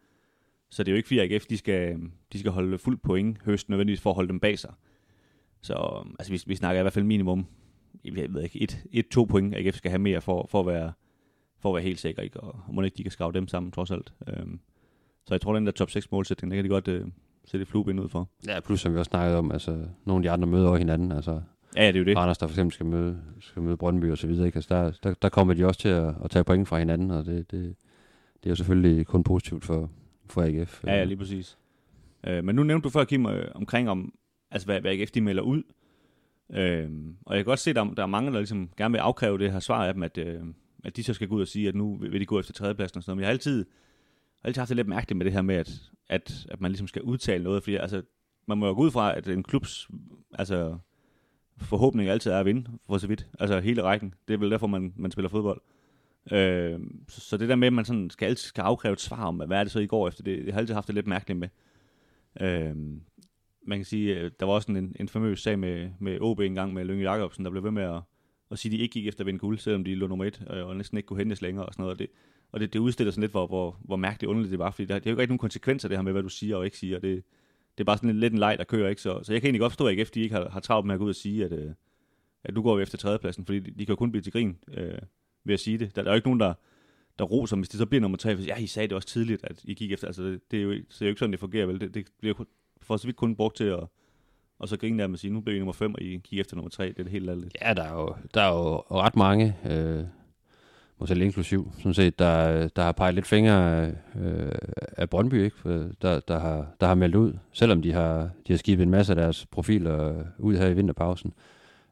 [0.70, 1.96] Så det er jo ikke fordi AGF, de skal,
[2.32, 4.72] de skal holde fuld point høst nødvendigvis for at holde dem bag sig.
[5.62, 7.46] Så altså, vi, vi snakker i hvert fald minimum,
[8.04, 10.92] jeg ved ikke, et, et to point, AGF skal have mere for, for, at, være,
[11.60, 12.40] for at være helt sikker, ikke?
[12.40, 14.12] og må ikke de kan skrave dem sammen trods alt.
[14.28, 14.60] Øhm,
[15.26, 17.06] så jeg tror, den der top 6 målsætning, det kan de godt øh,
[17.44, 18.28] sætte et flueben ud for.
[18.46, 21.12] Ja, plus som vi også snakkede om, altså nogle af de andre møder over hinanden,
[21.12, 21.40] altså
[21.76, 22.16] Ja, ja, det er jo det.
[22.16, 24.56] Randers, der for eksempel skal møde, skal møde Brøndby og så videre, ikke?
[24.56, 27.26] Altså der, der, der kommer de også til at, at tage point fra hinanden, og
[27.26, 27.76] det, det,
[28.34, 29.90] det er jo selvfølgelig kun positivt for,
[30.26, 30.84] for AGF.
[30.84, 31.58] Ja, ja, lige præcis.
[32.26, 34.14] Øh, men nu nævnte du før, Kim, øh, omkring om,
[34.50, 35.62] altså hvad, hvad AGF de melder ud.
[36.52, 36.90] Øh,
[37.26, 39.38] og jeg kan godt se, at der, der er mange, der ligesom gerne vil afkræve
[39.38, 40.40] det her svar af dem, at, øh,
[40.84, 42.98] at de så skal gå ud og sige, at nu vil de gå efter tredjepladsen
[42.98, 43.16] og sådan noget.
[43.16, 43.64] Men jeg har altid,
[44.44, 45.70] altid haft det lidt mærkeligt med det her med, at,
[46.08, 48.02] at, at man ligesom skal udtale noget, fordi altså,
[48.46, 49.90] man må jo gå ud fra, at en klubs
[50.32, 50.78] altså,
[51.56, 53.26] forhåbning altid er at vinde, for så vidt.
[53.40, 54.14] Altså hele rækken.
[54.28, 55.60] Det er vel derfor, man, man spiller fodbold.
[56.32, 59.24] Øh, så, så det der med, at man sådan skal altid skal afkræve et svar
[59.24, 61.06] om, hvad er det så, I går efter, det, det har altid haft det lidt
[61.06, 61.48] mærkeligt med.
[62.40, 62.76] Øh,
[63.66, 66.54] man kan sige, øh, der var også en, en famøs sag med, med OB en
[66.54, 68.00] gang med Lønge Jacobsen, der blev ved med at,
[68.50, 70.42] og sige, at de ikke gik efter at vinde guld, selvom de lå nummer et,
[70.50, 71.92] øh, og næsten ikke kunne hentes længere og sådan noget.
[71.92, 72.10] Og det,
[72.52, 74.94] og det, det udstiller sådan lidt, hvor, hvor, hvor mærkeligt underligt det var, fordi der,
[74.94, 76.78] det er jo ikke rigtig nogen konsekvenser, det her med, hvad du siger og ikke
[76.78, 76.98] siger.
[76.98, 77.24] Det,
[77.78, 79.02] det er bare sådan lidt, lidt en leg, der kører, ikke?
[79.02, 80.94] Så, så jeg kan egentlig godt forstå, at AGF de ikke har, har travlt med
[80.94, 81.70] at gå ud og sige, at, øh,
[82.44, 84.98] at du går efter tredjepladsen, fordi de, de kan jo kun blive til grin øh,
[85.44, 85.96] ved at sige det.
[85.96, 86.54] Der, der er jo ikke nogen, der,
[87.18, 89.44] der roser, hvis det så bliver nummer tre, for ja, I sagde det også tidligt,
[89.44, 91.32] at I gik efter, altså det, det er jo, så det er jo ikke sådan,
[91.32, 91.80] det fungerer vel.
[91.80, 92.44] Det, det bliver
[92.82, 93.80] for så vidt kun brugt til at,
[94.60, 96.40] og så grine der med at sige, nu bliver I nummer 5, og I gik
[96.40, 96.84] efter nummer 3.
[96.88, 97.56] Det er det helt ærligt.
[97.62, 100.04] Ja, der er jo, der er jo ret mange, øh,
[100.98, 103.86] måske selv inklusiv, sådan set, der, der har peget lidt fingre
[104.20, 104.52] øh,
[104.96, 105.56] af Brøndby, ikke?
[105.56, 105.68] For
[106.02, 109.12] Der, der, har, der har meldt ud, selvom de har, de har skibet en masse
[109.12, 111.32] af deres profiler øh, ud her i vinterpausen,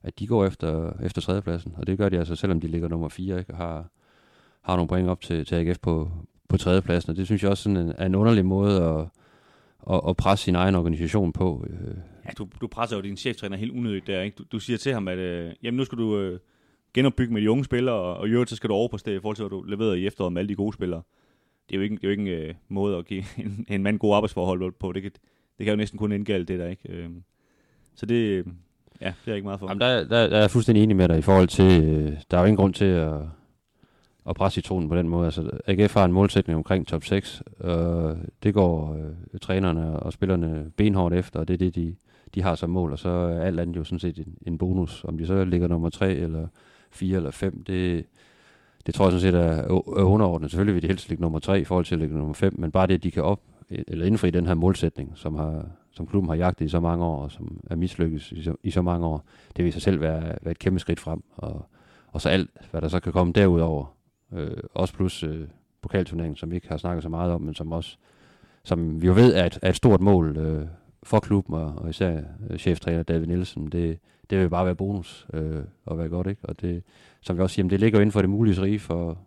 [0.02, 3.08] at de går efter, efter tredjepladsen, og det gør de altså, selvom de ligger nummer
[3.08, 3.52] 4, ikke?
[3.52, 3.84] og har,
[4.62, 6.10] har nogle point op til, til AGF på,
[6.48, 9.06] på tredjepladsen, og det synes jeg også sådan en, er en underlig måde at,
[9.90, 11.66] at, at presse sin egen organisation på.
[11.70, 11.94] Øh,
[12.26, 14.34] Ja, du, du presser jo din cheftræner helt unødigt der, ikke?
[14.34, 16.38] Du, du siger til ham, at øh, jamen, nu skal du øh,
[16.94, 19.36] genopbygge med de unge spillere, og, og i øvrigt så skal du overpræstere i forhold
[19.36, 21.02] til, hvad du leverede i efteråret med alle de gode spillere.
[21.68, 23.82] Det er jo ikke, det er jo ikke en øh, måde at give en, en
[23.82, 24.92] mand god arbejdsforhold på.
[24.92, 25.10] Det kan,
[25.58, 26.92] det kan jo næsten kun indgælde det der, ikke?
[26.92, 27.08] Øh,
[27.94, 28.44] så det, øh,
[29.00, 29.68] ja, det er jeg ikke meget for.
[29.68, 32.36] Jamen, der, der, der er jeg fuldstændig enig med dig i forhold til, øh, der
[32.36, 33.20] er jo ingen grund til at,
[34.28, 35.24] at presse citronen på den måde.
[35.24, 40.70] Altså, AGF har en målsætning omkring top 6, Øh, det går øh, trænerne og spillerne
[40.76, 41.94] benhårdt efter, og det er det, de,
[42.34, 45.04] de har som mål, og så er alt andet jo sådan set en, en bonus.
[45.04, 46.46] Om de så ligger nummer 3 eller
[46.90, 48.04] 4 eller 5, det,
[48.86, 49.62] det tror jeg sådan set er,
[50.00, 50.50] er underordnet.
[50.50, 52.70] Selvfølgelig vil de helst ligge nummer 3 i forhold til at ligge nummer 5, men
[52.70, 56.28] bare det, at de kan op, eller indfri den her målsætning, som, har, som klubben
[56.28, 59.06] har jagtet i så mange år, og som er mislykkes i så, i så mange
[59.06, 59.24] år,
[59.56, 61.22] det vil i sig selv være, være et kæmpe skridt frem.
[61.36, 61.66] Og,
[62.12, 63.97] og så alt, hvad der så kan komme derudover,
[64.32, 65.48] øh, også plus øh,
[65.82, 67.96] pokalturneringen, som vi ikke har snakket så meget om, men som også,
[68.64, 70.66] som vi jo ved er et, er et stort mål øh,
[71.02, 72.20] for klubben, og, og især
[72.50, 73.98] øh, cheftræner David Nielsen, det,
[74.30, 76.40] det vil bare være bonus øh, og være godt, ikke?
[76.44, 76.82] Og det,
[77.20, 79.18] som vi også siger, jamen, det ligger jo inden for det mulige rige for,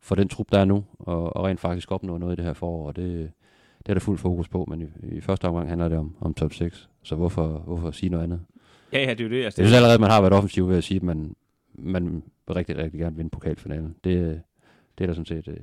[0.00, 2.52] for den trup, der er nu, og, og rent faktisk opnå noget i det her
[2.52, 3.30] forår, og det,
[3.78, 4.86] det er der fuld fokus på, men i,
[5.16, 8.40] i første omgang handler det om, om top 6, så hvorfor, hvorfor sige noget andet?
[8.92, 9.44] Ja, ja, det er jo det.
[9.44, 11.34] Altså, Jeg synes allerede, at man har været offensiv ved at sige, at man,
[11.78, 13.96] man vil rigtig, rigtig gerne vinde pokalfinalen.
[14.04, 14.38] Det, øh,
[14.98, 15.56] det er da sådan set øh,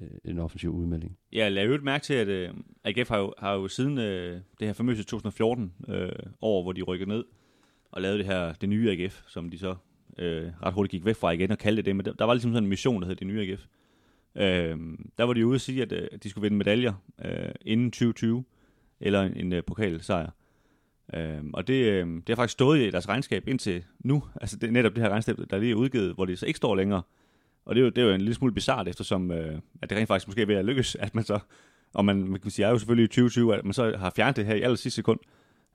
[0.00, 1.18] øh, en offensiv udmelding.
[1.32, 2.50] Ja, lad jo mærke til, at øh,
[2.84, 6.08] AGF har jo, har jo siden øh, det her famøse 2014 øh,
[6.40, 7.24] år, hvor de rykkede ned
[7.90, 9.74] og lavede det her det nye AGF, som de så
[10.18, 12.52] øh, ret hurtigt gik væk fra igen og kaldte det men der, der var ligesom
[12.52, 13.66] sådan en mission, der hed det nye AGF.
[14.34, 14.78] Øh,
[15.18, 16.92] der var de ude at sige, at, øh, at de skulle vinde medaljer
[17.24, 18.44] øh, inden 2020,
[19.00, 20.30] eller en, en øh, pokalsejr.
[21.14, 24.22] Øhm, og det, øhm, det har faktisk stået i deres regnskab indtil nu.
[24.40, 26.56] Altså det er netop det her regnskab, der lige er udgivet, hvor det så ikke
[26.56, 27.02] står længere.
[27.64, 29.98] Og det er jo, det er jo en lille smule bizart, eftersom øh, at det
[29.98, 31.38] rent faktisk måske er ved at lykkes, at man så,
[31.94, 34.36] og man, man kan sige, er jo selvfølgelig i 2020, at man så har fjernet
[34.36, 35.20] det her i aller sidste sekund.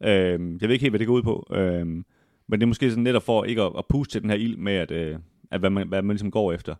[0.03, 1.47] Øhm, jeg ved ikke helt, hvad det går ud på.
[1.51, 2.05] Øhm,
[2.47, 4.57] men det er måske sådan netop for ikke at, at puste til den her ild
[4.57, 5.19] med, at, øh,
[5.51, 6.75] at hvad, man, hvad man ligesom går efter.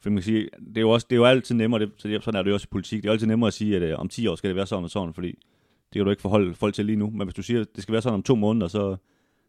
[0.00, 2.38] For man kan sige, det er jo, også, det er jo altid nemmere, det, sådan
[2.38, 4.08] er det jo også i politik, det er altid nemmere at sige, at øh, om
[4.08, 5.38] 10 år skal det være sådan og sådan, fordi
[5.92, 7.10] det kan du ikke forholde folk til lige nu.
[7.10, 8.96] Men hvis du siger, at det skal være sådan om to måneder, så,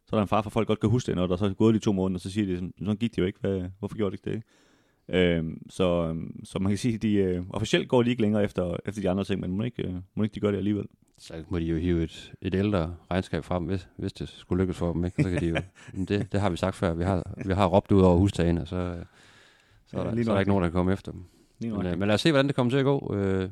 [0.05, 1.45] så er der en far for, at folk godt kan huske det, når der så
[1.45, 3.39] er gået de to måneder, så siger de, sådan, sådan gik det jo ikke.
[3.41, 4.43] Hvad, hvorfor gjorde det ikke det?
[5.09, 8.43] Øhm, så, øhm, så man kan sige, at de, øh, officielt går de ikke længere
[8.43, 10.85] efter, efter de andre ting, men må ikke, øh, må ikke de gør det alligevel.
[11.17, 14.77] Så må de jo hive et, et ældre regnskab frem, hvis, hvis det skulle lykkes
[14.77, 15.05] for dem.
[15.05, 15.23] Ikke?
[15.23, 15.55] Så kan de jo,
[16.07, 16.93] det, det har vi sagt før.
[16.93, 20.35] Vi har, vi har råbt ud over hustagene, så, så, ja, er der, så er
[20.35, 21.23] der ikke nogen, der kan komme efter dem.
[21.59, 23.15] Men, øh, men lad os se, hvordan det kommer til at gå.
[23.15, 23.49] Øh,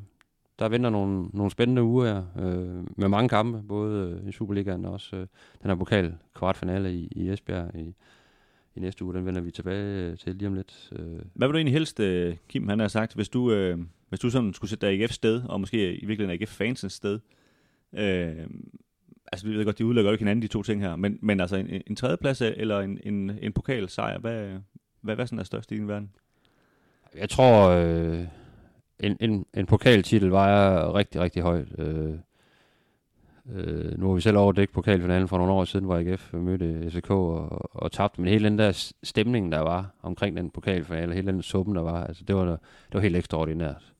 [0.60, 4.86] der venter nogle, nogle spændende uger her, øh, med mange kampe, både øh, i Superligaen
[4.86, 5.28] og også øh,
[5.62, 7.96] den her pokal kvartfinale i, i Esbjerg i,
[8.76, 9.14] i næste uge.
[9.14, 10.90] Den vender vi tilbage øh, til lige om lidt.
[10.92, 11.20] Øh.
[11.34, 13.78] Hvad vil du egentlig helst, øh, Kim, han har sagt, hvis du, øh,
[14.10, 17.20] hvis du sådan skulle sætte dig i AGF sted, og måske i virkeligheden AGF-fansens sted,
[17.94, 18.48] øh,
[19.32, 21.40] altså vi ved godt, de udlægger jo ikke hinanden, de to ting her, men, men
[21.40, 24.58] altså en, en tredjeplads eller en, en, en pokalsejr, hvad,
[25.02, 26.12] hvad, hvad sådan er størst i din verden?
[27.16, 28.26] Jeg tror, øh,
[29.00, 31.80] en, en, en pokaltitel vejer rigtig, rigtig højt.
[31.80, 32.14] Øh,
[33.52, 37.12] øh, nu har vi selv overdækket pokalfinalen for nogle år siden, hvor AGF mødte FCK
[37.12, 38.22] og, og tabte.
[38.22, 42.04] Men hele den der stemning, der var omkring den pokalfinale, hele den suppen, der var,
[42.04, 43.94] altså det var, det var helt ekstraordinært.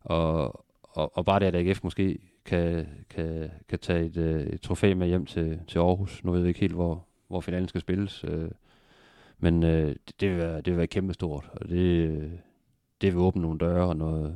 [0.00, 4.60] Og, og, og bare det, at AGF måske kan, kan, kan tage et, øh, et
[4.60, 6.24] trofæ med hjem til, til Aarhus.
[6.24, 8.24] Nu ved vi ikke helt, hvor, hvor finalen skal spilles.
[8.24, 8.50] Øh,
[9.38, 12.30] men øh, det, det, vil være, det vil være kæmpestort, og det, øh,
[13.02, 14.34] det vil åbne nogle døre og noget,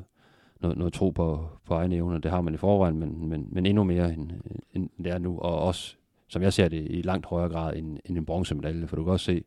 [0.61, 2.19] noget, noget tro på, på egne evner.
[2.19, 4.31] Det har man i forvejen, men, men, men endnu mere end,
[4.75, 5.39] end det er nu.
[5.39, 5.95] Og også,
[6.29, 8.87] som jeg ser det, i langt højere grad end, end en bronzemedalje.
[8.87, 9.45] For du kan også se,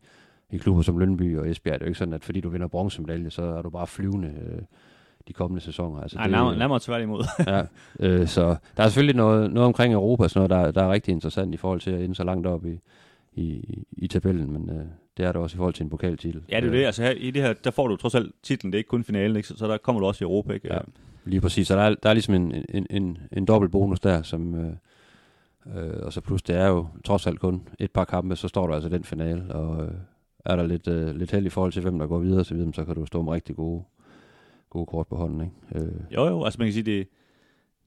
[0.52, 2.68] i klubber som Lønby og Esbjerg, det er jo ikke sådan, at fordi du vinder
[2.68, 4.62] bronzemedalje, så er du bare flyvende øh,
[5.28, 6.02] de kommende sæsoner.
[6.02, 7.24] Altså, Nej, det, nærmere, nærmere tværtimod.
[7.48, 7.64] ja,
[8.00, 11.12] øh, så der er selvfølgelig noget, noget omkring Europa, sådan noget, der, der er rigtig
[11.12, 12.80] interessant i forhold til at ende så langt op i,
[13.34, 14.86] i, i tabellen, men øh,
[15.20, 16.42] det er det også i forhold til en pokaltitel.
[16.52, 16.86] Ja, det er det.
[16.86, 19.04] Altså her, i det her, der får du trods alt titlen, det er ikke kun
[19.04, 19.48] finalen, ikke?
[19.48, 20.74] Så, så der kommer du også i Europa, ikke?
[20.74, 20.80] Ja,
[21.26, 21.68] lige præcis.
[21.68, 24.74] Så der er, der er ligesom en, en, en, en dobbelt bonus der, som, øh,
[25.76, 28.68] øh, og så plus det er jo trods alt kun et par kampe, så står
[28.68, 29.92] der altså den finale, og øh,
[30.46, 32.74] er der lidt, øh, lidt held i forhold til, hvem der går videre, så, videre,
[32.74, 33.84] så kan du stå med rigtig gode,
[34.70, 35.86] gode kort på hånden, ikke?
[35.86, 35.94] Øh.
[36.12, 37.08] Jo, jo, altså man kan sige, det,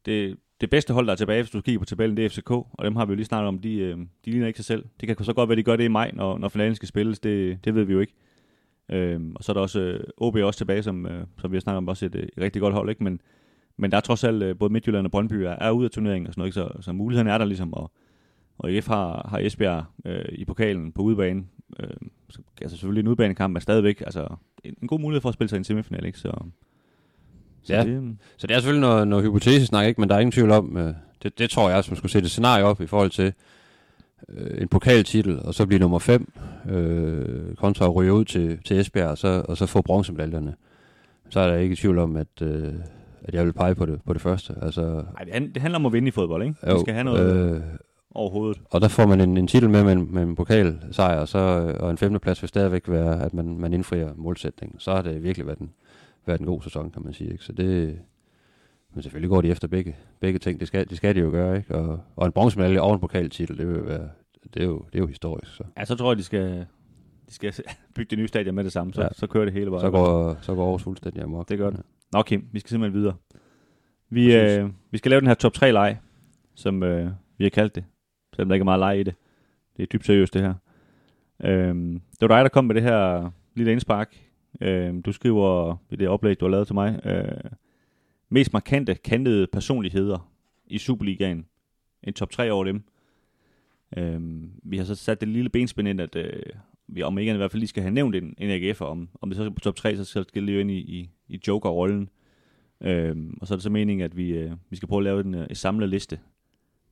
[0.07, 2.51] det, det bedste hold, der er tilbage, hvis du kigger på tabellen, det er FCK,
[2.51, 4.85] og dem har vi jo lige snakket om, de, øh, de ligner ikke sig selv.
[5.01, 7.21] Det kan så godt være, de gør det i maj, når, når finalen skal spilles,
[7.21, 8.15] det, det ved vi jo ikke.
[8.89, 11.61] Øh, og så er der også øh, OB også tilbage, som, øh, som vi har
[11.61, 13.05] snakket om, også et, øh, et rigtig godt hold, ikke?
[13.05, 13.21] Men,
[13.77, 16.27] men der er trods alt, øh, både Midtjylland og Brøndby er, er ude af turneringen
[16.27, 16.77] og sådan noget, ikke?
[16.79, 17.91] Så, så muligheden er der ligesom, og,
[18.59, 21.45] og IF har, har Esbjerg øh, i pokalen på udebane.
[21.81, 21.91] Øh,
[22.29, 25.49] så, altså selvfølgelig en udebanekamp, men stadigvæk altså, en, en god mulighed for at spille
[25.49, 26.19] sig i en semifinal, ikke?
[26.19, 26.45] Så,
[27.65, 27.85] så, ja.
[27.85, 30.01] det, så det er selvfølgelig noget, noget hypotesesnak, ikke?
[30.01, 32.31] men der er ingen tvivl om, øh, det, det tror jeg, som skulle sætte et
[32.31, 33.33] scenarie op i forhold til
[34.29, 36.33] øh, en pokaltitel, og så blive nummer 5,
[36.71, 40.55] øh, kontra at ryge ud til, til Esbjerg, og så, og så få bronzemedaljerne.
[41.31, 42.73] Så er der ikke tvivl om, at, øh,
[43.25, 44.55] at jeg vil pege på det, på det første.
[44.63, 46.55] Altså, Ej, det, handler om at vinde i fodbold, ikke?
[46.67, 47.61] Jo, Vi skal have noget øh,
[48.15, 48.61] overhovedet.
[48.71, 51.39] Og der får man en, en titel med med en, med en pokalsejr, og, så,
[51.81, 54.81] og en femteplads vil stadigvæk være, at man, man indfrier målsætningen.
[54.81, 55.71] Så har det virkelig været en,
[56.27, 57.33] været en god sæson, kan man sige.
[57.33, 57.45] Ikke?
[57.45, 57.99] Så det,
[58.95, 60.61] men selvfølgelig går de efter begge, begge ting.
[60.61, 61.75] Det skal, det skal de jo gøre, ikke?
[61.75, 64.09] Og, og en bronzemedalje og en pokaltitel, det, vil være,
[64.55, 65.55] det, er jo, det er jo historisk.
[65.55, 65.64] Så.
[65.79, 66.66] Ja, så tror jeg, de skal,
[67.29, 67.55] de skal
[67.95, 69.09] bygge det nye stadion med det samme, så, ja.
[69.12, 69.81] så kører det hele bare.
[69.81, 71.49] Så går, så går Aarhus fuldstændig amok.
[71.49, 71.81] Det gør det.
[72.12, 73.14] Nå Kim, vi skal simpelthen videre.
[74.11, 75.99] Vi, øh, vi skal lave den her top 3 leg,
[76.55, 77.85] som øh, vi har kaldt det.
[78.35, 79.14] Selvom der ikke er meget leg i det.
[79.77, 80.55] Det er dybt seriøst det her.
[81.45, 81.75] Øh,
[82.20, 84.16] det var dig, der kom med det her lille indspark
[84.61, 87.51] Øh, du skriver i det oplæg, du har lavet til mig, øh,
[88.29, 90.31] mest markante, kantede personligheder
[90.67, 91.47] i Superligaen.
[92.03, 92.83] En top 3 over dem.
[93.97, 94.21] Øh,
[94.63, 96.43] vi har så sat det lille benspænd ind, at øh,
[96.87, 99.31] vi om ikke i hvert fald lige skal have nævnt en, en AGF, om, om
[99.31, 102.09] det så er på top 3, så skal det lige ind i, i, i Joker-rollen.
[102.81, 105.21] Øh, og så er det så meningen, at vi, øh, vi skal prøve at lave
[105.21, 106.21] en, en øh, samlet liste,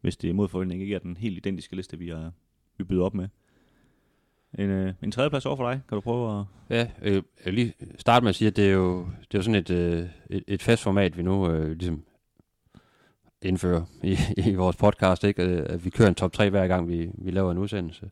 [0.00, 2.32] hvis det er mod forventning ikke er den helt identiske liste, vi har
[2.80, 3.28] vi byder op med.
[4.58, 5.80] En, øh, en tredjeplads over for dig.
[5.88, 6.44] Kan du prøve at...
[6.70, 9.38] Ja, øh, jeg vil lige starte med at sige, at det er jo, det er
[9.38, 12.02] jo sådan et, øh, et, et fast format, vi nu øh, ligesom
[13.42, 14.16] indfører i,
[14.50, 15.42] i vores podcast, ikke?
[15.42, 18.10] Øh, at vi kører en top 3 hver gang, vi, vi laver en udsendelse.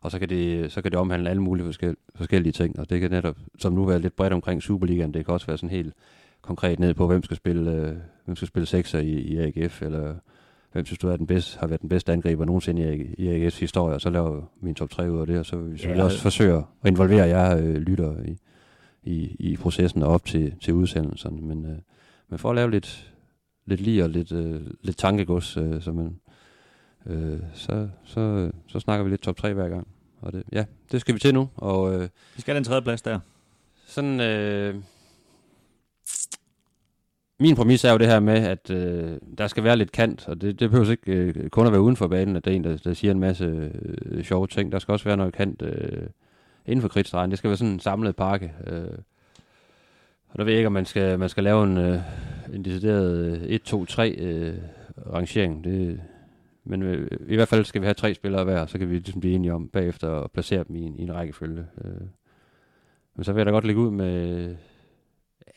[0.00, 1.72] Og så kan, det, så kan det omhandle alle mulige
[2.14, 5.34] forskellige ting, og det kan netop, som nu være lidt bredt omkring Superligaen, det kan
[5.34, 5.94] også være sådan helt
[6.42, 10.14] konkret ned på, hvem skal spille, øh, hvem skal spille sekser i, i AGF, eller
[10.72, 13.60] hvem synes du er den bedste, har været den bedste angriber nogensinde i, i AGF's
[13.60, 16.04] historie, og så laver min top 3 ud af det, og så vil Ja.
[16.04, 18.38] også forsøge at involvere jer øh, lytter i,
[19.02, 21.40] i, i processen og op til, til udsendelserne.
[21.40, 21.76] Men, øh,
[22.28, 23.12] men for at lave lidt,
[23.66, 26.16] lidt lige og lidt, øh, lidt tankegods, øh, så, man,
[27.06, 29.86] øh, så, så, så snakker vi lidt top 3 hver gang.
[30.20, 32.00] Og det, ja, det skal vi til nu, og øh,
[32.36, 33.20] Vi skal have den tredje plads der.
[33.86, 34.20] sådan...
[34.20, 34.74] Øh,
[37.40, 40.40] min præmis er jo det her med, at øh, der skal være lidt kant, og
[40.40, 42.64] det, det behøver ikke øh, kun at være uden for banen, at det er en,
[42.64, 43.72] der, der siger en masse
[44.04, 44.72] øh, sjove ting.
[44.72, 46.06] Der skal også være noget kant øh,
[46.66, 47.30] inden for kridtstregen.
[47.30, 48.52] Det skal være sådan en samlet pakke.
[48.66, 48.98] Øh,
[50.28, 51.98] og der ved jeg ikke, om man skal, man skal lave en, øh,
[52.54, 54.54] en decideret øh, 1-2-3 øh,
[55.12, 55.64] rangering.
[55.64, 56.00] Det,
[56.64, 59.20] men øh, i hvert fald skal vi have tre spillere hver, så kan vi ligesom
[59.20, 61.66] blive enige om bagefter at placere dem i en, i en rækkefølge.
[61.84, 62.00] Øh.
[63.14, 64.56] Men så vil jeg da godt lægge ud med...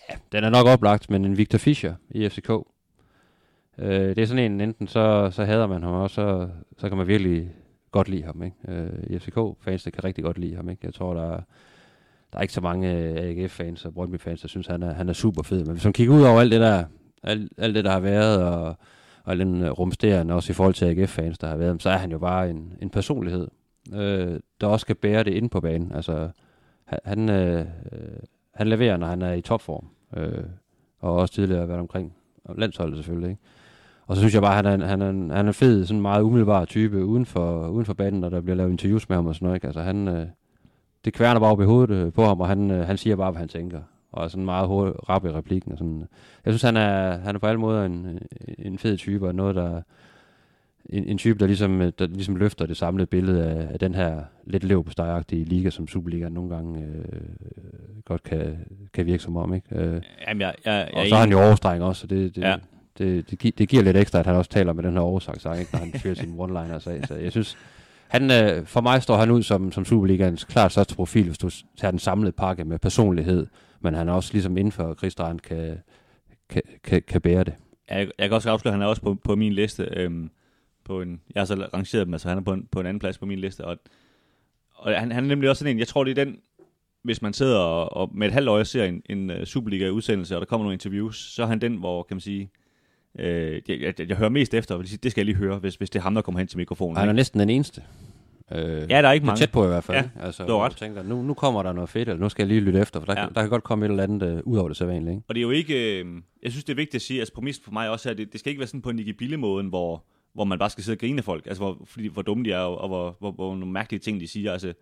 [0.10, 2.49] Ja, den er nok oplagt, men en Victor Fischer i FCK.
[3.78, 6.97] Øh, det er sådan en, enten så, så hader man ham, og så, så kan
[6.97, 7.52] man virkelig
[7.91, 8.43] godt lide ham.
[8.43, 8.56] Ikke?
[8.68, 10.70] Øh, FCK-fans, der kan rigtig godt lide ham.
[10.70, 10.82] Ikke?
[10.86, 11.41] Jeg tror, der er,
[12.32, 12.88] der er ikke så mange
[13.20, 15.64] AGF-fans og Brøndby-fans, der synes, han er, han er super fed.
[15.64, 16.84] Men hvis man kigger ud over alt det der,
[17.24, 18.78] alt, alt det, der har været, og,
[19.24, 22.12] og den øh, rumsterende, også i forhold til AGF-fans, der har været, så er han
[22.12, 23.47] jo bare en, en personlighed,
[23.93, 25.91] øh, der også kan bære det ind på banen.
[25.91, 26.30] Altså,
[27.06, 27.66] han, øh,
[28.54, 29.88] han leverer, når han er i topform.
[30.18, 30.43] Øh,
[30.99, 32.14] og også tidligere været omkring
[32.58, 33.30] landsholdet selvfølgelig.
[33.30, 33.41] Ikke?
[34.08, 35.86] Og så synes jeg bare, at han er, han er, en, han er en fed,
[35.86, 39.18] sådan meget umiddelbar type uden for, uden for banen, når der bliver lavet interviews med
[39.18, 39.56] ham og sådan noget.
[39.56, 39.68] Ikke?
[39.68, 40.26] Altså, han, øh,
[41.06, 43.32] det kværner bare op i hovedet øh, på ham, og han, øh, han siger bare,
[43.32, 43.82] hvad han tænker.
[44.12, 45.72] Og er sådan meget hurtigt, rap i replikken.
[45.72, 46.08] Og sådan.
[46.45, 49.36] Jeg synes, han er, han er på alle måder en, øh, en fed type, og
[49.36, 49.82] noget, der,
[50.89, 53.95] en, en type, der ligesom, øh, der ligesom løfter det samlede billede af, af den
[53.95, 54.91] her lidt lev på
[55.32, 57.21] liga, som Superligaen nogle gange øh,
[58.05, 58.57] godt kan,
[58.93, 59.53] kan virke som om.
[59.53, 59.75] Ikke?
[59.75, 62.41] Øh, Jamen, jeg, jeg, jeg og så er han jo overstreng også, så det, det,
[62.41, 62.55] Ja.
[62.97, 65.45] det, det, gi- det giver lidt ekstra, at han også taler med den her oversagt
[65.59, 67.07] ikke, når han fyrer sine one-liners af.
[67.07, 67.57] Så jeg synes,
[68.07, 71.49] han, øh, for mig står han ud som, som Superligaens klart største profil, hvis du
[71.77, 73.47] tager den samlede pakke med personlighed,
[73.79, 75.77] men han er også ligesom inden for krigsdrejen kan,
[76.49, 77.53] kan, kan, kan bære det.
[77.89, 79.88] Jeg, jeg kan også afsløre, at han er også på, på min liste.
[79.93, 80.29] Øhm,
[80.84, 82.99] på en, jeg har så rangeret dem, altså han er på en, på en anden
[82.99, 83.65] plads på min liste.
[83.65, 83.77] Og,
[84.75, 86.38] og han, han er nemlig også sådan en, jeg tror det er den,
[87.03, 90.39] hvis man sidder og, og med et halvt øje ser en, en uh, Superliga-udsendelse, og
[90.41, 92.51] der kommer nogle interviews, så er han den, hvor, kan man sige,
[93.19, 95.89] øh, jeg, jeg, jeg hører mest efter, og det skal jeg lige høre, hvis, hvis
[95.89, 96.97] det er ham, der kommer hen til mikrofonen.
[96.97, 97.84] Han er næsten den eneste.
[98.51, 98.59] Øh,
[98.89, 99.39] Ja, der er ikke mange.
[99.39, 99.97] tæt på i hvert fald.
[99.97, 100.71] Ja, altså, du ret.
[100.75, 103.05] tænker, nu, nu kommer der noget fedt, eller nu skal jeg lige lytte efter, for
[103.13, 103.27] der, Ja.
[103.36, 105.13] der kan godt komme et eller andet øh, ud over det sædvanlige.
[105.15, 105.23] Ikke?
[105.27, 106.05] Og det er jo ikke, øh,
[106.43, 108.32] jeg synes det er vigtigt at sige, altså præmis for mig også er, at det,
[108.32, 110.95] det skal ikke være sådan på en Nicky Bille-måden, hvor, hvor man bare skal sidde
[110.95, 113.32] og grine af folk, altså hvor, fordi, hvor dumme de er, og, og hvor, hvor,
[113.32, 114.73] hvor, nogle mærkelige ting de siger, altså,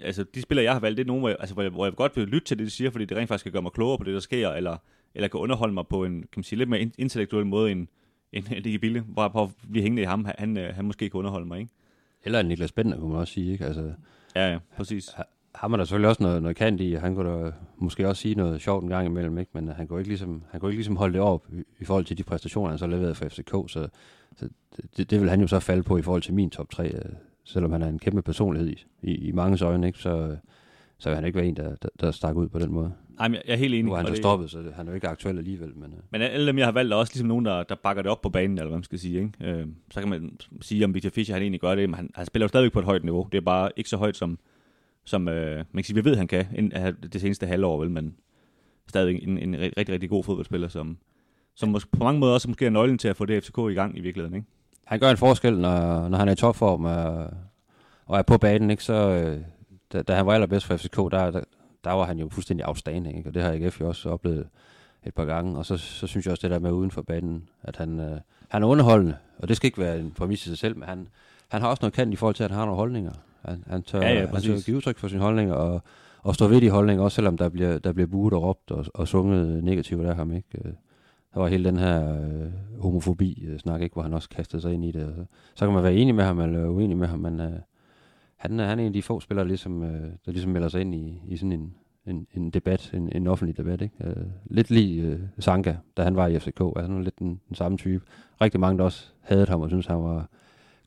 [0.00, 1.86] altså de spillere jeg har valgt, det er nogle, hvor jeg, altså, hvor jeg, hvor
[1.86, 3.72] jeg godt vil lytte til det, de siger, fordi det rent faktisk kan gøre mig
[3.72, 4.76] klogere på det, der sker, eller,
[5.14, 7.86] eller kan underholde mig på en, kan man sige, lidt mere in- intellektuel måde, end,
[8.32, 11.10] end Nicky Bille, hvor jeg prøver at blive hængende i ham, han, øh, han måske
[11.10, 11.72] kan underholde mig, ikke?
[12.24, 13.52] Eller en Niklas Bender, kunne man også sige.
[13.52, 13.64] Ikke?
[13.66, 13.92] Altså,
[14.36, 15.10] Ja, ja, præcis.
[15.54, 18.34] har man der selvfølgelig også noget, noget kant i, han kunne da måske også sige
[18.34, 19.50] noget sjovt en gang imellem, ikke?
[19.54, 22.04] men han kunne ikke ligesom, han kunne ikke ligesom holde det op i, i forhold
[22.04, 23.88] til de præstationer, han så leverede for FCK, så,
[24.40, 24.48] så
[24.96, 27.00] det, det, vil han jo så falde på i forhold til min top 3, øh,
[27.44, 29.98] selvom han er en kæmpe personlighed i, i, i mange øjne, ikke?
[29.98, 30.36] Så,
[30.98, 32.92] så vil han ikke være en, der, der, der stak ud på den måde.
[33.20, 33.84] Ej, men jeg, er helt enig.
[33.84, 35.92] Nu er han så det- stoppet, så det, han er jo ikke aktuel alligevel, men...
[35.92, 35.98] Øh.
[36.10, 38.20] Men alle dem, jeg har valgt, er også ligesom nogen, der, der bakker det op
[38.20, 39.20] på banen, eller hvad man skal sige.
[39.20, 39.32] Ikke?
[39.40, 42.26] Øh, så kan man sige, om Victor Fischer han egentlig gør det, men han, han
[42.26, 43.28] spiller jo stadigvæk på et højt niveau.
[43.32, 44.38] Det er bare ikke så højt, som,
[45.04, 47.90] som øh, man kan sige, vi ved, han kan ind, af det seneste halvår, vel,
[47.90, 48.14] men
[48.88, 50.98] stadig en, en rigtig, rigtig, rigtig god fodboldspiller, som,
[51.60, 53.74] som måske, på mange måder også måske er nøglen til at få det FCK i
[53.74, 54.36] gang i virkeligheden.
[54.36, 54.46] Ikke?
[54.84, 57.30] Han gør en forskel, når, når han er i topform og,
[58.06, 58.84] og er på banen, ikke?
[58.84, 59.40] så øh,
[59.92, 61.40] da, da han var allerbedst for FCK, der, der,
[61.84, 63.30] der var han jo fuldstændig outstanding, ikke?
[63.30, 64.46] og det har AGF jo også oplevet
[65.06, 67.48] et par gange, og så, så synes jeg også det der med uden for banen,
[67.62, 70.58] at han, øh, han er underholdende, og det skal ikke være en præmis i sig
[70.58, 71.08] selv, men han,
[71.48, 73.12] han har også noget kant i forhold til, at han har nogle holdninger.
[73.44, 75.82] Han, han tør, Ja, ja, han tør give udtryk for sine holdninger, og,
[76.22, 78.84] og stå ved de holdninger, også selvom der bliver, der bliver buet og råbt og,
[78.94, 80.32] og sunget negativt af ham.
[80.32, 80.74] Ikke?
[81.34, 84.84] Der var hele den her øh, homofobi-snak, øh, ikke, hvor han også kastede sig ind
[84.84, 85.06] i det.
[85.06, 85.24] Og så,
[85.54, 87.52] så kan man være enig med ham eller uenig med ham, men øh,
[88.36, 90.80] han, er- han er en af de få spillere, ligesom, øh, der ligesom melder sig
[90.80, 91.74] ind i, i sådan en,
[92.06, 93.80] en, en debat, en, en offentlig debat.
[93.82, 93.94] Ikke?
[94.04, 94.16] Øh,
[94.50, 97.78] lidt lige øh, Sanka, da han var i FCK, altså han lidt den, den samme
[97.78, 98.04] type.
[98.40, 100.28] Rigtig mange, der også havde ham og synes han var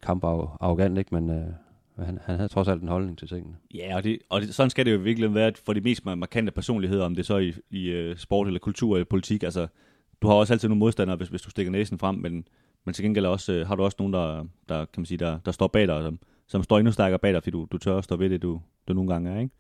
[0.02, 1.16] kamparrogant, ikke?
[1.16, 1.46] men øh,
[2.06, 3.56] han, han havde trods alt en holdning til tingene.
[3.74, 6.52] Ja, og, det, og det, sådan skal det jo virkelig være for de mest markante
[6.52, 9.44] personligheder, om det så er i, i øh, sport eller kultur eller politik.
[9.44, 9.68] Altså,
[10.24, 12.48] du har også altid nogle modstandere, hvis, hvis du stikker næsen frem, men,
[12.86, 15.40] men til gengæld også, uh, har du også nogen, der, der, kan man sige, der,
[15.46, 17.98] der står bag dig, som, som står endnu stærkere bag dig, fordi du, du tør
[17.98, 19.40] at stå ved det, du, du nogle gange er.
[19.40, 19.56] Ikke?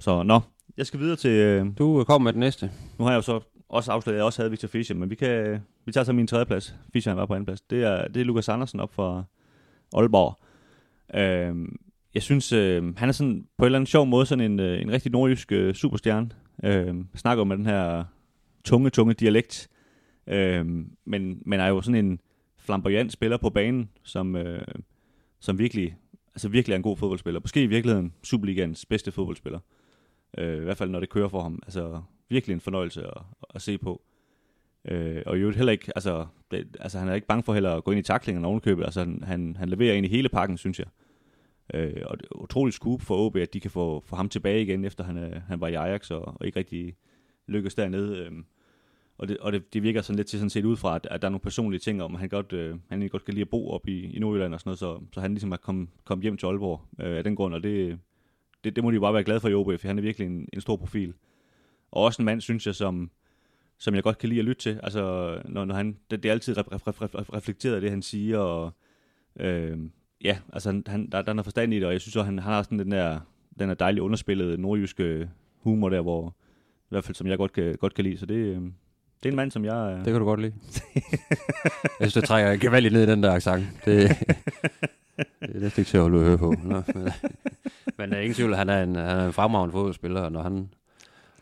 [0.00, 0.40] Så nå,
[0.76, 1.60] jeg skal videre til...
[1.60, 2.70] Uh, Du øh, kom med den næste.
[2.98, 5.14] nu har jeg jo så også afsløret, at jeg også havde Victor Fischer, men vi,
[5.14, 6.76] kan, vi tager så min tredje plads.
[6.92, 7.60] Fischer han var på anden plads.
[7.60, 9.24] Det er, det er Lukas Andersen op fra
[9.92, 10.38] Aalborg.
[11.14, 11.68] Øh,
[12.14, 14.82] jeg synes, øh, han er sådan på en eller anden sjov måde sådan en, øh,
[14.82, 16.30] en rigtig nordjysk øh, superstjerne.
[16.64, 18.04] Øh, snakker med den her
[18.64, 19.68] tunge, tunge dialekt.
[20.26, 20.66] Øh,
[21.04, 22.20] men, men er jo sådan en
[22.56, 24.66] flamboyant spiller på banen, som, øh,
[25.40, 25.96] som virkelig,
[26.34, 27.40] altså virkelig er en god fodboldspiller.
[27.40, 29.58] Måske i virkeligheden Superligans bedste fodboldspiller.
[30.38, 31.62] Øh, I hvert fald når det kører for ham.
[31.62, 33.22] Altså virkelig en fornøjelse at,
[33.54, 34.02] at se på.
[34.84, 37.84] Øh, og jo heller ikke, altså, det, altså han er ikke bange for heller at
[37.84, 38.84] gå ind i taklingen ovenkøbet.
[38.84, 40.86] Altså han, han, han leverer ind i hele pakken, synes jeg.
[41.74, 44.62] Øh, og det er utroligt scoop for OB, at de kan få, få ham tilbage
[44.62, 46.96] igen, efter han, øh, han var i Ajax og, og ikke rigtig
[47.46, 48.18] lykkedes dernede.
[48.18, 48.32] Øh,
[49.18, 51.22] og det, og det, det virker sådan lidt til sådan set ud fra, at, at
[51.22, 53.48] der er nogle personlige ting om, at han godt, øh, han godt kan lide at
[53.48, 56.20] bo op i, i Nordjylland og sådan noget, så, så han ligesom er kommet kom
[56.20, 57.98] hjem til Aalborg øh, af den grund, og det,
[58.64, 60.48] det, det må de bare være glade for i OB, for han er virkelig en,
[60.52, 61.14] en stor profil.
[61.90, 63.10] Og også en mand, synes jeg, som,
[63.78, 64.80] som jeg godt kan lide at lytte til.
[64.82, 65.02] Altså,
[65.44, 68.72] når, når han, det, det er altid ref, ref, ref, reflekteret, det han siger, og
[69.40, 69.78] øh,
[70.24, 72.38] ja, altså, han, der, der er noget forstand i det, og jeg synes også, han,
[72.38, 73.20] han har sådan den der,
[73.58, 76.36] den der dejlige underspillede nordjyske humor der, hvor,
[76.82, 78.62] i hvert fald som jeg godt kan, godt kan lide, så det, øh,
[79.22, 79.96] det er en mand, som jeg...
[79.96, 80.52] Det kan du godt lide.
[82.00, 83.66] jeg synes, det trækker gevaldigt ned i den der accent.
[83.84, 84.08] Det,
[85.40, 86.54] det er næsten ikke til at holde at høre på.
[86.62, 87.08] Nå, men,
[87.98, 90.42] men der er ingen tvivl, han er en, han er en fremragende fodboldspiller, og når
[90.42, 90.68] han,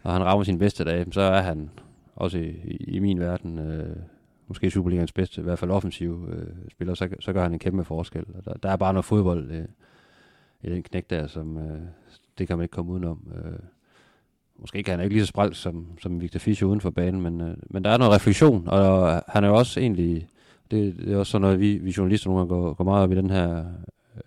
[0.05, 1.70] når han rammer sin bedste dag, så er han
[2.16, 3.97] også i, i, i min verden øh,
[4.49, 7.85] måske Superligans bedste, i hvert fald offensiv øh, spiller, så, så gør han en kæmpe
[7.85, 8.25] forskel.
[8.35, 9.64] Og der, der er bare noget fodbold øh,
[10.62, 11.81] i den knæk der, som øh,
[12.39, 13.33] det kan man ikke komme udenom.
[13.35, 13.59] Øh,
[14.63, 17.41] måske kan han ikke lige så spralt som, som Victor Fischer uden for banen, men,
[17.41, 20.29] øh, men der er noget refleksion, og han er jo også egentlig,
[20.71, 23.13] det, det er også sådan noget, vi, vi journalister nogle gange går, går meget op
[23.13, 23.65] i den her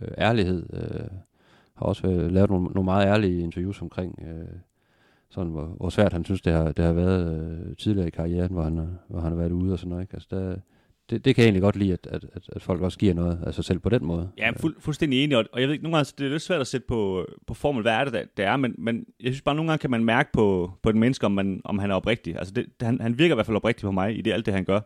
[0.02, 0.66] øh, ærlighed.
[0.74, 1.08] Øh,
[1.76, 4.58] har også øh, lavet nogle, nogle meget ærlige interviews omkring, øh,
[5.30, 8.52] sådan, hvor, hvor svært han synes, det har, det har været øh, tidligere i karrieren,
[8.52, 10.04] hvor han, hvor han har været ude og sådan noget.
[10.04, 10.14] Ikke?
[10.14, 10.56] Altså, der,
[11.10, 13.40] det, det kan jeg egentlig godt lide, at, at, at, at folk også giver noget
[13.46, 14.30] af sig selv på den måde.
[14.38, 16.62] Ja, fuld, fuldstændig enig, og, og jeg ved ikke, nogle gange det er lidt svært
[16.62, 19.56] at sætte på, på formel, hvad er det, det er, men, men jeg synes bare,
[19.56, 22.38] nogle gange kan man mærke på, på den menneske, om, man, om han er oprigtig.
[22.38, 24.54] Altså, det, han, han virker i hvert fald oprigtig på mig i det, alt det,
[24.54, 24.80] han gør.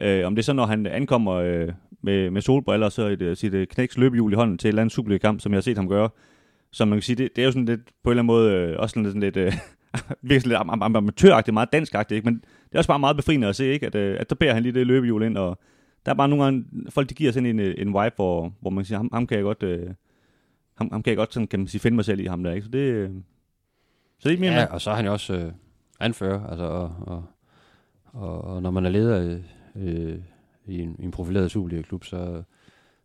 [0.00, 1.68] Øh, om det er så, når han ankommer øh,
[2.02, 4.70] med, med solbriller og så et, øh, sit øh, knæks løbehjul i hånden til et
[4.70, 6.08] eller andet Superliga-kamp, som jeg har set ham gøre,
[6.72, 8.54] så man kan sige, det, det er jo sådan lidt, på en eller anden måde,
[8.54, 9.60] øh, også sådan lidt, øh, sådan
[9.94, 12.30] lidt øh, virkelig lidt am- am- amatøragtigt, meget danskagtigt, ikke?
[12.30, 13.86] men det er også bare meget befriende at se, ikke?
[13.86, 15.58] At, øh, at der bærer han lige det løbehjul ind, og
[16.06, 18.70] der er bare nogle gange, folk de giver sådan en, øh, en vibe, hvor, hvor
[18.70, 19.90] man siger, ham, ham kan jeg godt, øh,
[20.74, 22.52] ham, ham kan jeg godt sådan, kan man sige, finde mig selv i ham der,
[22.52, 22.64] ikke?
[22.64, 23.10] Så det, øh,
[24.18, 25.52] så det er mere Ja, og så er han jo også øh,
[26.00, 27.24] anfører, altså, og, og,
[28.04, 29.40] og, og når man er leder
[29.76, 30.18] øh,
[30.66, 32.42] i, en, i en profileret Superliga-klub, så,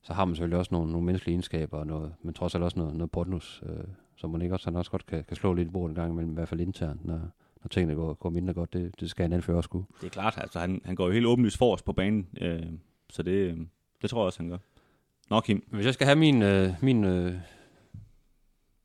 [0.01, 2.79] så har man selvfølgelig også nogle, nogle menneskelige egenskaber, og noget, men trods alt også
[2.79, 3.83] noget, noget bonus, øh,
[4.15, 6.11] som man ikke også, han også godt kan, kan slå lidt i bordet en gang
[6.11, 7.21] imellem, i hvert fald internt, når,
[7.65, 8.73] når tingene går, går mindre godt.
[8.73, 9.85] Det, det skal en anfører også kunne.
[10.01, 12.63] Det er klart, altså han, han går jo helt åbenlyst for os på banen, øh,
[13.09, 13.57] så det, øh,
[14.01, 14.57] det tror jeg også, han gør.
[15.29, 15.67] Nå, Kim.
[15.71, 17.33] Hvis jeg skal have min, øh, min, øh,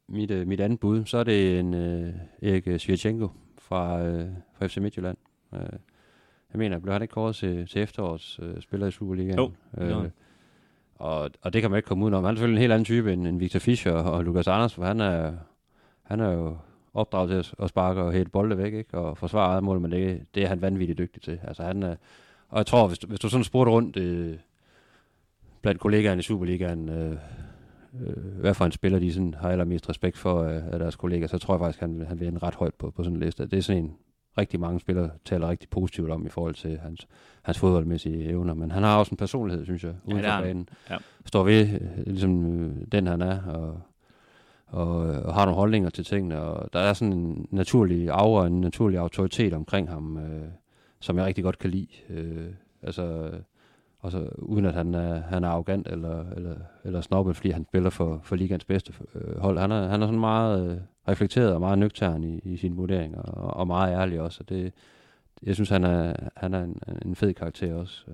[0.08, 3.28] mit, øh, mit andet bud, så er det en øh, Erik Svirchenko
[3.58, 4.28] fra, øh,
[4.58, 5.16] fra FC Midtjylland.
[5.54, 5.60] Øh,
[6.52, 9.38] jeg mener, blev han ikke kåret til, til efterårets øh, spiller i Superligaen?
[9.38, 10.10] Jo, øh,
[10.94, 12.24] og, og det kan man ikke komme udenom.
[12.24, 14.74] Han er selvfølgelig en helt anden type end, end Victor Fischer og, og Lukas Anders,
[14.74, 15.32] for han er,
[16.02, 16.56] han er jo
[16.94, 18.98] opdraget til at, at sparke og hætte bolde væk, ikke?
[18.98, 21.38] og forsvare eget mål, men det, det er han vanvittigt dygtig til.
[21.42, 21.96] Altså, han er,
[22.48, 24.36] og jeg tror, hvis du, hvis du sådan spurgte rundt øh,
[25.62, 27.16] blandt kollegaerne i Superligaen, øh,
[28.00, 31.28] øh, hvad for en spiller de sådan har allermest respekt for øh, af deres kollegaer,
[31.28, 33.46] så tror jeg faktisk, han, han vil ende ret højt på, på sådan en liste.
[33.46, 33.96] Det er sådan en,
[34.38, 37.08] rigtig mange spillere taler rigtig positivt om i forhold til hans,
[37.42, 40.68] hans fodboldmæssige evner, men han har også en personlighed, synes jeg, uden Ja, for banen.
[40.90, 40.96] Ja.
[41.26, 43.80] Står ved, øh, ligesom øh, den han er, og,
[44.70, 48.60] og, og har nogle holdninger til tingene, og der er sådan en naturlig aura, en
[48.60, 50.48] naturlig autoritet omkring ham, øh,
[51.00, 51.88] som jeg rigtig godt kan lide.
[52.08, 52.46] Øh,
[52.82, 53.30] altså,
[53.98, 57.64] og så, uden at han er, han er arrogant eller, eller, eller snobbet, fordi han
[57.64, 59.58] spiller for, for ligands bedste øh, hold.
[59.58, 60.76] Han er, han er sådan meget øh,
[61.08, 64.40] reflekteret og meget nøgtern i, i sine vurderinger, og, og meget ærlig også.
[64.40, 64.72] Og det,
[65.42, 68.04] jeg synes, han er, han er en, en fed karakter også.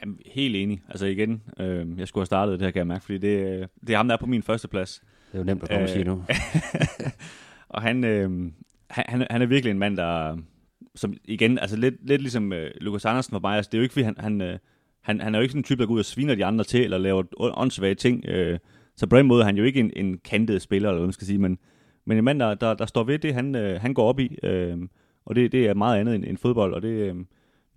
[0.00, 0.82] Jamen, helt enig.
[0.88, 3.66] Altså igen, øh, jeg skulle have startet det her, kan jeg mærke, fordi det, øh,
[3.86, 5.02] det er ham, der er på min første plads.
[5.34, 6.12] Det er jo nemt at komme øh, og sige nu.
[6.30, 7.10] Øh,
[7.74, 8.30] og han, øh,
[8.90, 10.36] han, han- han er virkelig en mand, der,
[10.94, 13.82] som igen, altså lidt, lidt ligesom øh, Lukas Andersen for mig, altså det er jo
[13.82, 14.58] ikke, fordi han, han, øh,
[15.02, 16.64] han, han er jo ikke sådan en type, der går ud og sviner de andre
[16.64, 18.24] til, eller laver åndssvage ting.
[18.28, 18.58] Øh,
[18.96, 21.12] så på den måde er han jo ikke en, en kantet spiller, eller hvad man
[21.12, 21.58] skal sige, men,
[22.06, 24.38] men en mand, der, der, der står ved det, han, øh, han går op i,
[24.42, 24.78] øh,
[25.26, 27.14] og det, det er meget andet end, end fodbold, og det, øh,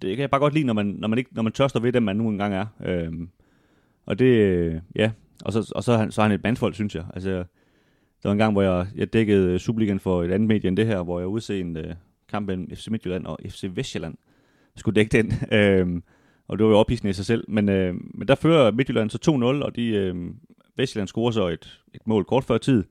[0.01, 1.80] det kan jeg bare godt lide, når man, når man, ikke, når man tør stå
[1.80, 2.66] ved dem, man nu engang er.
[2.86, 3.12] Øh,
[4.05, 5.12] og det, øh, ja,
[5.45, 7.05] og så, og så, er han, så er han et bandfolk, synes jeg.
[7.13, 7.29] Altså,
[8.23, 10.85] der var en gang, hvor jeg, jeg dækkede Superligaen for et andet medie end det
[10.85, 11.95] her, hvor jeg udsede en, øh,
[12.29, 14.15] kamp mellem FC Midtjylland og FC Vestjylland
[14.75, 15.33] skulle dække den.
[15.51, 16.01] Øh,
[16.47, 17.45] og det var jo ophidsende i sig selv.
[17.47, 19.17] Men, øh, men der fører Midtjylland så
[19.61, 20.15] 2-0, og de, øh,
[20.77, 22.83] Vestjylland scorer så et, et mål kort før tid.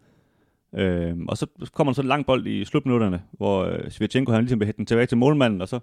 [0.74, 4.40] Øh, og så kommer der så en lang bold i slutminutterne, hvor øh, Svirchenko han
[4.40, 5.78] ligesom vil hætte den tilbage til målmanden, og så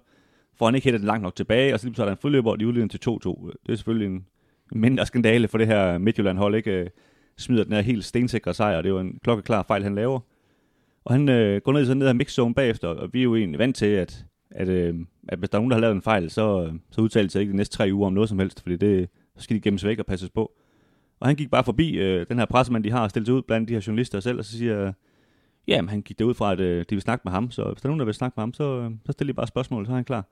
[0.58, 2.18] får han ikke hættet den langt nok tilbage, og så lige så er der en
[2.22, 3.46] friløber, og de udligner til 2-2.
[3.66, 4.26] Det er selvfølgelig en
[4.72, 6.90] mindre skandale for det her Midtjylland-hold, ikke øh,
[7.38, 10.20] smider den her helt stensikre sejr, det er jo en klokkeklar fejl, han laver.
[11.04, 13.58] Og han øh, går ned, så ned af mixzone bagefter, og vi er jo egentlig
[13.58, 14.94] vant til, at, at, øh,
[15.28, 17.40] at hvis der er nogen, der har lavet en fejl, så, øh, så udtaler sig
[17.40, 19.84] ikke de næste tre uger om noget som helst, fordi det, så skal de gemmes
[19.84, 20.52] væk og passes på.
[21.20, 23.74] Og han gik bare forbi øh, den her pressemand, de har stillet ud blandt de
[23.74, 24.92] her journalister selv, og så siger
[25.68, 27.82] ja, men han gik derud fra, at øh, de vil snakke med ham, så hvis
[27.82, 29.86] der er nogen, der vil snakke med ham, så, øh, så stiller de bare spørgsmål,
[29.86, 30.26] så er han klar.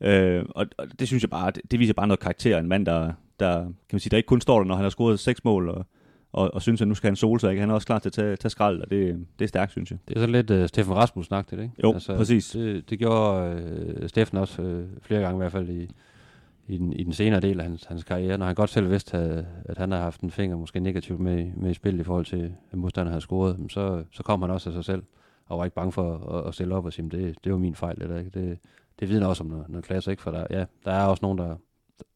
[0.00, 2.86] Øh, og, og, det synes jeg bare, det, det viser bare noget karakter en mand,
[2.86, 5.44] der, der, kan man sige, der ikke kun står der, når han har scoret seks
[5.44, 5.86] mål, og,
[6.32, 7.60] og, og synes, at nu skal han sole sig, ikke?
[7.60, 9.90] Han er også klar til at tage, tage skrald, og det, det er stærkt, synes
[9.90, 9.98] jeg.
[10.08, 11.70] Det er sådan lidt uh, Steffen rasmus det, ikke?
[11.82, 12.50] Jo, altså, præcis.
[12.50, 15.90] Det, det gjorde uh, Steffen også uh, flere gange i hvert fald i,
[16.68, 19.16] i, den, i den senere del af hans, hans karriere, når han godt selv vidste,
[19.16, 22.24] at, at han har haft en finger måske negativt med, med i spil i forhold
[22.24, 25.02] til, at modstanderen havde scoret, så, så kom han også af sig selv,
[25.46, 27.74] og var ikke bange for at, at stille op og sige, det, det var min
[27.74, 28.30] fejl, det der, ikke?
[28.30, 28.58] Det,
[29.00, 30.22] det vidner også om noget, noget klasse, ikke?
[30.22, 31.56] For der, ja, der er også nogen, der,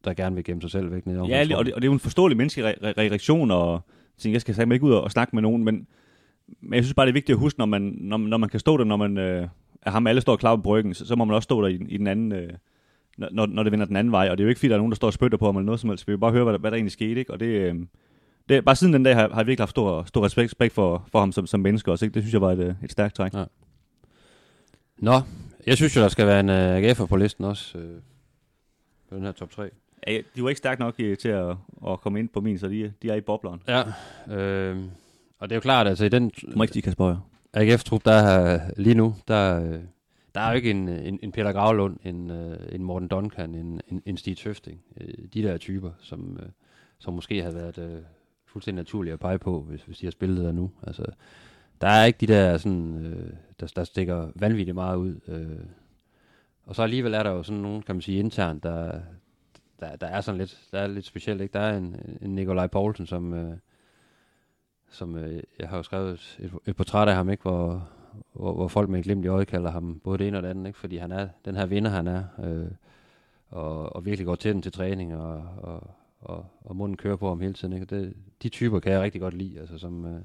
[0.04, 1.06] der gerne vil gemme sig selv væk.
[1.06, 3.80] Ned ja, og det, og det er jo en forståelig menneskelig re- reaktion, og
[4.18, 5.86] tænke, jeg skal sige ikke ud og, og snakke med nogen, men,
[6.60, 8.60] men jeg synes bare, det er vigtigt at huske, når man, når, når man kan
[8.60, 9.48] stå der, når man øh,
[9.82, 11.74] er ham, alle står klar på bryggen, så, så må man også stå der i,
[11.88, 12.52] i den anden, øh,
[13.18, 14.78] når, når det vender den anden vej, og det er jo ikke fordi, der er
[14.78, 16.44] nogen, der står og spytter på ham eller noget som helst, vi vil bare høre,
[16.44, 17.32] hvad der, hvad der egentlig skete, ikke?
[17.32, 17.74] og det, øh,
[18.48, 21.08] det, bare siden den dag har, har jeg virkelig haft stor, stor respekt, respekt for,
[21.12, 22.14] for ham som, som menneske også, ikke?
[22.14, 23.34] det synes jeg var et, et stærkt træk.
[23.34, 23.44] Ja.
[24.98, 25.20] Nå,
[25.66, 28.00] jeg synes jo, der skal være en uh, AGF'er på listen også, øh,
[29.08, 29.70] på den her top 3.
[30.06, 31.56] Ja, de var ikke stærke nok i, til at,
[31.88, 33.62] at komme ind på min, så de, de er i bobleren.
[33.68, 33.82] Ja,
[34.36, 34.78] øh,
[35.38, 36.28] og det er jo klart, altså i den...
[36.28, 37.16] Du må ikke sige Kasper
[37.54, 39.80] AGF-trup, der er lige nu, der, øh,
[40.34, 43.80] der er jo ikke en, en, en Peter Gravlund, en, øh, en Morten Duncan, en,
[43.88, 44.80] en, en Stig Tøfting.
[45.34, 46.38] De der typer, som,
[46.98, 48.04] som måske har været uh,
[48.46, 50.70] fuldstændig naturlige at pege på, hvis, hvis de har spillet der nu.
[50.82, 51.04] Altså,
[51.80, 55.20] der er ikke de der, sådan, øh, der, der stikker vanvittigt meget ud.
[55.28, 55.64] Øh.
[56.68, 59.00] Og så alligevel er der jo sådan nogen, kan man sige, internt, der,
[59.80, 61.40] der, der er sådan lidt, der er lidt specielt.
[61.40, 61.52] Ikke?
[61.52, 63.56] Der er en, en Nikolaj Poulsen, som, øh,
[64.90, 67.42] som øh, jeg har jo skrevet et, et portræt af ham, ikke?
[67.42, 67.88] Hvor,
[68.32, 70.48] hvor, hvor folk med et glimt i øjet kalder ham både det ene og det
[70.48, 70.78] andet, ikke?
[70.78, 72.70] fordi han er den her vinder, han er, øh,
[73.48, 75.90] og, og virkelig går til den til træning, og, og,
[76.20, 77.74] og, og munden kører på ham hele tiden.
[77.74, 77.86] Ikke?
[77.86, 80.20] Det, de typer kan jeg rigtig godt lide, altså, som, øh,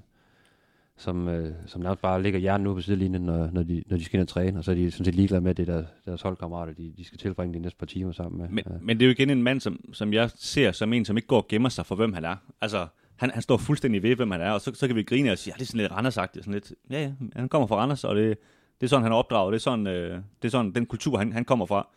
[0.98, 4.06] som, øh, som nærmest bare ligger hjernen ude på sidelinjen, når, når, de, når de
[4.06, 6.22] skal ind og træne, og så er de sådan set ligeglade med, det der, deres
[6.22, 8.50] holdkammerater, de, de skal tilbringe de næste par timer sammen med.
[8.50, 8.78] Men, ja.
[8.82, 11.28] men det er jo igen en mand, som, som jeg ser som en, som ikke
[11.28, 12.36] går og gemmer sig for, hvem han er.
[12.62, 15.32] Altså, han, han står fuldstændig ved, hvem han er, og så, så kan vi grine
[15.32, 17.76] og sige, ja, det er sådan lidt randers sådan lidt, ja, ja, han kommer fra
[17.76, 18.38] Randers, og det,
[18.82, 21.18] det er sådan, han er opdraget, det er sådan, øh, det er sådan den kultur,
[21.18, 21.88] han, han kommer fra.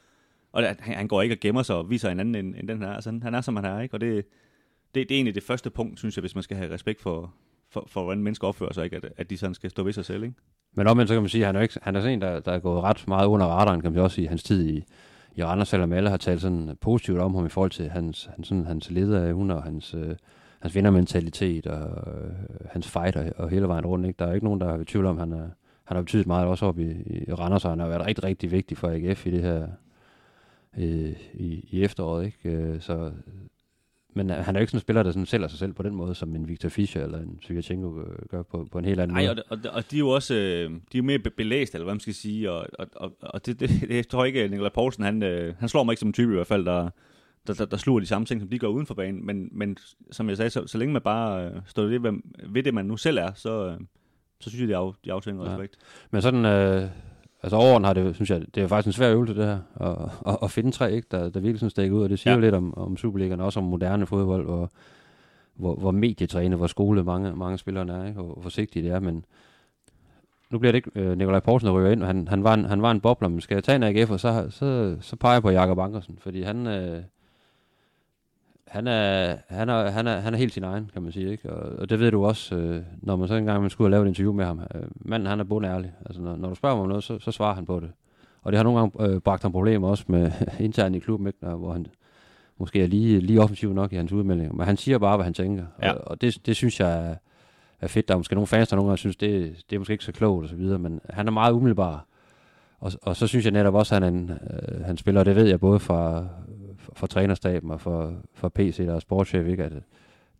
[0.53, 2.69] Og det, han, han går ikke og gemmer sig og viser en anden end, end
[2.69, 2.89] den her.
[2.89, 3.95] Altså, han er, som han er, ikke?
[3.95, 4.15] Og det,
[4.95, 7.35] det, det er egentlig det første punkt, synes jeg, hvis man skal have respekt for,
[7.77, 8.97] for, for hvordan mennesker opfører sig, ikke?
[8.97, 10.23] At, at de sådan skal stå ved sig selv.
[10.23, 10.35] Ikke?
[10.77, 12.41] Men omvendt så kan man sige, at han er, ikke, han er sådan en, der,
[12.41, 14.85] der er gået ret meget under radaren, kan man også sige, i hans tid i,
[15.35, 18.49] i Randers, selvom alle har talt sådan positivt om ham i forhold til hans, hans,
[18.49, 20.17] sådan, hans lederevne og hans, øh,
[20.61, 22.31] hans vindermentalitet og øh,
[22.71, 24.07] hans fighter og hele vejen rundt.
[24.07, 24.19] Ikke?
[24.19, 25.49] Der er ikke nogen, der har tvivl om, at han, er,
[25.85, 26.91] han har betydet meget også op i,
[27.29, 29.69] i Randers, og han har været rigtig, rigtig vigtig for AGF i det her
[30.79, 32.27] øh, i, i efteråret.
[32.27, 32.51] Ikke?
[32.51, 33.13] Øh, så,
[34.17, 35.83] men øh, han er jo ikke sådan en spiller, der sådan sælger sig selv på
[35.83, 39.01] den måde, som en Victor Fischer eller en Svyatchenko øh, gør på, på en helt
[39.01, 39.43] anden Ej, måde.
[39.51, 41.95] Og, og, og de er jo også øh, de er jo mere belæst, eller hvad
[41.95, 44.71] man skal sige, og, og, og, og det, det, det, jeg tror ikke, at Nikolaj
[44.75, 46.91] Poulsen, han, øh, han slår mig ikke som en type i hvert fald, der,
[47.47, 49.77] der, der, der sluger de samme ting, som de gør uden for banen, men, men
[50.11, 52.97] som jeg sagde, så, så længe man bare øh, står ved, ved det, man nu
[52.97, 53.81] selv er, så, øh,
[54.41, 55.51] så synes jeg, de, af, de aftænger ja.
[55.51, 55.77] respekt.
[56.11, 56.89] Men sådan, øh,
[57.43, 60.11] altså overen har det, synes jeg, det er faktisk en svær øvelse det her, at,
[60.27, 62.37] at, at finde tre, ikke, der, der virkelig sådan stikker ud, og det siger ja.
[62.37, 64.71] jo lidt om, om Superligaen, også om moderne fodbold, hvor,
[65.55, 69.01] hvor, hvor medietræne, hvor skole mange, mange spillere er, ikke, og hvor forsigtige det er,
[69.01, 69.25] men
[70.51, 72.65] nu bliver det ikke øh, Nikolaj Poulsen, der ryger ind, og han, han, var en,
[72.65, 75.35] han var en bobler, men skal jeg tage en AGF, og så, så, så peger
[75.35, 77.03] jeg på Jakob Ankersen, fordi han, øh,
[78.67, 81.31] han er, han, er, han, er, han er helt sin egen, kan man sige.
[81.31, 81.53] Ikke?
[81.53, 84.09] Og, og det ved du også, øh, når man så engang man skulle lave et
[84.09, 84.61] interview med ham.
[84.75, 85.93] Øh, manden, han er bundærlig.
[86.07, 87.91] Altså, når, når du spørger ham om noget, så, så svarer han på det.
[88.43, 91.47] Og det har nogle gange øh, bragt ham problemer også med internt i klubben, ikke?
[91.47, 91.87] hvor han
[92.59, 94.53] måske er lige, lige offensiv nok i hans udmeldinger.
[94.53, 95.65] Men han siger bare, hvad han tænker.
[95.83, 95.93] Ja.
[95.93, 97.15] Og, og det, det synes jeg er,
[97.81, 98.09] er fedt.
[98.09, 100.13] Der er måske nogle fans, der nogle gange synes, det, det er måske ikke så
[100.13, 102.07] klogt og så videre, men han er meget umiddelbar.
[102.81, 105.37] Og, og så synes jeg netop også, at han, en, øh, han spiller, og det
[105.37, 106.27] ved jeg både fra,
[106.97, 109.65] for, trænerstaben og for, for PC, der er sportschef, ikke?
[109.65, 109.81] At, øh,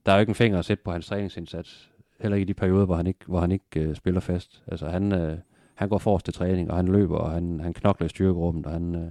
[0.07, 1.91] der er jo ikke en finger at sætte på hans træningsindsats.
[2.21, 4.63] Heller ikke i de perioder, hvor han ikke, hvor han ikke øh, spiller fast.
[4.67, 5.39] Altså han, øh,
[5.75, 8.73] han går forrest til træning, og han løber, og han, han knokler i styrkerummet, og
[8.73, 9.11] han, øh,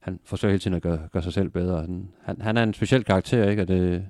[0.00, 1.80] han forsøger hele tiden at gøre, gøre sig selv bedre.
[1.80, 3.62] Han, han, han er en speciel karakter, ikke?
[3.62, 4.08] Og det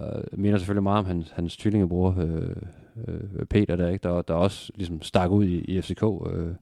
[0.00, 2.56] øh, minder selvfølgelig meget om hans, hans tvillingebror, øh,
[3.08, 4.02] øh, Peter, der, ikke?
[4.02, 6.02] Der, der også ligesom stak ud i, i FCK.
[6.02, 6.54] Øh,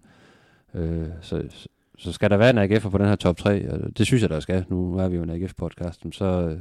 [0.74, 1.68] øh, så,
[2.00, 4.30] så skal der være en AGF'er på den her top 3, og det synes jeg,
[4.30, 4.64] der skal.
[4.68, 6.58] Nu er vi jo en AGF-podcast, så,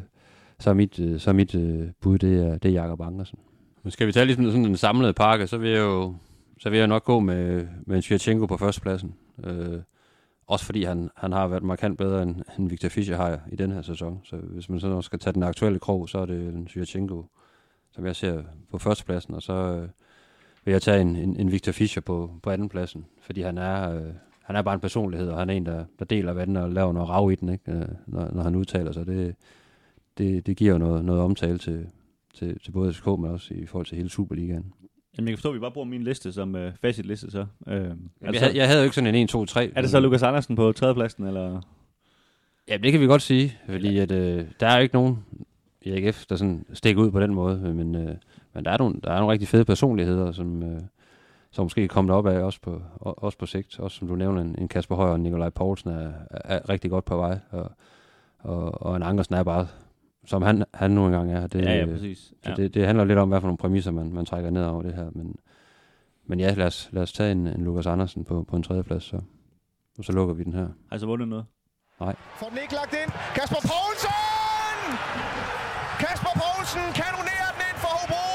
[0.60, 3.40] så er mit, øh, så er mit øh, bud, det er, det er Jakob Ankersen.
[3.84, 6.16] Men skal vi tage ligesom sådan en samlet pakke, så vil jeg jo
[6.60, 9.16] så vil jeg nok gå med, med en på førstepladsen.
[9.44, 9.80] Øh,
[10.48, 13.72] også fordi han, han har været markant bedre end, end Victor Fischer har i den
[13.72, 14.22] her sæson.
[14.24, 16.68] Så hvis man så skal tage den aktuelle krog, så er det en
[17.92, 19.34] som jeg ser på førstepladsen.
[19.34, 19.90] Og så øh,
[20.66, 24.14] vil jeg tage en, en, en Victor Fischer på, på andenpladsen, fordi han er, øh,
[24.50, 26.94] han er bare en personlighed, og han er en, der, der deler vandet og laver
[26.94, 27.72] noget rav i den, ikke?
[27.72, 29.06] Øh, når, når han udtaler sig.
[29.06, 29.36] Det,
[30.18, 31.88] det, det giver jo noget, noget omtale til,
[32.34, 34.74] til, til både SK, men også i forhold til hele Superligaen.
[35.18, 37.40] Jamen, jeg kan forstå, at vi bare bruger min liste som uh, facitliste, så.
[37.40, 39.72] Uh, Jamen, altså, jeg, havde, jeg havde jo ikke sådan en 1, 2, 3.
[39.76, 41.62] Er det så Lukas Andersen på tredjepladsen, eller?
[42.68, 45.18] Ja, det kan vi godt sige, fordi at, øh, der er jo ikke nogen
[45.82, 48.16] i AGF, der sådan stikker ud på den måde, men, øh,
[48.54, 50.82] men der, er nogle, der er nogle rigtig fede personligheder, som, øh,
[51.52, 53.80] som måske er kommet op af også på, også på sigt.
[53.80, 57.06] Også som du nævner, en, en Kasper Højer og Nikolaj Poulsen er, er rigtig godt
[57.06, 57.72] på vej, og,
[58.40, 59.68] og, og en Ankersen er bare
[60.30, 61.48] som han, han nu engang er.
[61.48, 62.34] Det, ja, ja, præcis.
[62.46, 62.54] Ja.
[62.54, 64.94] det, det handler lidt om, hvad for nogle præmisser man, man trækker ned over det
[64.94, 65.10] her.
[65.12, 65.36] Men,
[66.26, 68.84] men ja, lad os, lad os tage en, en Lukas Andersen på, på en tredje
[68.84, 69.20] plads, så,
[69.98, 70.68] og så lukker vi den her.
[70.90, 71.46] Har I så vundet noget?
[72.00, 72.16] Nej.
[72.40, 73.12] Får den ikke lagt ind.
[73.38, 74.92] Kasper Poulsen!
[76.04, 78.28] Kasper Poulsen kanonerer den ind for Hobro.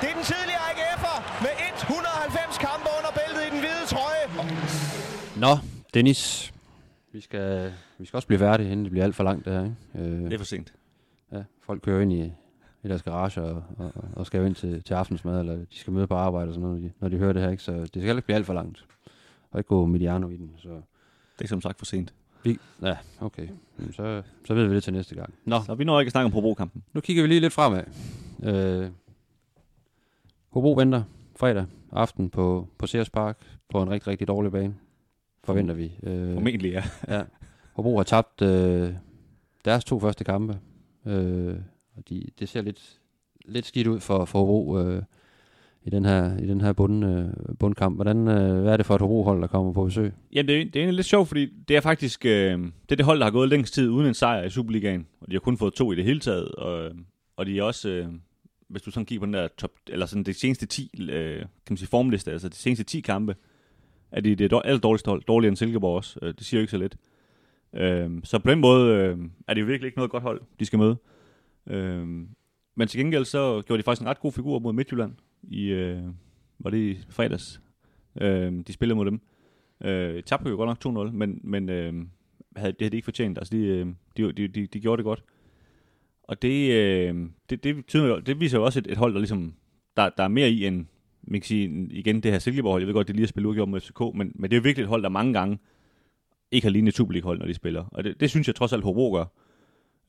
[0.00, 4.24] Det er den tidligere AGF'er med 190 kampe under bæltet i den hvide trøje.
[5.40, 5.56] Nå,
[5.94, 6.52] Dennis.
[7.12, 9.64] Vi skal, vi skal også blive færdige, inden det bliver alt for langt det her.
[9.64, 9.76] Ikke?
[9.94, 10.72] Øh, det er for sent
[11.32, 12.22] ja, folk kører ind i,
[12.82, 15.92] i deres garage og, og, og skal jo ind til, til aftensmad, eller de skal
[15.92, 17.50] møde på arbejde og sådan noget, når de, når de hører det her.
[17.50, 17.62] Ikke?
[17.62, 18.84] Så det skal ikke blive alt for langt.
[19.50, 20.50] Og ikke gå Mediano i den.
[20.58, 20.68] Så.
[21.38, 22.14] Det er som sagt for sent.
[22.44, 23.48] Vi, ja, okay.
[23.92, 25.34] Så, så ved vi det til næste gang.
[25.44, 25.56] Nå.
[25.66, 26.82] Så vi når ikke at snakke om Hobro-kampen.
[26.92, 27.84] Nu kigger vi lige lidt fremad.
[28.42, 28.90] Øh,
[30.50, 31.02] Hobro venter
[31.36, 33.38] fredag aften på, på Sears Park
[33.68, 34.74] på en rigtig, rigtig dårlig bane.
[35.44, 35.92] Forventer vi.
[36.02, 36.82] Øh, Formentlig, ja.
[37.08, 37.22] ja.
[37.72, 38.90] Hobro har tabt øh,
[39.64, 40.58] deres to første kampe.
[41.06, 41.54] Øh,
[41.96, 43.00] og de, det ser lidt,
[43.44, 45.02] lidt skidt ud for, for Hobro øh,
[45.82, 47.28] i den her, i den her bund, øh,
[47.58, 47.96] bundkamp.
[47.96, 50.12] Hvordan, øh, hvad er det for et Hobro-hold, der kommer på besøg?
[50.32, 52.96] Jamen, det er, det er egentlig lidt sjovt, fordi det er faktisk øh, det, er
[52.96, 55.06] det hold, der har gået længst tid uden en sejr i Superligaen.
[55.20, 56.48] Og de har kun fået to i det hele taget.
[56.48, 56.90] Og,
[57.36, 58.08] og de er også, øh,
[58.68, 61.46] hvis du sådan kigger på den der top, eller sådan det seneste 10, øh, kan
[61.70, 63.34] man sige formliste, altså de seneste 10 kampe,
[64.12, 66.18] at de det alt dårligste hold, dårligere end Silkeborg også.
[66.22, 66.96] Øh, det siger jo ikke så lidt.
[67.74, 70.64] Øh, så på den måde øh, er det jo virkelig ikke noget godt hold, de
[70.64, 70.96] skal møde.
[71.66, 72.06] Øh,
[72.74, 76.02] men til gengæld så gjorde de faktisk en ret god figur mod Midtjylland i, øh,
[76.58, 77.60] var det i fredags,
[78.20, 79.20] øh, de spillede mod dem.
[79.84, 81.92] Øh, tabte jo godt nok 2-0, men, men øh,
[82.56, 83.38] havde, det havde de ikke fortjent.
[83.38, 83.86] Altså, de, øh,
[84.16, 85.24] de, de, de, de gjorde det godt.
[86.22, 89.54] Og det, øh, det, det, betyder, det viser jo også et, et hold, der ligesom,
[89.96, 90.86] der, der er mere i end,
[91.30, 93.68] man kan sige, igen det her Silkeborg, jeg ved godt, det lige har spillet uafgjort
[93.68, 95.58] mod FCK, men, men det er virkelig et hold, der mange gange
[96.50, 97.84] ikke har lignet Superliga-hold, når de spiller.
[97.92, 99.24] Og det, det synes jeg trods alt Hobro gør.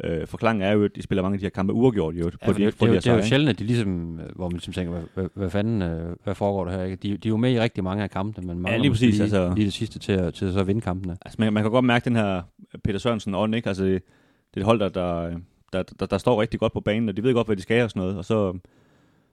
[0.03, 2.15] Øh, forklaringen er jo, at de spiller mange af de her kampe uafgjort.
[2.15, 4.35] Jo, ja, på de, det, det, de det er jo sjældent, at de ligesom, øh,
[4.35, 6.83] hvor man ligesom tænker, hvad, hvad, hvad fanden, øh, hvad foregår der her?
[6.83, 6.95] Ikke?
[6.95, 9.13] De, de er jo med i rigtig mange af kampene, men mange ja, lige, præcis,
[9.13, 11.17] lige, altså, lige det sidste til at, til at så vinde kampene.
[11.21, 12.41] Altså, man, man kan godt mærke den her
[12.83, 13.67] Peter Sørensen ånd, ikke?
[13.67, 14.03] Altså, det,
[14.53, 15.37] det er et hold, der, der,
[15.73, 17.83] der, der, der står rigtig godt på banen, og de ved godt, hvad de skal
[17.83, 18.59] og sådan noget, og så,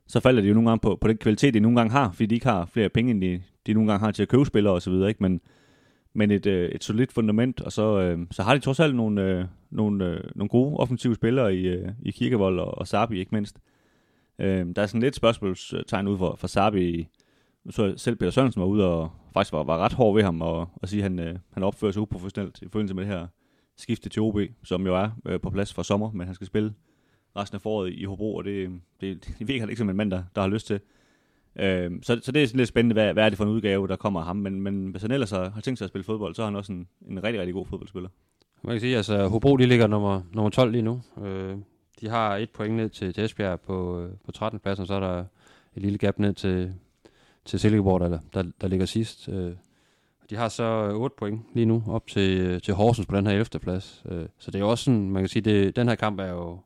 [0.09, 2.27] så falder de jo nogle gange på, på den kvalitet, de nogle gange har, fordi
[2.27, 4.75] de ikke har flere penge, end de, de nogle gange har til at købe spillere
[4.75, 5.23] og så videre, ikke?
[5.23, 5.41] Men,
[6.15, 9.23] men et, øh, et solidt fundament, og så, øh, så har de trods alt nogle,
[9.23, 13.35] øh, nogle, øh, nogle gode offensive spillere i, øh, i Kirkevold og, og Sabi ikke
[13.35, 13.59] mindst.
[14.39, 17.09] Øh, der er sådan lidt spørgsmålstegn ud for, for Sabi.
[17.71, 20.69] Så selv Peter Sørensen var ude og faktisk var, var ret hård ved ham og,
[20.75, 23.27] og sige, at han, øh, han opfører sig uprofessionelt i forbindelse med det her
[23.77, 26.75] skifte til OB, som jo er øh, på plads for sommer, men han skal spille
[27.37, 30.23] resten af foråret i Hobro, og det, det, det virker ikke som en mand, der,
[30.35, 30.81] der har lyst til.
[31.57, 33.89] Øh, så, så det er sådan lidt spændende, hvad, hvad er det for en udgave,
[33.89, 34.37] der kommer af ham.
[34.37, 36.57] Men, men hvis han ellers har, har tænkt sig at spille fodbold, så er han
[36.57, 38.09] også en, en rigtig, rigtig god fodboldspiller.
[38.63, 41.01] Man kan sige, altså Hobro de ligger nummer, nummer 12 lige nu.
[41.25, 41.57] Øh,
[42.01, 44.61] de har et point ned til, til Esbjerg på, øh, på 13.
[44.61, 45.25] pladsen, så er der
[45.77, 46.75] et lille gap ned til,
[47.45, 49.29] til Silkeborg, der, der, der ligger sidst.
[49.29, 49.53] Øh,
[50.31, 53.27] de har så øh, 8 point lige nu op til, øh, til Horsens på den
[53.27, 53.59] her 11.
[53.61, 54.03] plads.
[54.11, 56.31] Øh, så det er jo også sådan, man kan sige, det, den her kamp er
[56.31, 56.59] jo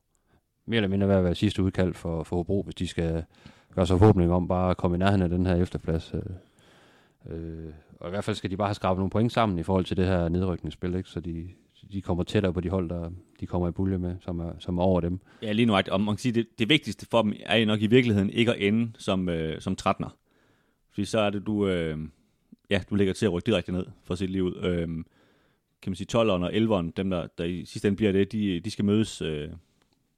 [0.67, 3.25] mere eller mindre ved at være sidste udkald for, for Hobro, hvis de skal
[3.75, 6.15] gøre sig forhåbning om bare at komme i nærheden af den her efterplads.
[6.15, 6.23] Øh,
[7.35, 9.85] øh, og i hvert fald skal de bare have skrabet nogle point sammen i forhold
[9.85, 11.09] til det her nedrykningsspil, ikke?
[11.09, 11.49] så de,
[11.93, 13.11] de kommer tættere på de hold, der
[13.41, 15.21] de kommer i pulje med, som er, som er over dem.
[15.43, 17.87] Ja, lige nu, og man kan sige, det, det vigtigste for dem er nok i
[17.87, 20.09] virkeligheden ikke at ende som, øh, som 13'er.
[20.91, 21.69] Fordi så er det, du...
[21.69, 21.99] Øh,
[22.71, 24.65] ja, du ligger til at rykke direkte ned for sit liv ud.
[24.65, 24.89] Øh,
[25.83, 28.61] kan man sige, 12'eren og 11'eren, dem der, der i sidste ende bliver det, de,
[28.61, 29.49] de skal mødes øh,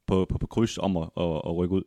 [0.07, 1.83] på, på, på kryds om at, at, at rykke ud.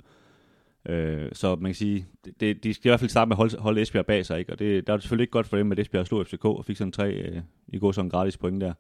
[0.89, 2.07] Øh, så man kan sige,
[2.41, 4.53] det, de skal i hvert fald starte med at holde, holde Esbjerg bag sig, ikke?
[4.53, 6.65] og det, der er det selvfølgelig ikke godt for dem, at Esbjerg slog FCK og
[6.65, 8.73] fik sådan tre øh, i går sådan gratis point der.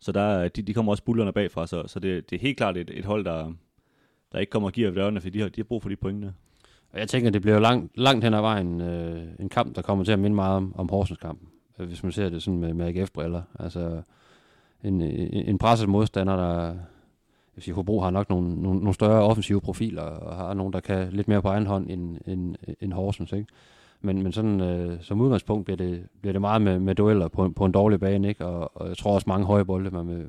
[0.00, 2.76] Så der, de, de kommer også bullerne bagfra, så, så det, det er helt klart
[2.76, 3.52] et, et hold, der,
[4.32, 6.22] der ikke kommer og giver dørene, fordi de har, de har brug for de point
[6.22, 6.32] der.
[6.94, 10.12] Jeg tænker, det bliver langt, langt hen ad vejen øh, en kamp, der kommer til
[10.12, 13.42] at minde meget om, om Horsens kampen, hvis man ser det sådan med, med AGF-briller.
[13.58, 14.02] Altså
[14.84, 16.76] en, en, en presset modstander, der...
[17.52, 20.72] Jeg vil sige, Hobro har nok nogle, nogle, nogle større offensive profiler, og har nogen,
[20.72, 23.46] der kan lidt mere på egen hånd end, end, end Horsens, ikke?
[24.00, 27.48] Men, men sådan, øh, som udgangspunkt bliver det, bliver det meget med, med dueller på,
[27.48, 28.46] på en dårlig bane, ikke?
[28.46, 30.28] Og, og jeg tror også mange høje bolde, man med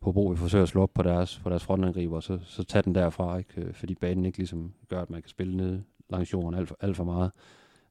[0.00, 2.82] Hobro vil forsøge at slå op på deres, på deres frontangriber, og så, så tage
[2.82, 3.60] den derfra, ikke?
[3.60, 6.76] Øh, fordi banen ikke ligesom gør, at man kan spille ned langs jorden alt for,
[6.80, 7.30] alt for meget.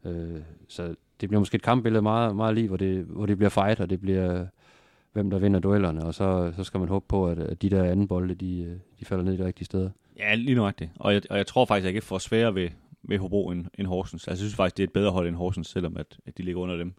[0.06, 3.50] Øh, så det bliver måske et kampbillede meget, meget lige, hvor det, hvor det bliver
[3.50, 4.46] fight, og det bliver
[5.14, 7.84] hvem der vinder duellerne, og så, så skal man håbe på, at, at de der
[7.84, 9.89] anden bolde, de, øh, de falder ned i de rigtige steder.
[10.18, 10.91] Ja, lige nøjagtigt.
[10.95, 12.70] Og jeg, og jeg tror faktisk, at jeg ikke får sværere ved,
[13.03, 14.28] ved Hobro end, end Horsens.
[14.28, 16.43] Altså, jeg synes faktisk, det er et bedre hold end Horsens, selvom at, at de
[16.43, 16.93] ligger under dem.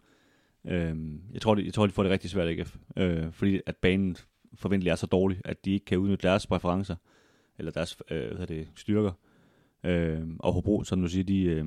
[0.65, 2.75] Øhm, jeg, tror, de, jeg tror, de får det rigtig svært, AGF.
[2.97, 4.17] Øh, fordi at banen
[4.53, 6.95] forventeligt er så dårlig, at de ikke kan udnytte deres præferencer,
[7.57, 9.11] eller deres øh, hvad det, styrker.
[9.83, 11.65] Øh, og Hobro, som du siger, de, øh,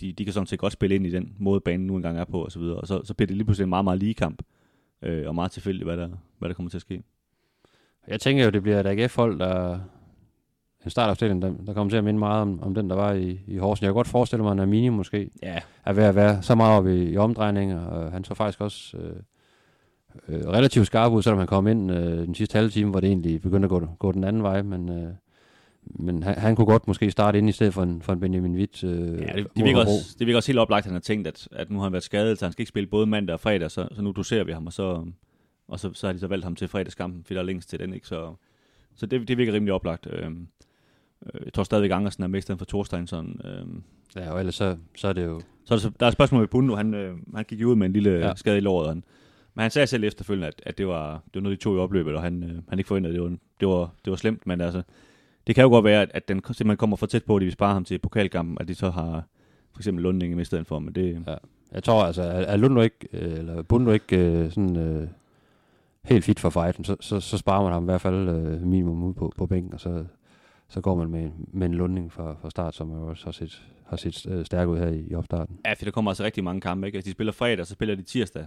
[0.00, 2.24] de, de kan sådan set godt spille ind i den måde, banen nu engang er
[2.24, 2.76] på, og så videre.
[2.76, 4.59] Og så, så bliver det lige pludselig en meget, meget lige kamp, øh,
[5.02, 7.02] og meget tilfældigt, hvad der, hvad der kommer til at ske.
[8.08, 9.80] Jeg tænker jo, det bliver et AGF-hold, der
[10.84, 13.40] en startopstilling, der, der kommer til at minde meget om, om den, der var i,
[13.46, 13.84] i Horsen.
[13.84, 15.58] Jeg kan godt forestille mig, at Namini måske ja.
[15.84, 18.96] er ved at være så meget oppe i, i omdrejninger, og han så faktisk også
[18.96, 19.16] øh,
[20.28, 23.08] øh, relativt skarp ud, selvom han kom ind øh, den sidste halve time, hvor det
[23.08, 24.88] egentlig begyndte at gå, gå den anden vej, men...
[24.88, 25.12] Øh,
[25.82, 28.54] men han, han kunne godt måske starte ind i stedet for en, for en Benjamin
[28.56, 28.84] Witt.
[28.84, 31.26] Øh, ja, det, det, virker også, det virker også helt oplagt, at han har tænkt,
[31.26, 33.40] at, at nu har han været skadet, så han skal ikke spille både mandag og
[33.40, 35.06] fredag, så, så nu doserer vi ham, og så,
[35.68, 37.78] og så, så har de så valgt ham til fredagskampen, fordi der er længst til
[37.78, 38.06] den, ikke?
[38.06, 38.34] Så,
[38.94, 40.08] så det, det virker rimelig oplagt.
[40.10, 40.30] Øh,
[41.44, 43.40] jeg tror stadigvæk, Andersen er med i stedet for Thorsteinsson.
[43.44, 43.66] Øh,
[44.22, 45.40] ja, og ellers så, så er det jo...
[45.64, 47.86] Så er der, der er et spørgsmål med Bundo, han, øh, han gik ud med
[47.86, 48.34] en lille ja.
[48.34, 49.04] skade i låret, han,
[49.54, 51.78] men han sagde selv efterfølgende, at, at det, var, det var noget, de tog i
[51.78, 54.46] opløbet, og han, øh, han ikke forventede, at det var, det var, det var slemt,
[54.46, 54.82] men altså,
[55.46, 57.52] det kan jo godt være, at den simpelthen kommer for tæt på, at de vil
[57.52, 59.24] spare ham til pokalkampen, at de så har
[59.72, 61.22] for eksempel Lunding med i stedet for, men det...
[61.26, 61.34] Ja.
[61.72, 65.08] Jeg tror altså, er Lunding ikke, eller Bundo ikke øh, sådan øh,
[66.04, 69.02] helt fit for fighten, så, så, så sparer man ham i hvert fald øh, minimum
[69.02, 70.04] ud på, på bænken, og så,
[70.68, 73.62] så går man med, med en Lunding fra, fra start, som jo også har set,
[73.86, 75.58] har set øh, stærk ud her i, i opstarten.
[75.66, 76.96] Ja, for der kommer altså rigtig mange kampe, ikke?
[76.96, 78.46] Altså, de spiller fredag, så spiller de tirsdag,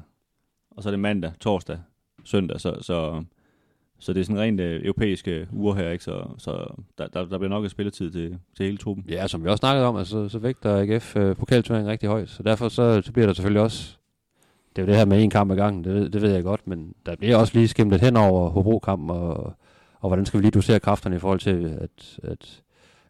[0.72, 1.80] og så er det mandag, torsdag,
[2.24, 3.24] søndag, så, så
[4.04, 6.04] så det er sådan rent øh, europæiske uger her, ikke?
[6.04, 9.06] så, så der, der, der bliver nok et spilletid til, til hele truppen.
[9.10, 12.44] Ja, som vi også snakkede om, altså, så vægter AGF øh, pokalturneringen rigtig højt, så
[12.44, 13.98] derfor så, så bliver der selvfølgelig også,
[14.76, 16.68] det er jo det her med en kamp ad gangen, det, det ved jeg godt,
[16.68, 19.54] men der bliver også lige skimtet hen over Hobro-kampen, og,
[20.00, 22.62] og hvordan skal vi lige dosere kræfterne i forhold til, at, at,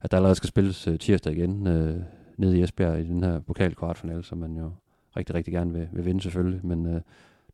[0.01, 1.95] at der allerede skal spilles øh, tirsdag igen øh,
[2.37, 4.71] nede i Esbjerg i den her pokalkvartfinale, som man jo
[5.17, 7.01] rigtig, rigtig gerne vil, vil vinde selvfølgelig, men Øh,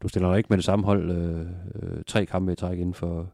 [0.01, 1.39] du stiller ikke med det samme hold øh,
[1.75, 3.33] øh, tre kampe i træk inden for,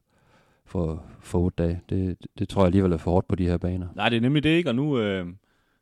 [0.66, 1.82] for, for otte dage.
[1.89, 3.88] Det, det, det tror jeg alligevel er for hårdt på de her baner.
[3.95, 5.26] Nej, det er nemlig det ikke, og nu, øh,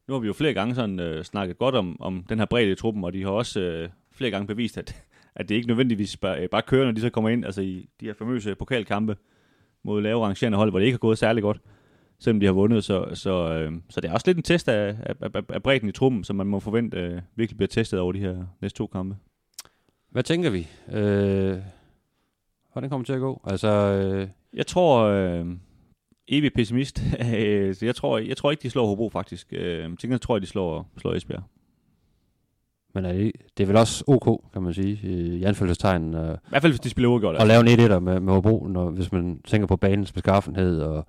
[0.08, 2.72] nu har vi jo flere gange sådan, øh, snakket godt om, om den her bredde
[2.72, 5.04] i truppen, og de har også øh, flere gange bevist, at,
[5.36, 7.90] at det ikke nødvendigvis bare, øh, bare kører, når de så kommer ind altså i
[8.00, 9.18] de her famøse pokalkampe
[9.84, 11.62] mod lave rangerende hold, hvor det ikke har gået særlig godt,
[12.20, 12.84] selvom de har vundet.
[12.84, 15.90] Så, så, øh, så det er også lidt en test af, af, af, af bredden
[15.90, 18.88] i truppen, som man må forvente øh, virkelig bliver testet over de her næste to
[18.88, 19.16] kampe.
[20.14, 20.68] Hvad tænker vi?
[20.92, 21.58] Øh,
[22.74, 23.42] hvordan kommer det til at gå?
[23.46, 24.28] Altså, øh...
[24.54, 25.46] Jeg tror, øh,
[26.28, 27.02] evig pessimist,
[27.36, 29.48] øh, så jeg tror, jeg tror ikke, de slår Hobro faktisk.
[29.54, 31.44] Øh, jeg tror, de slår, slår Esbjerg.
[32.94, 35.00] Men er det, det er vel også ok, kan man sige,
[35.38, 36.14] i anfølgelsestegn.
[36.14, 37.36] Øh, I hvert fald, hvis de spiller uafgjort.
[37.36, 41.08] Og lave en 1 med, med Hobro, når, hvis man tænker på banens beskaffenhed, og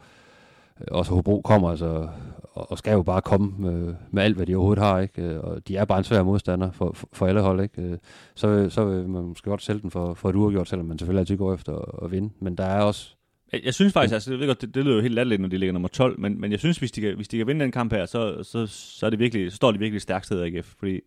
[0.90, 2.08] også Hobro kommer altså
[2.54, 5.22] og, og skal jo bare komme med, med alt, hvad de overhovedet har, ikke?
[5.22, 7.82] Øh, og de er bare en svær modstander for, for, for alle hold, ikke?
[7.82, 7.98] Øh,
[8.34, 11.20] så, så vil man måske godt sælge den for, for et uafgjort, selvom man selvfølgelig
[11.20, 12.30] altid går efter at, at vinde.
[12.40, 13.14] Men der er også...
[13.52, 15.48] Jeg, jeg synes faktisk, altså, jeg ved godt, det, det lyder jo helt latterligt, når
[15.48, 17.60] de ligger nummer 12, men, men jeg synes, hvis de, kan, hvis de kan vinde
[17.60, 20.42] den kamp her, så, så, så, er det virkelig, så står de virkelig stærkt sted
[20.42, 21.00] AGF, fordi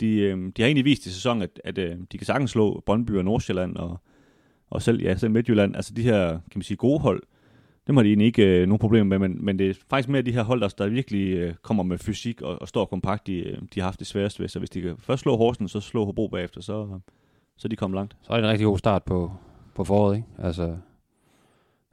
[0.00, 2.82] de, øh, de har egentlig vist i sæsonen, at, at øh, de kan sagtens slå
[2.86, 4.00] Brøndby og Nordsjælland og,
[4.70, 7.22] og selv, ja, selv Midtjylland, altså de her, kan man sige, gode hold,
[7.86, 10.22] dem har de egentlig ikke øh, nogen problemer med, men, men det er faktisk mere
[10.22, 13.58] de her hold, der, virkelig øh, kommer med fysik og, og står kompakt, de, øh,
[13.74, 14.48] de har haft det sværest ved.
[14.48, 17.00] Så hvis de kan først slå Horsen, så slå Hobro bagefter, så,
[17.56, 18.16] så de kommer langt.
[18.22, 19.32] Så er det en rigtig god start på,
[19.74, 20.28] på foråret, ikke?
[20.38, 20.76] Altså,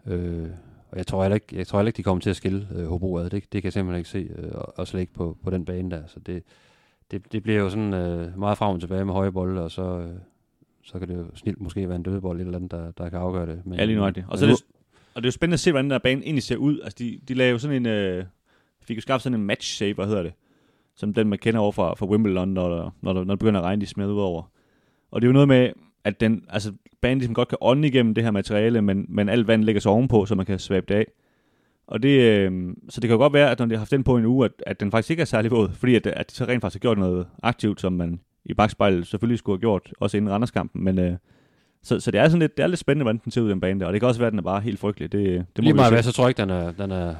[0.07, 0.49] øh,
[0.91, 2.87] og jeg tror heller ikke, jeg tror heller ikke, de kommer til at skille øh,
[2.87, 3.23] Hobro ad.
[3.23, 5.91] Det, det kan jeg simpelthen ikke se, øh, og, slet ikke på, på den bane
[5.91, 6.01] der.
[6.07, 6.43] Så det,
[7.11, 9.99] det, det bliver jo sådan øh, meget frem og tilbage med høje bolde, og så,
[9.99, 10.15] øh,
[10.83, 13.45] så kan det jo snilt måske være en dødebold eller andet, der, der kan afgøre
[13.45, 13.65] det.
[13.65, 14.25] Men, Ja, lige nøjagtigt.
[14.29, 14.59] Og, så er det,
[15.19, 16.79] og det er jo spændende at se, hvordan den der bane egentlig ser ud.
[16.79, 17.85] Altså, de, de lavede jo sådan en...
[17.85, 18.25] Øh,
[18.81, 20.33] fik jo skabt sådan en match shape, hvad hedder det?
[20.95, 23.59] Som den, man kender over fra, fra Wimbledon, når, der, når, der, når det begynder
[23.59, 24.51] at regne, de smed ud over.
[25.11, 25.69] Og det er jo noget med,
[26.03, 29.47] at den, altså, banen ligesom godt kan ånde igennem det her materiale, men, men alt
[29.47, 31.05] vand ligger så ovenpå, så man kan svabe det af.
[31.87, 34.03] Og det, øh, så det kan jo godt være, at når de har haft den
[34.03, 36.35] på en uge, at, at den faktisk ikke er særlig våd, fordi at, at de
[36.35, 39.93] så rent faktisk har gjort noget aktivt, som man i bagspejlet selvfølgelig skulle have gjort,
[39.99, 41.13] også inden Randerskampen, men øh,
[41.83, 43.61] så, så det er sådan lidt, det er lidt spændende, hvordan den ser ud, den
[43.61, 45.11] bane der, og det kan også være, at den er bare helt frygtelig.
[45.11, 47.15] Det, det må Lige meget hvad, så tror jeg ikke, den er, den er,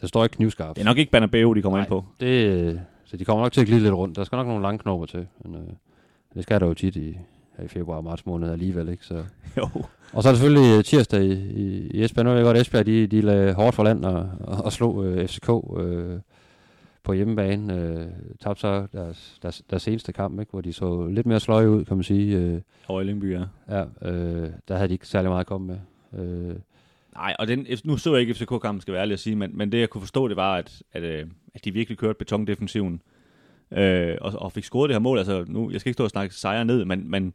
[0.00, 0.76] den står ikke knivskarpt.
[0.76, 1.84] Det er nok ikke Banabeo, de kommer Nej.
[1.84, 2.04] ind på.
[2.20, 4.16] Det, så de kommer nok til at glide lidt rundt.
[4.16, 5.26] Der skal nok nogle lange knopper til.
[5.44, 5.60] Men, øh,
[6.34, 7.18] det skal der jo tit i,
[7.58, 8.88] her i februar og marts måned alligevel.
[8.88, 9.04] Ikke?
[9.04, 9.14] Så.
[9.56, 9.68] Jo.
[10.12, 12.24] Og så er det selvfølgelig øh, tirsdag i, i, i Esbjerg.
[12.24, 14.72] Nu ved jeg godt, at Esbjerg de, de lagde hårdt for land og, og, og
[14.72, 15.48] slog øh, FCK
[15.78, 16.18] øh,
[17.04, 17.74] på hjemmebane.
[17.74, 18.06] Øh,
[18.40, 20.50] tabte så deres, deres, deres seneste kamp, ikke?
[20.50, 22.36] hvor de så lidt mere sløje ud, kan man sige.
[22.36, 23.44] Øh, Lyngby, ja.
[23.68, 25.78] ja, øh, der havde de ikke særlig meget at komme med.
[26.20, 26.56] Øh,
[27.14, 29.72] Nej, og den, nu så jeg ikke FCK-kampen, skal være ærlig at sige, men, men
[29.72, 33.02] det jeg kunne forstå, det var, at, at, øh, at de virkelig kørte betondefensiven,
[33.70, 35.18] øh, og, og fik scoret det her mål.
[35.18, 37.34] Altså, nu, jeg skal ikke stå og snakke sejre ned, men, men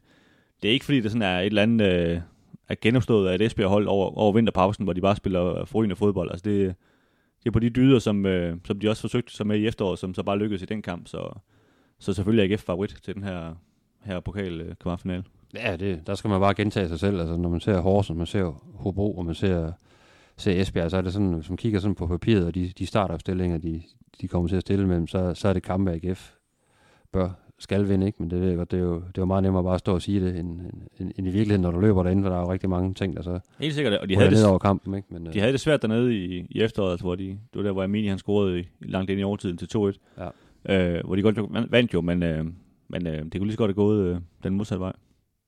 [0.64, 2.20] det er ikke fordi, det sådan er et eller andet øh,
[2.70, 6.32] er genopstået af et Esbjerg-hold over, over vinterpausen, hvor de bare spiller forrygende fodbold.
[6.32, 6.76] Altså, det,
[7.44, 10.00] det er på de dyder, som, øh, som de også forsøgte sig med i efteråret,
[10.00, 11.40] som så bare lykkedes i den kamp, så,
[12.00, 13.56] så selvfølgelig er AGF favorit til den her,
[14.04, 15.24] her pokal øh, kvartfinale.
[15.56, 17.20] Ja, det, der skal man bare gentage sig selv.
[17.20, 19.72] Altså, når man ser Horsens, man ser Hobro, og man ser,
[20.38, 22.86] ser Esbjerg, så er det sådan, hvis man kigger sådan på papiret, og de, de
[22.86, 23.82] startopstillinger, de,
[24.22, 26.34] de kommer til at stille med, så, så er det kampe, AGF
[27.12, 27.30] bør,
[27.60, 28.18] skal vinde, ikke?
[28.24, 29.80] Men det, ved jeg godt, det, er jo, det er jo meget nemmere bare at
[29.80, 30.60] stå og sige det, end,
[31.00, 33.16] end, end i virkeligheden, når du løber derinde, for der er jo rigtig mange ting,
[33.16, 35.08] der så Helt sikkert, og de de havde det, over kampen, ikke?
[35.12, 37.62] Men, øh, De havde det svært dernede i, i efteråret, altså, hvor de, det var
[37.64, 39.98] der, hvor Amini han scorede i, langt ind i overtiden til 2-1.
[40.68, 40.98] Ja.
[40.98, 42.46] Øh, hvor de godt vandt- vandt jo, men, øh,
[42.88, 44.94] men øh, det kunne lige så godt have gået øh, den modsatte vej.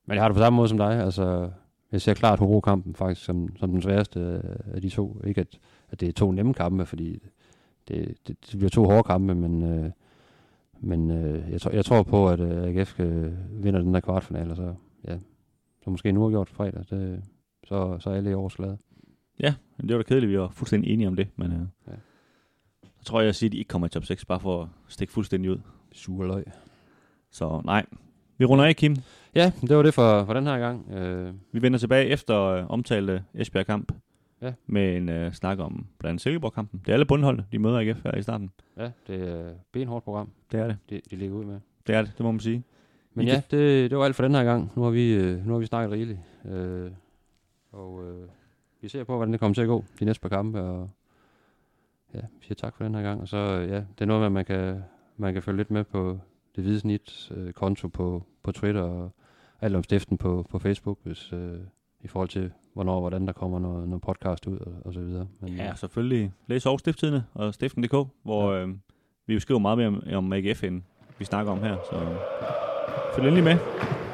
[0.07, 0.99] Men jeg har det på samme måde som dig.
[1.03, 1.49] Altså,
[1.91, 4.39] jeg ser klart Hobro-kampen faktisk som, som den sværeste øh,
[4.73, 5.21] af de to.
[5.27, 5.59] Ikke at,
[5.91, 7.19] at det er to nemme kampe, fordi
[7.87, 9.89] det, det, det bliver to hårde kampe, men, øh,
[10.81, 13.31] men øh, jeg, tror, jeg tror på, at øh, AGF øh,
[13.63, 14.73] vinder den der kvartfinale, så,
[15.07, 15.17] ja,
[15.83, 16.83] så måske nu har gjort fredag.
[16.89, 17.23] Det,
[17.63, 18.77] så, så er alle i års glade.
[19.77, 21.27] Men det var da kedeligt, vi var fuldstændig enige om det.
[21.35, 21.91] Men øh, Ja.
[22.99, 24.67] så tror jeg, jeg siger, at de ikke kommer i top 6, bare for at
[24.87, 25.57] stikke fuldstændig ud.
[25.91, 26.43] Sure løg.
[27.31, 27.85] Så nej,
[28.37, 28.95] vi runder af, Kim.
[29.35, 30.91] Ja, det var det for, for den her gang.
[30.91, 33.91] Øh, Vi vender tilbage efter øh, omtalte Esbjerg-kamp.
[34.41, 34.53] Ja.
[34.67, 36.79] Med en øh, snak om blandt andet Silkeborg-kampen.
[36.85, 38.51] Det er alle bundholdene, de møder AGF her i starten.
[38.77, 40.77] ja, det er benhårdt program, Det er det.
[40.89, 41.59] de, de ligger ud med.
[41.87, 42.63] Det er det, det må man sige.
[43.13, 44.71] Men I ja, det, det var alt for den her gang.
[44.75, 46.19] Nu har vi, øh, nu har vi snakket rigeligt.
[46.45, 46.91] Øh,
[47.71, 48.27] og øh,
[48.81, 50.61] vi ser på, hvordan det kommer til at gå de næste par kampe.
[50.61, 50.89] Og
[52.13, 53.21] ja, vi siger tak for den her gang.
[53.21, 54.83] Og så øh, ja, det er noget med, at man kan,
[55.17, 56.19] man kan følge lidt med på
[56.55, 59.11] det hvide snit øh, konto på, på Twitter og
[59.61, 61.59] alt om stiften på, på Facebook, hvis, øh,
[62.01, 64.99] i forhold til, hvornår og hvordan der kommer noget, noget podcast ud og, og så
[64.99, 65.27] videre.
[65.41, 66.31] Men, Ja, øh, selvfølgelig.
[66.47, 68.61] Læs over Stifttidene og stiften.dk, hvor ja.
[68.61, 68.69] øh,
[69.27, 70.81] vi jo skriver meget mere om, om AGF, end
[71.19, 71.77] vi snakker om her.
[71.91, 72.17] Så
[73.15, 74.08] følg endelig med.